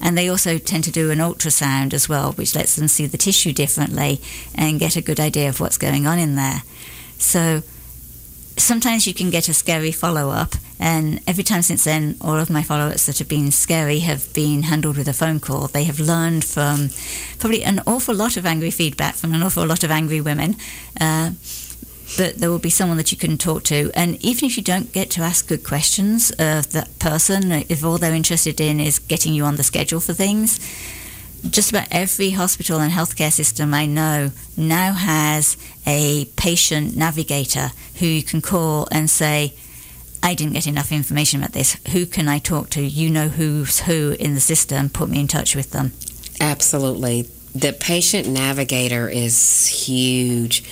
And 0.00 0.16
they 0.16 0.30
also 0.30 0.56
tend 0.56 0.84
to 0.84 0.90
do 0.90 1.10
an 1.10 1.18
ultrasound 1.18 1.92
as 1.92 2.08
well, 2.08 2.32
which 2.32 2.56
lets 2.56 2.74
them 2.76 2.88
see 2.88 3.04
the 3.04 3.18
tissue 3.18 3.52
differently 3.52 4.22
and 4.54 4.80
get 4.80 4.96
a 4.96 5.02
good 5.02 5.20
idea 5.20 5.50
of 5.50 5.60
what's 5.60 5.76
going 5.76 6.06
on 6.06 6.18
in 6.18 6.36
there. 6.36 6.62
So 7.18 7.62
sometimes 8.56 9.06
you 9.06 9.14
can 9.14 9.30
get 9.30 9.48
a 9.48 9.54
scary 9.54 9.92
follow 9.92 10.30
up, 10.30 10.54
and 10.78 11.20
every 11.26 11.44
time 11.44 11.62
since 11.62 11.84
then, 11.84 12.16
all 12.20 12.36
of 12.36 12.50
my 12.50 12.62
follow 12.62 12.88
ups 12.88 13.06
that 13.06 13.18
have 13.18 13.28
been 13.28 13.50
scary 13.50 14.00
have 14.00 14.32
been 14.32 14.64
handled 14.64 14.96
with 14.96 15.08
a 15.08 15.12
phone 15.12 15.40
call. 15.40 15.68
They 15.68 15.84
have 15.84 16.00
learned 16.00 16.44
from 16.44 16.90
probably 17.38 17.64
an 17.64 17.80
awful 17.86 18.14
lot 18.14 18.36
of 18.36 18.46
angry 18.46 18.70
feedback 18.70 19.14
from 19.14 19.34
an 19.34 19.42
awful 19.42 19.66
lot 19.66 19.84
of 19.84 19.90
angry 19.90 20.20
women. 20.20 20.56
Uh, 21.00 21.30
but 22.16 22.36
there 22.36 22.50
will 22.50 22.58
be 22.58 22.70
someone 22.70 22.96
that 22.98 23.10
you 23.10 23.18
can 23.18 23.38
talk 23.38 23.64
to. 23.64 23.90
And 23.94 24.22
even 24.22 24.44
if 24.44 24.56
you 24.56 24.62
don't 24.62 24.92
get 24.92 25.10
to 25.12 25.22
ask 25.22 25.48
good 25.48 25.64
questions 25.64 26.30
of 26.32 26.70
that 26.72 26.98
person, 26.98 27.50
if 27.52 27.84
all 27.84 27.98
they're 27.98 28.14
interested 28.14 28.60
in 28.60 28.78
is 28.78 28.98
getting 28.98 29.34
you 29.34 29.44
on 29.44 29.56
the 29.56 29.64
schedule 29.64 30.00
for 30.00 30.12
things, 30.12 30.60
just 31.50 31.70
about 31.70 31.88
every 31.90 32.30
hospital 32.30 32.80
and 32.80 32.92
healthcare 32.92 33.32
system 33.32 33.74
I 33.74 33.86
know 33.86 34.30
now 34.56 34.92
has 34.92 35.56
a 35.86 36.26
patient 36.36 36.96
navigator 36.96 37.70
who 37.98 38.06
you 38.06 38.22
can 38.22 38.40
call 38.40 38.88
and 38.90 39.08
say, 39.08 39.54
I 40.22 40.34
didn't 40.34 40.54
get 40.54 40.66
enough 40.66 40.90
information 40.90 41.40
about 41.40 41.52
this. 41.52 41.76
Who 41.92 42.06
can 42.06 42.28
I 42.28 42.38
talk 42.38 42.70
to? 42.70 42.82
You 42.82 43.10
know 43.10 43.28
who's 43.28 43.80
who 43.80 44.16
in 44.18 44.34
the 44.34 44.40
system. 44.40 44.88
Put 44.88 45.10
me 45.10 45.20
in 45.20 45.28
touch 45.28 45.54
with 45.54 45.72
them. 45.72 45.92
Absolutely. 46.40 47.28
The 47.54 47.72
patient 47.72 48.28
navigator 48.28 49.08
is 49.08 49.66
huge. 49.66 50.64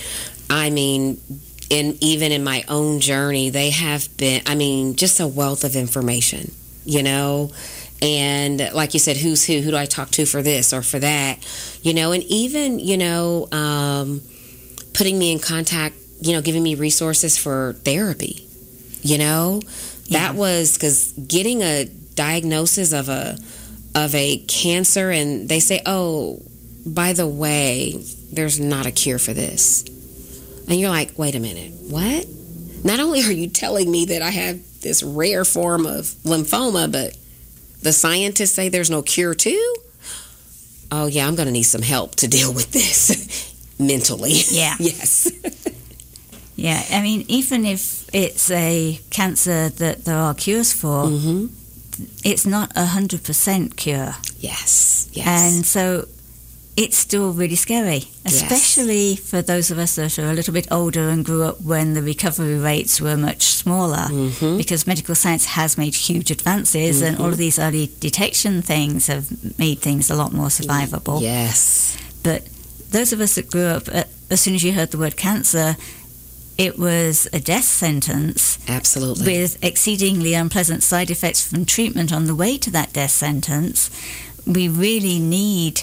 I 0.48 0.70
mean, 0.70 1.20
in 1.68 1.96
even 2.00 2.32
in 2.32 2.42
my 2.44 2.64
own 2.68 3.00
journey, 3.00 3.50
they 3.50 3.70
have 3.70 4.14
been, 4.16 4.42
I 4.46 4.54
mean, 4.54 4.96
just 4.96 5.20
a 5.20 5.26
wealth 5.26 5.64
of 5.64 5.76
information, 5.76 6.52
you 6.84 7.02
know? 7.02 7.50
And 8.02 8.70
like 8.74 8.92
you 8.92 9.00
said 9.00 9.16
who's 9.16 9.46
who? 9.46 9.60
Who 9.60 9.70
do 9.70 9.76
i 9.76 9.86
talk 9.86 10.10
to 10.10 10.26
for 10.26 10.42
this 10.42 10.72
or 10.72 10.82
for 10.82 10.98
that? 10.98 11.38
You 11.82 11.94
know 11.94 12.12
and 12.12 12.22
even 12.24 12.78
you 12.78 12.98
know 12.98 13.48
um, 13.52 14.20
putting 14.92 15.18
me 15.18 15.32
in 15.32 15.38
contact 15.38 15.94
you 16.20 16.32
know 16.32 16.42
giving 16.42 16.62
me 16.62 16.74
resources 16.74 17.38
for 17.38 17.74
therapy 17.84 18.46
you 19.02 19.18
know? 19.18 19.60
Yeah. 20.06 20.18
that 20.18 20.34
was 20.34 20.74
because 20.74 21.12
getting 21.12 21.62
a 21.62 21.84
diagnosis 22.14 22.92
of 22.92 23.08
a 23.08 23.36
of 23.94 24.14
a 24.14 24.38
cancer 24.48 25.10
and 25.10 25.48
they 25.48 25.60
say 25.60 25.82
oh 25.86 26.42
by 26.86 27.12
the 27.12 27.26
way 27.26 28.02
there's 28.32 28.58
not 28.58 28.86
a 28.86 28.90
cure 28.90 29.18
for 29.18 29.32
this. 29.32 29.84
And 30.68 30.80
you're 30.80 30.90
like 30.90 31.18
wait 31.18 31.34
a 31.34 31.40
minute. 31.40 31.72
What? 31.88 32.26
Not 32.84 33.00
only 33.00 33.22
are 33.22 33.32
you 33.32 33.48
telling 33.48 33.90
me 33.90 34.06
that 34.06 34.22
I 34.22 34.30
have 34.30 34.60
this 34.80 35.02
rare 35.02 35.44
form 35.44 35.86
of 35.86 36.06
lymphoma, 36.24 36.90
but 36.90 37.16
the 37.82 37.92
scientists 37.92 38.52
say 38.52 38.68
there's 38.68 38.90
no 38.90 39.02
cure 39.02 39.34
too. 39.34 39.74
Oh, 40.90 41.06
yeah, 41.06 41.26
I'm 41.26 41.34
going 41.34 41.46
to 41.46 41.52
need 41.52 41.62
some 41.62 41.82
help 41.82 42.16
to 42.16 42.28
deal 42.28 42.52
with 42.52 42.70
this 42.72 43.54
mentally. 43.78 44.32
Yeah. 44.50 44.76
yes. 44.80 45.30
Yeah, 46.54 46.82
I 46.90 47.00
mean, 47.00 47.24
even 47.28 47.64
if 47.64 48.08
it's 48.14 48.50
a 48.50 49.00
cancer 49.10 49.70
that 49.70 50.04
there 50.04 50.16
are 50.16 50.34
cures 50.34 50.72
for, 50.72 51.06
hmm 51.06 51.46
it's 52.24 52.46
not 52.46 52.70
a 52.72 52.86
100% 52.86 53.76
cure. 53.76 54.14
Yes. 54.38 55.10
Yes. 55.12 55.26
And 55.26 55.66
so 55.66 56.08
it's 56.76 56.96
still 56.96 57.32
really 57.32 57.54
scary, 57.56 58.04
Yes. 58.24 58.34
especially 58.42 59.16
for 59.16 59.42
those 59.42 59.70
of 59.70 59.78
us 59.78 59.96
that 59.96 60.18
are 60.18 60.30
a 60.30 60.34
little 60.34 60.54
bit 60.54 60.66
older 60.70 61.10
and 61.10 61.22
grew 61.24 61.42
up 61.42 61.60
when 61.60 61.92
the 61.94 62.02
recovery 62.02 62.58
rates 62.58 62.98
were 63.00 63.16
much 63.16 63.42
smaller. 63.42 64.08
Mhm. 64.10 64.56
Because 64.56 64.86
medical 64.86 65.14
science 65.14 65.44
has 65.44 65.76
made 65.76 65.94
huge 65.94 66.30
advances, 66.30 67.02
and 67.02 67.18
all 67.18 67.28
of 67.28 67.36
these 67.36 67.58
early 67.58 67.90
detection 68.00 68.62
things 68.62 69.06
have 69.08 69.26
made 69.58 69.80
things 69.80 70.08
a 70.10 70.14
lot 70.14 70.32
more 70.32 70.48
survivable. 70.48 71.20
yes. 71.20 71.96
But 72.22 72.46
those 72.90 73.12
of 73.12 73.20
us 73.20 73.34
that 73.34 73.50
grew 73.50 73.66
up, 73.66 73.88
uh, 73.92 74.04
as 74.30 74.40
soon 74.40 74.54
as 74.54 74.62
you 74.62 74.72
heard 74.72 74.92
the 74.92 74.98
word 74.98 75.16
cancer, 75.16 75.76
it 76.56 76.78
was 76.78 77.26
a 77.32 77.40
death 77.40 77.64
sentence 77.64 78.58
Absolutely. 78.68 79.26
with 79.26 79.58
exceedingly 79.62 80.32
unpleasant 80.34 80.82
side 80.82 81.10
effects 81.10 81.40
from 81.42 81.64
treatment 81.66 82.12
on 82.12 82.26
the 82.26 82.34
way 82.34 82.56
to 82.58 82.70
that 82.70 82.92
death 82.92 83.10
sentence, 83.10 83.90
we 84.46 84.68
really 84.68 85.18
need 85.18 85.82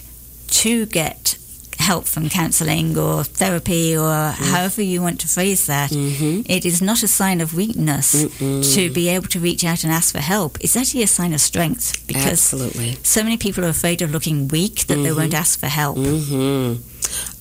to 0.52 0.86
get 0.88 1.38
help 1.78 2.06
from 2.06 2.28
counselling 2.30 2.98
or 2.98 3.24
therapy 3.24 3.96
or 3.96 4.32
however 4.32 4.82
you 4.82 5.02
want 5.02 5.20
to 5.22 5.28
phrase 5.28 5.66
that. 5.68 5.90
Mhm. 5.92 6.46
It 6.48 6.66
is 6.66 6.82
not 6.82 7.04
a 7.04 7.08
sign 7.08 7.40
of 7.40 7.54
weakness 7.54 8.14
Mm-mm. 8.16 8.74
to 8.76 8.90
be 8.92 9.08
able 9.10 9.28
to 9.30 9.40
reach 9.40 9.64
out 9.64 9.84
and 9.86 9.94
ask 9.94 10.12
for 10.14 10.20
help. 10.20 10.58
It's 10.60 10.76
actually 10.76 11.04
a 11.04 11.08
sign 11.08 11.34
of 11.34 11.40
strength 11.40 12.06
because 12.06 12.34
Absolutely. 12.34 12.98
so 13.04 13.24
many 13.24 13.38
people 13.38 13.64
are 13.64 13.70
afraid 13.70 14.02
of 14.02 14.12
looking 14.12 14.50
weak 14.50 14.88
that 14.88 14.96
they 15.02 15.14
won't 15.14 15.34
ask 15.34 15.58
for 15.60 15.68
help. 15.68 15.98
hmm 15.98 16.74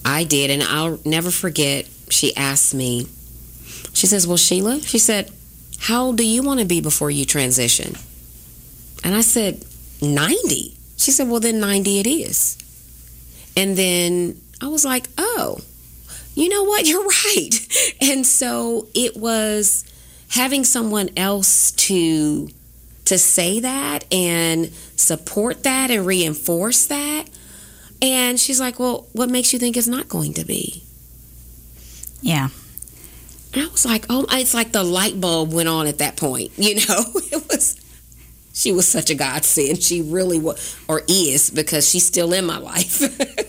I 0.05 0.25
did, 0.25 0.51
and 0.51 0.63
I'll 0.63 0.99
never 1.05 1.31
forget. 1.31 1.87
She 2.09 2.35
asked 2.37 2.73
me, 2.75 3.07
she 3.93 4.07
says, 4.07 4.27
Well, 4.27 4.39
Sheila, 4.39 4.81
she 4.83 4.99
said, 4.99 5.31
How 5.79 6.05
old 6.07 6.17
do 6.17 6.25
you 6.25 6.43
want 6.43 6.61
to 6.61 6.67
be 6.67 6.81
before 6.81 7.11
you 7.11 7.25
transition? 7.27 7.97
And 9.05 9.15
I 9.17 9.21
said, 9.23 9.65
90. 10.01 10.77
She 10.97 11.11
said, 11.11 11.29
Well, 11.29 11.41
then 11.41 11.59
90 11.61 11.99
it 12.01 12.07
is. 12.07 12.57
And 13.59 13.77
then 13.77 14.41
I 14.61 14.69
was 14.69 14.85
like, 14.85 15.09
Oh, 15.19 15.59
you 16.35 16.49
know 16.49 16.65
what? 16.65 16.87
You're 16.89 17.05
right. 17.05 17.95
And 18.01 18.27
so 18.27 18.87
it 18.95 19.17
was 19.17 19.85
having 20.31 20.65
someone 20.65 21.11
else 21.17 21.73
to 21.73 22.49
to 23.07 23.19
say 23.19 23.61
that 23.61 24.05
and 24.13 24.71
support 24.97 25.63
that 25.63 25.91
and 25.91 26.05
reinforce 26.05 26.87
that 26.87 27.25
and 28.01 28.39
she's 28.39 28.61
like, 28.61 28.79
Well, 28.79 29.07
what 29.13 29.29
makes 29.29 29.53
you 29.53 29.59
think 29.59 29.77
it's 29.77 29.87
not 29.87 30.09
going 30.09 30.35
to 30.35 30.45
be? 30.45 30.83
Yeah. 32.21 32.49
And 33.55 33.63
I 33.63 33.69
was 33.69 33.85
like, 33.85 34.07
Oh, 34.09 34.25
it's 34.31 34.55
like 34.55 34.73
the 34.73 34.85
light 34.85 35.21
bulb 35.21 35.53
went 35.53 35.69
on 35.69 35.87
at 35.87 35.99
that 35.99 36.17
point. 36.17 36.53
You 36.59 36.77
know, 36.77 37.05
it 37.33 37.49
was, 37.49 37.81
she 38.59 38.73
was 38.73 38.87
such 38.89 39.09
a 39.11 39.15
godsend. 39.15 39.83
She 39.83 40.03
really 40.03 40.39
was, 40.41 40.77
or 40.89 41.03
is, 41.09 41.51
because 41.51 41.89
she's 41.89 42.07
still 42.07 42.33
in 42.33 42.45
my 42.47 42.59
life. 42.59 42.95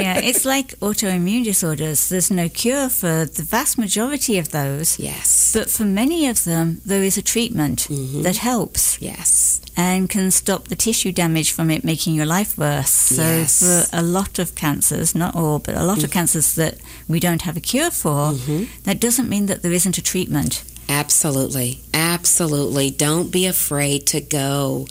Yeah, 0.00 0.18
it's 0.30 0.44
like 0.44 0.78
autoimmune 0.78 1.42
disorders. 1.44 2.08
There's 2.08 2.30
no 2.30 2.48
cure 2.48 2.88
for 2.88 3.24
the 3.24 3.42
vast 3.42 3.78
majority 3.78 4.38
of 4.38 4.50
those. 4.50 4.96
yes. 4.96 5.50
But 5.52 5.68
for 5.70 5.84
many 5.84 6.28
of 6.28 6.44
them, 6.44 6.80
there 6.86 7.02
is 7.02 7.18
a 7.18 7.22
treatment 7.22 7.88
Mhm. 7.90 8.22
that 8.22 8.36
helps 8.36 8.96
Yes. 9.00 9.60
and 9.76 10.08
can 10.08 10.30
stop 10.30 10.68
the 10.68 10.76
tissue 10.76 11.10
damage 11.10 11.50
from 11.50 11.68
it 11.70 11.82
making 11.84 12.14
your 12.14 12.26
life 12.26 12.56
worse. 12.56 12.90
So, 13.16 13.22
Yes. 13.22 13.58
for 13.58 13.86
a 13.92 14.02
lot 14.02 14.38
of 14.38 14.54
cancers, 14.54 15.14
not 15.16 15.34
all, 15.34 15.58
but 15.58 15.74
a 15.74 15.82
lot 15.84 16.04
of 16.04 16.10
cancers 16.12 16.54
that 16.54 16.74
we 17.08 17.18
don't 17.18 17.42
have 17.42 17.56
a 17.56 17.60
cure 17.72 17.90
for, 17.90 18.34
Mhm. 18.34 18.68
that 18.84 19.00
doesn't 19.00 19.28
mean 19.28 19.46
that 19.46 19.62
there 19.62 19.72
isn't 19.74 19.98
a 19.98 20.02
treatment. 20.12 20.62
Absolutely. 20.88 21.80
Absolutely. 21.92 22.90
Don't 22.90 23.30
be 23.30 23.46
afraid 23.46 24.06
to 24.08 24.20
go. 24.20 24.86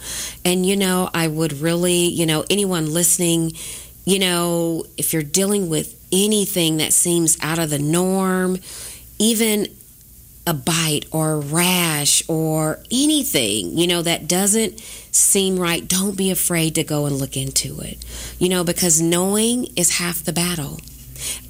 And, 0.45 0.65
you 0.65 0.75
know, 0.75 1.09
I 1.13 1.27
would 1.27 1.53
really, 1.53 2.05
you 2.05 2.25
know, 2.25 2.45
anyone 2.49 2.93
listening, 2.93 3.53
you 4.05 4.19
know, 4.19 4.85
if 4.97 5.13
you're 5.13 5.23
dealing 5.23 5.69
with 5.69 5.95
anything 6.11 6.77
that 6.77 6.93
seems 6.93 7.37
out 7.41 7.59
of 7.59 7.69
the 7.69 7.79
norm, 7.79 8.59
even 9.19 9.67
a 10.45 10.53
bite 10.53 11.05
or 11.11 11.33
a 11.33 11.39
rash 11.39 12.23
or 12.29 12.79
anything, 12.89 13.77
you 13.77 13.87
know, 13.87 14.01
that 14.01 14.27
doesn't 14.27 14.79
seem 15.11 15.59
right, 15.59 15.87
don't 15.87 16.15
be 16.15 16.31
afraid 16.31 16.75
to 16.75 16.83
go 16.83 17.05
and 17.05 17.17
look 17.17 17.35
into 17.35 17.81
it, 17.81 17.97
you 18.39 18.47
know, 18.47 18.63
because 18.63 19.01
knowing 19.01 19.65
is 19.75 19.97
half 19.97 20.23
the 20.23 20.31
battle. 20.31 20.79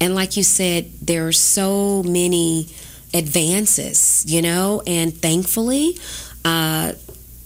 And 0.00 0.14
like 0.14 0.36
you 0.36 0.42
said, 0.42 0.90
there 1.00 1.28
are 1.28 1.32
so 1.32 2.02
many 2.02 2.68
advances, 3.14 4.24
you 4.26 4.42
know, 4.42 4.82
and 4.86 5.16
thankfully, 5.16 5.98
uh, 6.44 6.92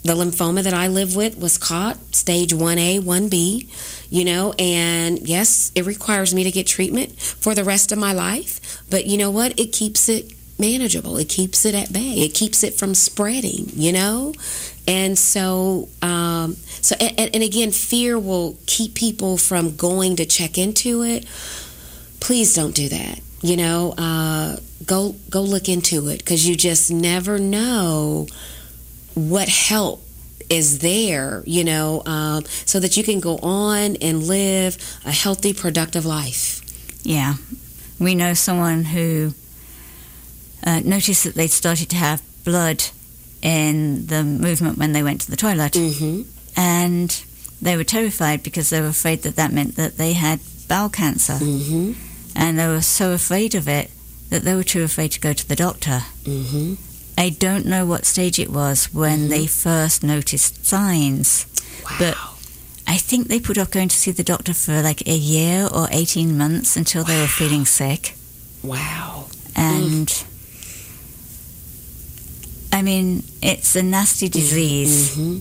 the 0.05 0.15
lymphoma 0.15 0.65
that 0.65 0.75
I 0.75 0.89
live 0.89 1.15
with 1.15 1.39
was 1.39 1.59
caught 1.59 1.97
stage 2.15 2.53
1A, 2.53 3.01
1B, 3.01 4.09
you 4.11 4.25
know, 4.25 4.53
and 4.59 5.21
yes, 5.21 5.71
it 5.75 5.87
requires 5.87 6.35
me 6.35 6.43
to 6.45 6.51
get 6.51 6.67
treatment 6.67 7.13
for 7.21 7.55
the 7.55 7.63
rest 7.63 7.93
of 7.93 7.99
my 7.99 8.13
life, 8.13 8.83
but 8.91 9.07
you 9.07 9.17
know 9.17 9.31
what? 9.31 9.59
It 9.59 9.73
keeps 9.73 10.09
it 10.09 10.33
manageable. 10.59 11.17
It 11.19 11.29
keeps 11.29 11.65
it 11.65 11.75
at 11.75 11.93
bay. 11.93 12.15
It 12.25 12.35
keeps 12.35 12.63
it 12.63 12.75
from 12.75 12.95
spreading, 12.95 13.71
you 13.75 13.93
know? 13.93 14.35
And 14.87 15.19
so, 15.19 15.89
um, 16.03 16.55
so, 16.81 16.97
and, 17.01 17.35
and 17.35 17.43
again, 17.43 17.71
fear 17.71 18.19
will 18.19 18.57
keep 18.67 18.95
people 18.95 19.39
from 19.39 19.77
going 19.77 20.17
to 20.17 20.27
check 20.27 20.59
into 20.59 21.03
it. 21.03 21.27
Please 22.21 22.55
don't 22.55 22.75
do 22.75 22.89
that. 22.89 23.21
You 23.43 23.57
know, 23.57 23.93
uh, 23.99 24.57
go 24.87 25.15
go 25.31 25.43
look 25.43 25.69
into 25.69 26.09
it 26.09 26.19
because 26.19 26.47
you 26.49 26.55
just 26.57 26.91
never 26.91 27.39
know 27.39 28.27
what 29.15 29.49
help 29.49 30.03
is 30.49 30.79
there. 30.79 31.43
You 31.47 31.65
know, 31.65 32.03
um, 32.07 32.45
so 32.67 32.79
that 32.81 32.97
you 32.97 33.03
can 33.05 33.21
go 33.21 33.39
on 33.39 33.97
and 33.97 34.23
live 34.23 34.77
a 35.05 35.11
healthy, 35.11 35.53
productive 35.53 36.07
life. 36.07 36.61
Yeah. 37.05 37.35
We 37.99 38.15
know 38.15 38.35
someone 38.35 38.85
who 38.85 39.35
uh, 40.65 40.81
noticed 40.85 41.25
that 41.25 41.35
they'd 41.35 41.49
started 41.51 41.89
to 41.91 41.97
have 41.97 42.23
blood 42.45 42.85
in 43.43 44.07
the 44.07 44.23
movement 44.23 44.79
when 44.79 44.93
they 44.93 45.03
went 45.03 45.21
to 45.23 45.31
the 45.31 45.37
toilet. 45.37 45.73
Mm-hmm. 45.73 46.23
and 46.57 47.25
they 47.61 47.77
were 47.77 47.85
terrified 47.85 48.43
because 48.43 48.71
they 48.71 48.81
were 48.81 48.89
afraid 48.89 49.23
that 49.23 49.37
that 49.37 49.53
meant 49.53 49.77
that 49.77 49.97
they 49.97 50.13
had 50.15 50.41
bowel 50.69 50.89
cancer, 50.89 51.35
Mm-hmm. 51.35 51.93
And 52.35 52.59
they 52.59 52.67
were 52.67 52.83
so 52.83 53.13
afraid 53.13 53.55
of 53.55 53.69
it 53.69 53.91
that 54.31 54.43
they 54.45 54.55
were 54.55 54.65
too 54.65 54.83
afraid 54.83 55.13
to 55.13 55.21
go 55.21 55.33
to 55.33 55.47
the 55.49 55.57
doctor. 55.57 56.03
Mm-hmm. 56.25 56.75
I 57.19 57.29
don't 57.31 57.67
know 57.67 57.85
what 57.85 58.07
stage 58.07 58.39
it 58.39 58.51
was 58.51 58.87
when 58.95 59.27
Mhm. 59.27 59.29
they 59.29 59.47
first 59.47 60.03
noticed 60.03 60.65
signs. 60.67 61.47
Wow. 61.85 61.97
But- 61.99 62.17
I 62.87 62.97
think 62.99 63.29
they 63.29 63.39
put 63.39 63.59
off 63.59 63.71
going 63.71 63.89
to 63.89 63.97
see 63.97 64.11
the 64.11 64.25
doctor 64.25 64.53
for 64.55 64.83
like 64.83 65.07
a 65.07 65.15
year 65.17 65.67
or 65.73 65.89
18 65.93 66.37
months 66.37 66.77
until 66.77 67.05
they 67.05 67.21
were 67.21 67.29
feeling 67.29 67.65
sick. 67.67 68.17
wow. 68.63 69.27
And 69.55 70.11
I 72.73 72.83
mean, 72.83 73.23
it's 73.43 73.77
a 73.77 73.83
nasty 73.83 74.29
disease. 74.29 75.11
Mm-hmm. 75.11 75.39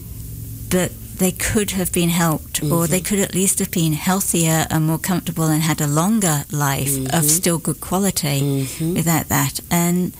but 0.70 0.92
they 1.22 1.32
could 1.32 1.70
have 1.72 1.92
been 1.92 2.10
helped, 2.10 2.64
or 2.64 2.88
they 2.88 3.00
could 3.00 3.20
at 3.20 3.36
least 3.36 3.60
have 3.60 3.70
been 3.70 3.94
healthier 3.94 4.66
and 4.72 4.88
more 4.88 4.98
comfortable 4.98 5.46
and 5.54 5.62
had 5.62 5.80
a 5.80 5.86
longer 6.02 6.46
life 6.52 6.96
of 7.18 7.24
Mhm. 7.26 7.30
still 7.30 7.60
good 7.60 7.80
quality 7.80 8.40
Mm-hmm. 8.42 8.96
without 8.96 9.28
that. 9.30 9.60
And 9.70 10.14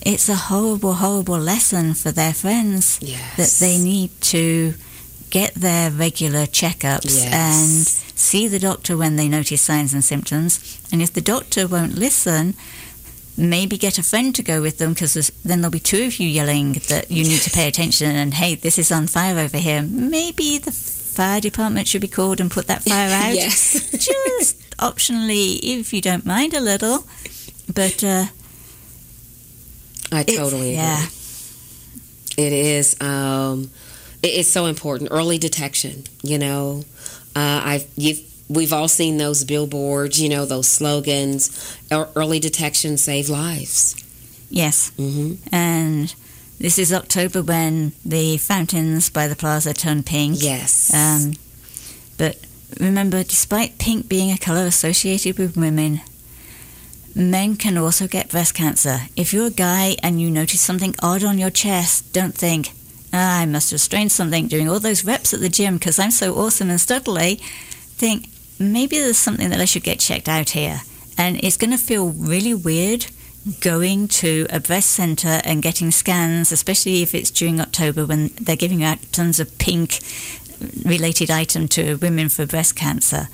it's 0.00 0.28
a 0.30 0.34
horrible, 0.50 0.94
horrible 0.94 1.38
lesson 1.38 1.92
for 1.92 2.10
their 2.10 2.32
friends 2.32 2.98
Yes. 3.02 3.36
that 3.36 3.52
they 3.64 3.76
need 3.78 4.10
to 4.32 4.74
get 5.28 5.52
their 5.54 5.90
regular 5.90 6.46
checkups 6.46 7.14
Yes. 7.24 7.32
and 7.44 7.86
see 8.18 8.48
the 8.48 8.58
doctor 8.68 8.96
when 8.96 9.16
they 9.16 9.28
notice 9.28 9.60
signs 9.60 9.92
and 9.92 10.02
symptoms. 10.04 10.58
And 10.90 11.02
if 11.02 11.12
the 11.12 11.20
doctor 11.34 11.66
won't 11.68 11.98
listen, 11.98 12.54
maybe 13.36 13.76
get 13.76 13.98
a 13.98 14.02
friend 14.02 14.34
to 14.34 14.42
go 14.42 14.62
with 14.62 14.78
them 14.78 14.92
because 14.94 15.14
then 15.44 15.60
there'll 15.60 15.72
be 15.72 15.80
two 15.80 16.04
of 16.04 16.18
you 16.20 16.28
yelling 16.28 16.74
that 16.88 17.10
you 17.10 17.24
need 17.24 17.40
to 17.42 17.50
pay 17.50 17.66
attention 17.68 18.10
and 18.14 18.34
hey, 18.34 18.54
this 18.54 18.78
is 18.78 18.92
on 18.92 19.06
fire 19.06 19.38
over 19.38 19.58
here. 19.58 19.82
Maybe 19.82 20.58
the 20.58 20.70
fire 20.72 21.40
department 21.40 21.88
should 21.88 22.00
be 22.00 22.08
called 22.08 22.40
and 22.40 22.50
put 22.50 22.66
that 22.68 22.82
fire 22.88 23.10
out. 23.10 23.34
yes. 23.34 23.90
Just 23.90 24.60
optionally, 24.78 25.58
if 25.62 25.92
you 25.92 26.00
don't 26.00 26.24
mind 26.26 26.54
a 26.54 26.60
little. 26.60 27.06
But 27.72 28.04
uh, 28.04 28.26
I 30.12 30.22
totally 30.22 30.70
agree. 30.70 30.74
yeah, 30.74 31.06
It 32.36 32.52
is. 32.52 33.00
Um, 33.00 33.70
it- 34.22 34.28
it's 34.40 34.50
so 34.50 34.66
important. 34.66 35.10
Early 35.12 35.38
detection. 35.38 36.04
You 36.22 36.38
know, 36.38 36.84
uh, 37.34 37.60
I've 37.64 37.86
you've, 37.96 38.20
we've 38.48 38.72
all 38.72 38.88
seen 38.88 39.16
those 39.18 39.44
billboards. 39.44 40.20
You 40.20 40.28
know, 40.28 40.44
those 40.44 40.68
slogans. 40.68 41.76
Early 41.90 42.40
detection 42.40 42.96
save 42.96 43.28
lives. 43.28 43.96
Yes. 44.50 44.90
hmm 44.96 45.34
And 45.50 46.14
this 46.58 46.78
is 46.78 46.92
October 46.92 47.42
when 47.42 47.92
the 48.04 48.36
fountains 48.36 49.10
by 49.10 49.26
the 49.28 49.36
plaza 49.36 49.74
turn 49.74 50.02
pink. 50.02 50.36
Yes. 50.40 50.92
Um, 50.94 51.32
but 52.16 52.38
remember, 52.80 53.22
despite 53.24 53.78
pink 53.78 54.08
being 54.08 54.30
a 54.30 54.38
colour 54.38 54.66
associated 54.66 55.38
with 55.38 55.56
women, 55.56 56.00
men 57.14 57.56
can 57.56 57.76
also 57.78 58.06
get 58.06 58.30
breast 58.30 58.54
cancer. 58.54 58.98
If 59.16 59.32
you're 59.32 59.46
a 59.46 59.50
guy 59.50 59.96
and 60.02 60.20
you 60.20 60.30
notice 60.30 60.60
something 60.60 60.94
odd 61.02 61.24
on 61.24 61.38
your 61.38 61.50
chest, 61.50 62.12
don't 62.12 62.34
think, 62.34 62.70
ah, 63.12 63.40
I 63.40 63.46
must 63.46 63.70
have 63.72 63.80
strained 63.80 64.12
something 64.12 64.46
doing 64.48 64.68
all 64.68 64.80
those 64.80 65.04
reps 65.04 65.34
at 65.34 65.40
the 65.40 65.48
gym 65.48 65.74
because 65.78 65.98
I'm 65.98 66.10
so 66.10 66.34
awesome 66.34 66.70
and 66.70 66.78
studly. 66.78 67.40
Think, 67.96 68.26
maybe 68.58 68.98
there's 68.98 69.18
something 69.18 69.50
that 69.50 69.60
I 69.60 69.64
should 69.64 69.82
get 69.82 70.00
checked 70.00 70.28
out 70.28 70.50
here. 70.50 70.80
And 71.16 71.42
it's 71.42 71.56
going 71.56 71.70
to 71.70 71.78
feel 71.78 72.10
really 72.10 72.54
weird 72.54 73.06
going 73.60 74.08
to 74.08 74.46
a 74.48 74.58
breast 74.58 74.90
centre 74.90 75.40
and 75.44 75.62
getting 75.62 75.90
scans, 75.90 76.50
especially 76.50 77.02
if 77.02 77.14
it's 77.14 77.30
during 77.30 77.60
October 77.60 78.06
when 78.06 78.28
they're 78.40 78.56
giving 78.56 78.82
out 78.82 78.98
tons 79.12 79.38
of 79.38 79.58
pink 79.58 80.00
related 80.84 81.30
item 81.30 81.68
to 81.68 81.96
women 81.96 82.28
for 82.28 82.46
breast 82.46 82.74
cancer. 82.74 83.28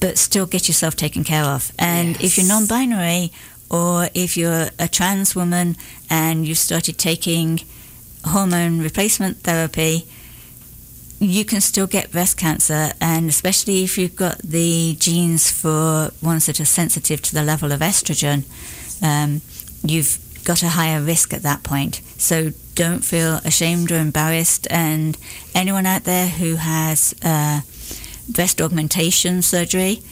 But 0.00 0.18
still 0.18 0.46
get 0.46 0.66
yourself 0.66 0.96
taken 0.96 1.22
care 1.22 1.44
of. 1.44 1.70
And 1.78 2.20
if 2.20 2.36
you're 2.36 2.48
non 2.48 2.66
binary 2.66 3.32
or 3.70 4.08
if 4.14 4.36
you're 4.36 4.68
a 4.78 4.88
trans 4.88 5.36
woman 5.36 5.76
and 6.10 6.46
you've 6.46 6.58
started 6.58 6.98
taking 6.98 7.60
hormone 8.24 8.80
replacement 8.80 9.38
therapy, 9.38 10.08
you 11.22 11.44
can 11.44 11.60
still 11.60 11.86
get 11.86 12.10
breast 12.10 12.36
cancer, 12.36 12.92
and 13.00 13.28
especially 13.28 13.84
if 13.84 13.96
you've 13.96 14.16
got 14.16 14.38
the 14.38 14.96
genes 14.98 15.50
for 15.50 16.10
ones 16.20 16.46
that 16.46 16.58
are 16.58 16.64
sensitive 16.64 17.22
to 17.22 17.34
the 17.34 17.44
level 17.44 17.70
of 17.70 17.80
estrogen, 17.80 18.44
um, 19.02 19.40
you've 19.84 20.18
got 20.44 20.64
a 20.64 20.68
higher 20.68 21.00
risk 21.00 21.32
at 21.32 21.42
that 21.42 21.62
point. 21.62 22.00
So 22.18 22.50
don't 22.74 23.04
feel 23.04 23.34
ashamed 23.44 23.92
or 23.92 23.98
embarrassed. 23.98 24.66
And 24.68 25.16
anyone 25.54 25.86
out 25.86 26.02
there 26.04 26.26
who 26.26 26.56
has 26.56 27.14
uh, 27.22 27.60
breast 28.28 28.60
augmentation 28.60 29.42
surgery, 29.42 30.02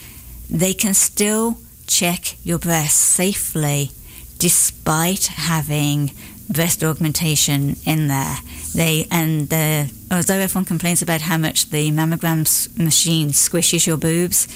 they 0.49 0.75
can 0.75 0.95
still 0.95 1.59
check 1.89 2.37
your 2.45 2.59
breasts 2.59 2.99
safely 2.99 3.91
despite 4.39 5.27
having 5.27 6.13
breast 6.49 6.85
augmentation 6.85 7.77
in 7.85 8.07
there. 8.07 8.37
They 8.75 9.07
and 9.11 9.49
the 9.49 9.93
although 10.11 10.39
everyone 10.39 10.65
complains 10.65 11.03
about 11.03 11.23
how 11.23 11.37
much 11.37 11.71
the 11.71 11.91
mammogram 11.91 12.79
machine 12.79 13.31
squishes 13.31 13.87
your 13.87 13.97
boobs, 13.97 14.47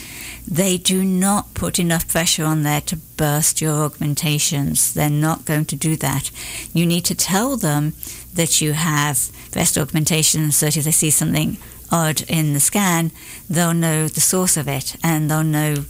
they 0.47 0.77
do 0.77 1.05
not 1.05 1.55
put 1.55 1.79
enough 1.79 2.07
pressure 2.07 2.45
on 2.45 2.63
there 2.63 2.81
to 2.83 2.97
burst 2.97 3.61
your 3.61 3.85
augmentations. 3.85 4.95
They're 4.95 5.11
not 5.11 5.45
going 5.45 5.65
to 5.67 5.77
do 5.77 5.97
that. 5.97 6.31
You 6.73 6.87
need 6.87 7.05
to 7.07 7.15
tell 7.15 7.57
them 7.57 7.95
that 8.35 8.61
you 8.61 8.73
have 8.73 9.31
breast 9.51 9.77
augmentation 9.77 10.53
so 10.53 10.67
that 10.67 10.77
if 10.77 10.85
they 10.85 10.91
see 10.91 11.11
something 11.11 11.59
odd 11.91 12.23
in 12.23 12.55
the 12.55 12.61
scan, 12.61 13.11
they'll 13.49 13.75
know 13.75 14.09
the 14.09 14.21
source 14.21 14.57
of 14.57 14.69
it 14.69 14.97
and 15.03 15.31
they'll 15.31 15.43
know 15.43 15.85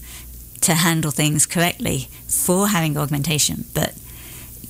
to 0.63 0.75
handle 0.75 1.11
things 1.11 1.45
correctly 1.45 2.09
for 2.27 2.69
having 2.69 2.97
augmentation. 2.97 3.65
But 3.75 3.95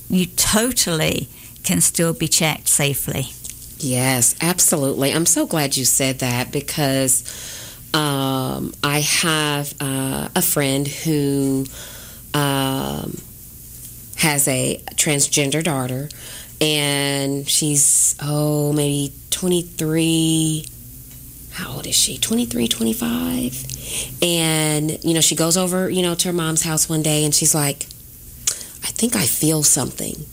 you 0.09 0.25
totally 0.25 1.29
can 1.63 1.81
still 1.81 2.13
be 2.13 2.27
checked 2.27 2.67
safely. 2.67 3.29
Yes, 3.77 4.35
absolutely. 4.41 5.13
I'm 5.13 5.25
so 5.25 5.45
glad 5.45 5.75
you 5.75 5.85
said 5.85 6.19
that 6.19 6.51
because 6.51 7.23
um, 7.93 8.73
I 8.83 8.99
have 8.99 9.73
uh, 9.79 10.29
a 10.35 10.41
friend 10.41 10.87
who 10.87 11.65
um, 12.33 13.17
has 14.17 14.47
a 14.47 14.81
transgender 14.95 15.63
daughter, 15.63 16.09
and 16.61 17.47
she's, 17.47 18.15
oh, 18.21 18.73
maybe 18.73 19.13
23. 19.31 20.65
How 21.51 21.75
old 21.75 21.87
is 21.87 21.95
she? 21.95 22.17
23, 22.17 22.67
25. 22.67 24.21
And, 24.21 25.03
you 25.03 25.13
know, 25.13 25.21
she 25.21 25.35
goes 25.35 25.55
over, 25.57 25.89
you 25.89 26.01
know, 26.01 26.15
to 26.15 26.27
her 26.29 26.33
mom's 26.33 26.63
house 26.63 26.89
one 26.89 27.01
day 27.01 27.23
and 27.23 27.33
she's 27.33 27.55
like, 27.55 27.83
I 28.83 28.91
think 28.91 29.15
I 29.15 29.25
feel 29.25 29.63
something. 29.63 30.25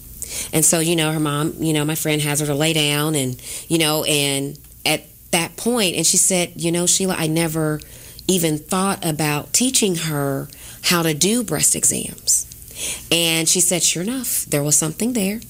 And 0.53 0.65
so, 0.65 0.81
you 0.81 0.97
know, 0.97 1.13
her 1.13 1.21
mom, 1.21 1.55
you 1.59 1.73
know, 1.73 1.85
my 1.85 1.95
friend 1.95 2.21
has 2.23 2.41
her 2.41 2.47
to 2.47 2.55
lay 2.55 2.73
down 2.73 3.15
and, 3.15 3.41
you 3.69 3.79
know, 3.79 4.05
and 4.05 4.59
at 4.85 5.05
that 5.31 5.57
point, 5.57 5.97
and 5.97 6.07
she 6.07 6.17
said, 6.17 6.53
you 6.57 6.73
know, 6.73 6.87
Sheila, 6.87 7.15
I 7.17 7.27
never 7.27 7.81
even 8.29 8.59
thought 8.59 9.05
about 9.05 9.53
teaching 9.53 9.97
her 9.97 10.49
how 10.83 11.03
to 11.03 11.15
do 11.15 11.43
breast 11.43 11.75
exams. 11.75 12.47
And 13.11 13.49
she 13.49 13.61
said, 13.61 13.83
sure 13.83 14.03
enough, 14.03 14.45
there 14.47 14.63
was 14.63 14.77
something 14.77 15.13
there. 15.13 15.41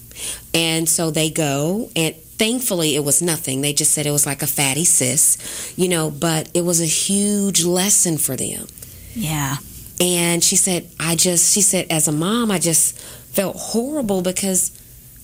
And 0.54 0.88
so 0.88 1.10
they 1.10 1.30
go, 1.30 1.90
and 1.96 2.14
thankfully 2.14 2.96
it 2.96 3.04
was 3.04 3.22
nothing. 3.22 3.60
They 3.60 3.72
just 3.72 3.92
said 3.92 4.06
it 4.06 4.10
was 4.10 4.26
like 4.26 4.42
a 4.42 4.46
fatty 4.46 4.84
cyst, 4.84 5.78
you 5.78 5.88
know, 5.88 6.10
but 6.10 6.50
it 6.54 6.64
was 6.64 6.80
a 6.80 6.86
huge 6.86 7.64
lesson 7.64 8.18
for 8.18 8.36
them. 8.36 8.66
Yeah. 9.14 9.56
And 10.00 10.42
she 10.42 10.56
said, 10.56 10.90
I 10.98 11.14
just, 11.14 11.54
she 11.54 11.60
said, 11.60 11.86
as 11.90 12.08
a 12.08 12.12
mom, 12.12 12.50
I 12.50 12.58
just 12.58 13.00
felt 13.32 13.56
horrible 13.56 14.22
because 14.22 14.70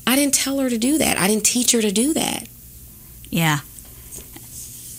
I 0.07 0.17
didn't 0.17 0.35
tell 0.35 0.59
her 0.59 0.71
to 0.71 0.79
do 0.79 0.99
that. 0.99 1.19
I 1.19 1.29
didn't 1.29 1.45
teach 1.45 1.73
her 1.73 1.83
to 1.83 1.93
do 1.93 2.15
that. 2.15 2.49
Yeah. 3.31 3.61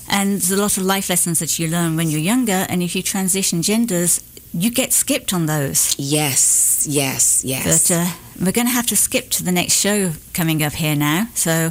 And 0.09 0.33
there's 0.33 0.51
a 0.51 0.57
lot 0.57 0.77
of 0.77 0.83
life 0.83 1.09
lessons 1.09 1.39
that 1.39 1.59
you 1.59 1.67
learn 1.67 1.95
when 1.95 2.09
you're 2.09 2.19
younger, 2.19 2.65
and 2.69 2.81
if 2.81 2.95
you 2.95 3.03
transition 3.03 3.61
genders, 3.61 4.21
you 4.53 4.71
get 4.71 4.91
skipped 4.91 5.33
on 5.33 5.45
those. 5.45 5.95
Yes, 5.99 6.87
yes, 6.89 7.43
yes. 7.45 7.89
But 7.89 7.95
uh, 7.95 8.07
we're 8.43 8.51
going 8.51 8.67
to 8.67 8.73
have 8.73 8.87
to 8.87 8.95
skip 8.95 9.29
to 9.31 9.43
the 9.43 9.51
next 9.51 9.73
show 9.73 10.13
coming 10.33 10.63
up 10.63 10.73
here 10.73 10.95
now. 10.95 11.27
So 11.35 11.67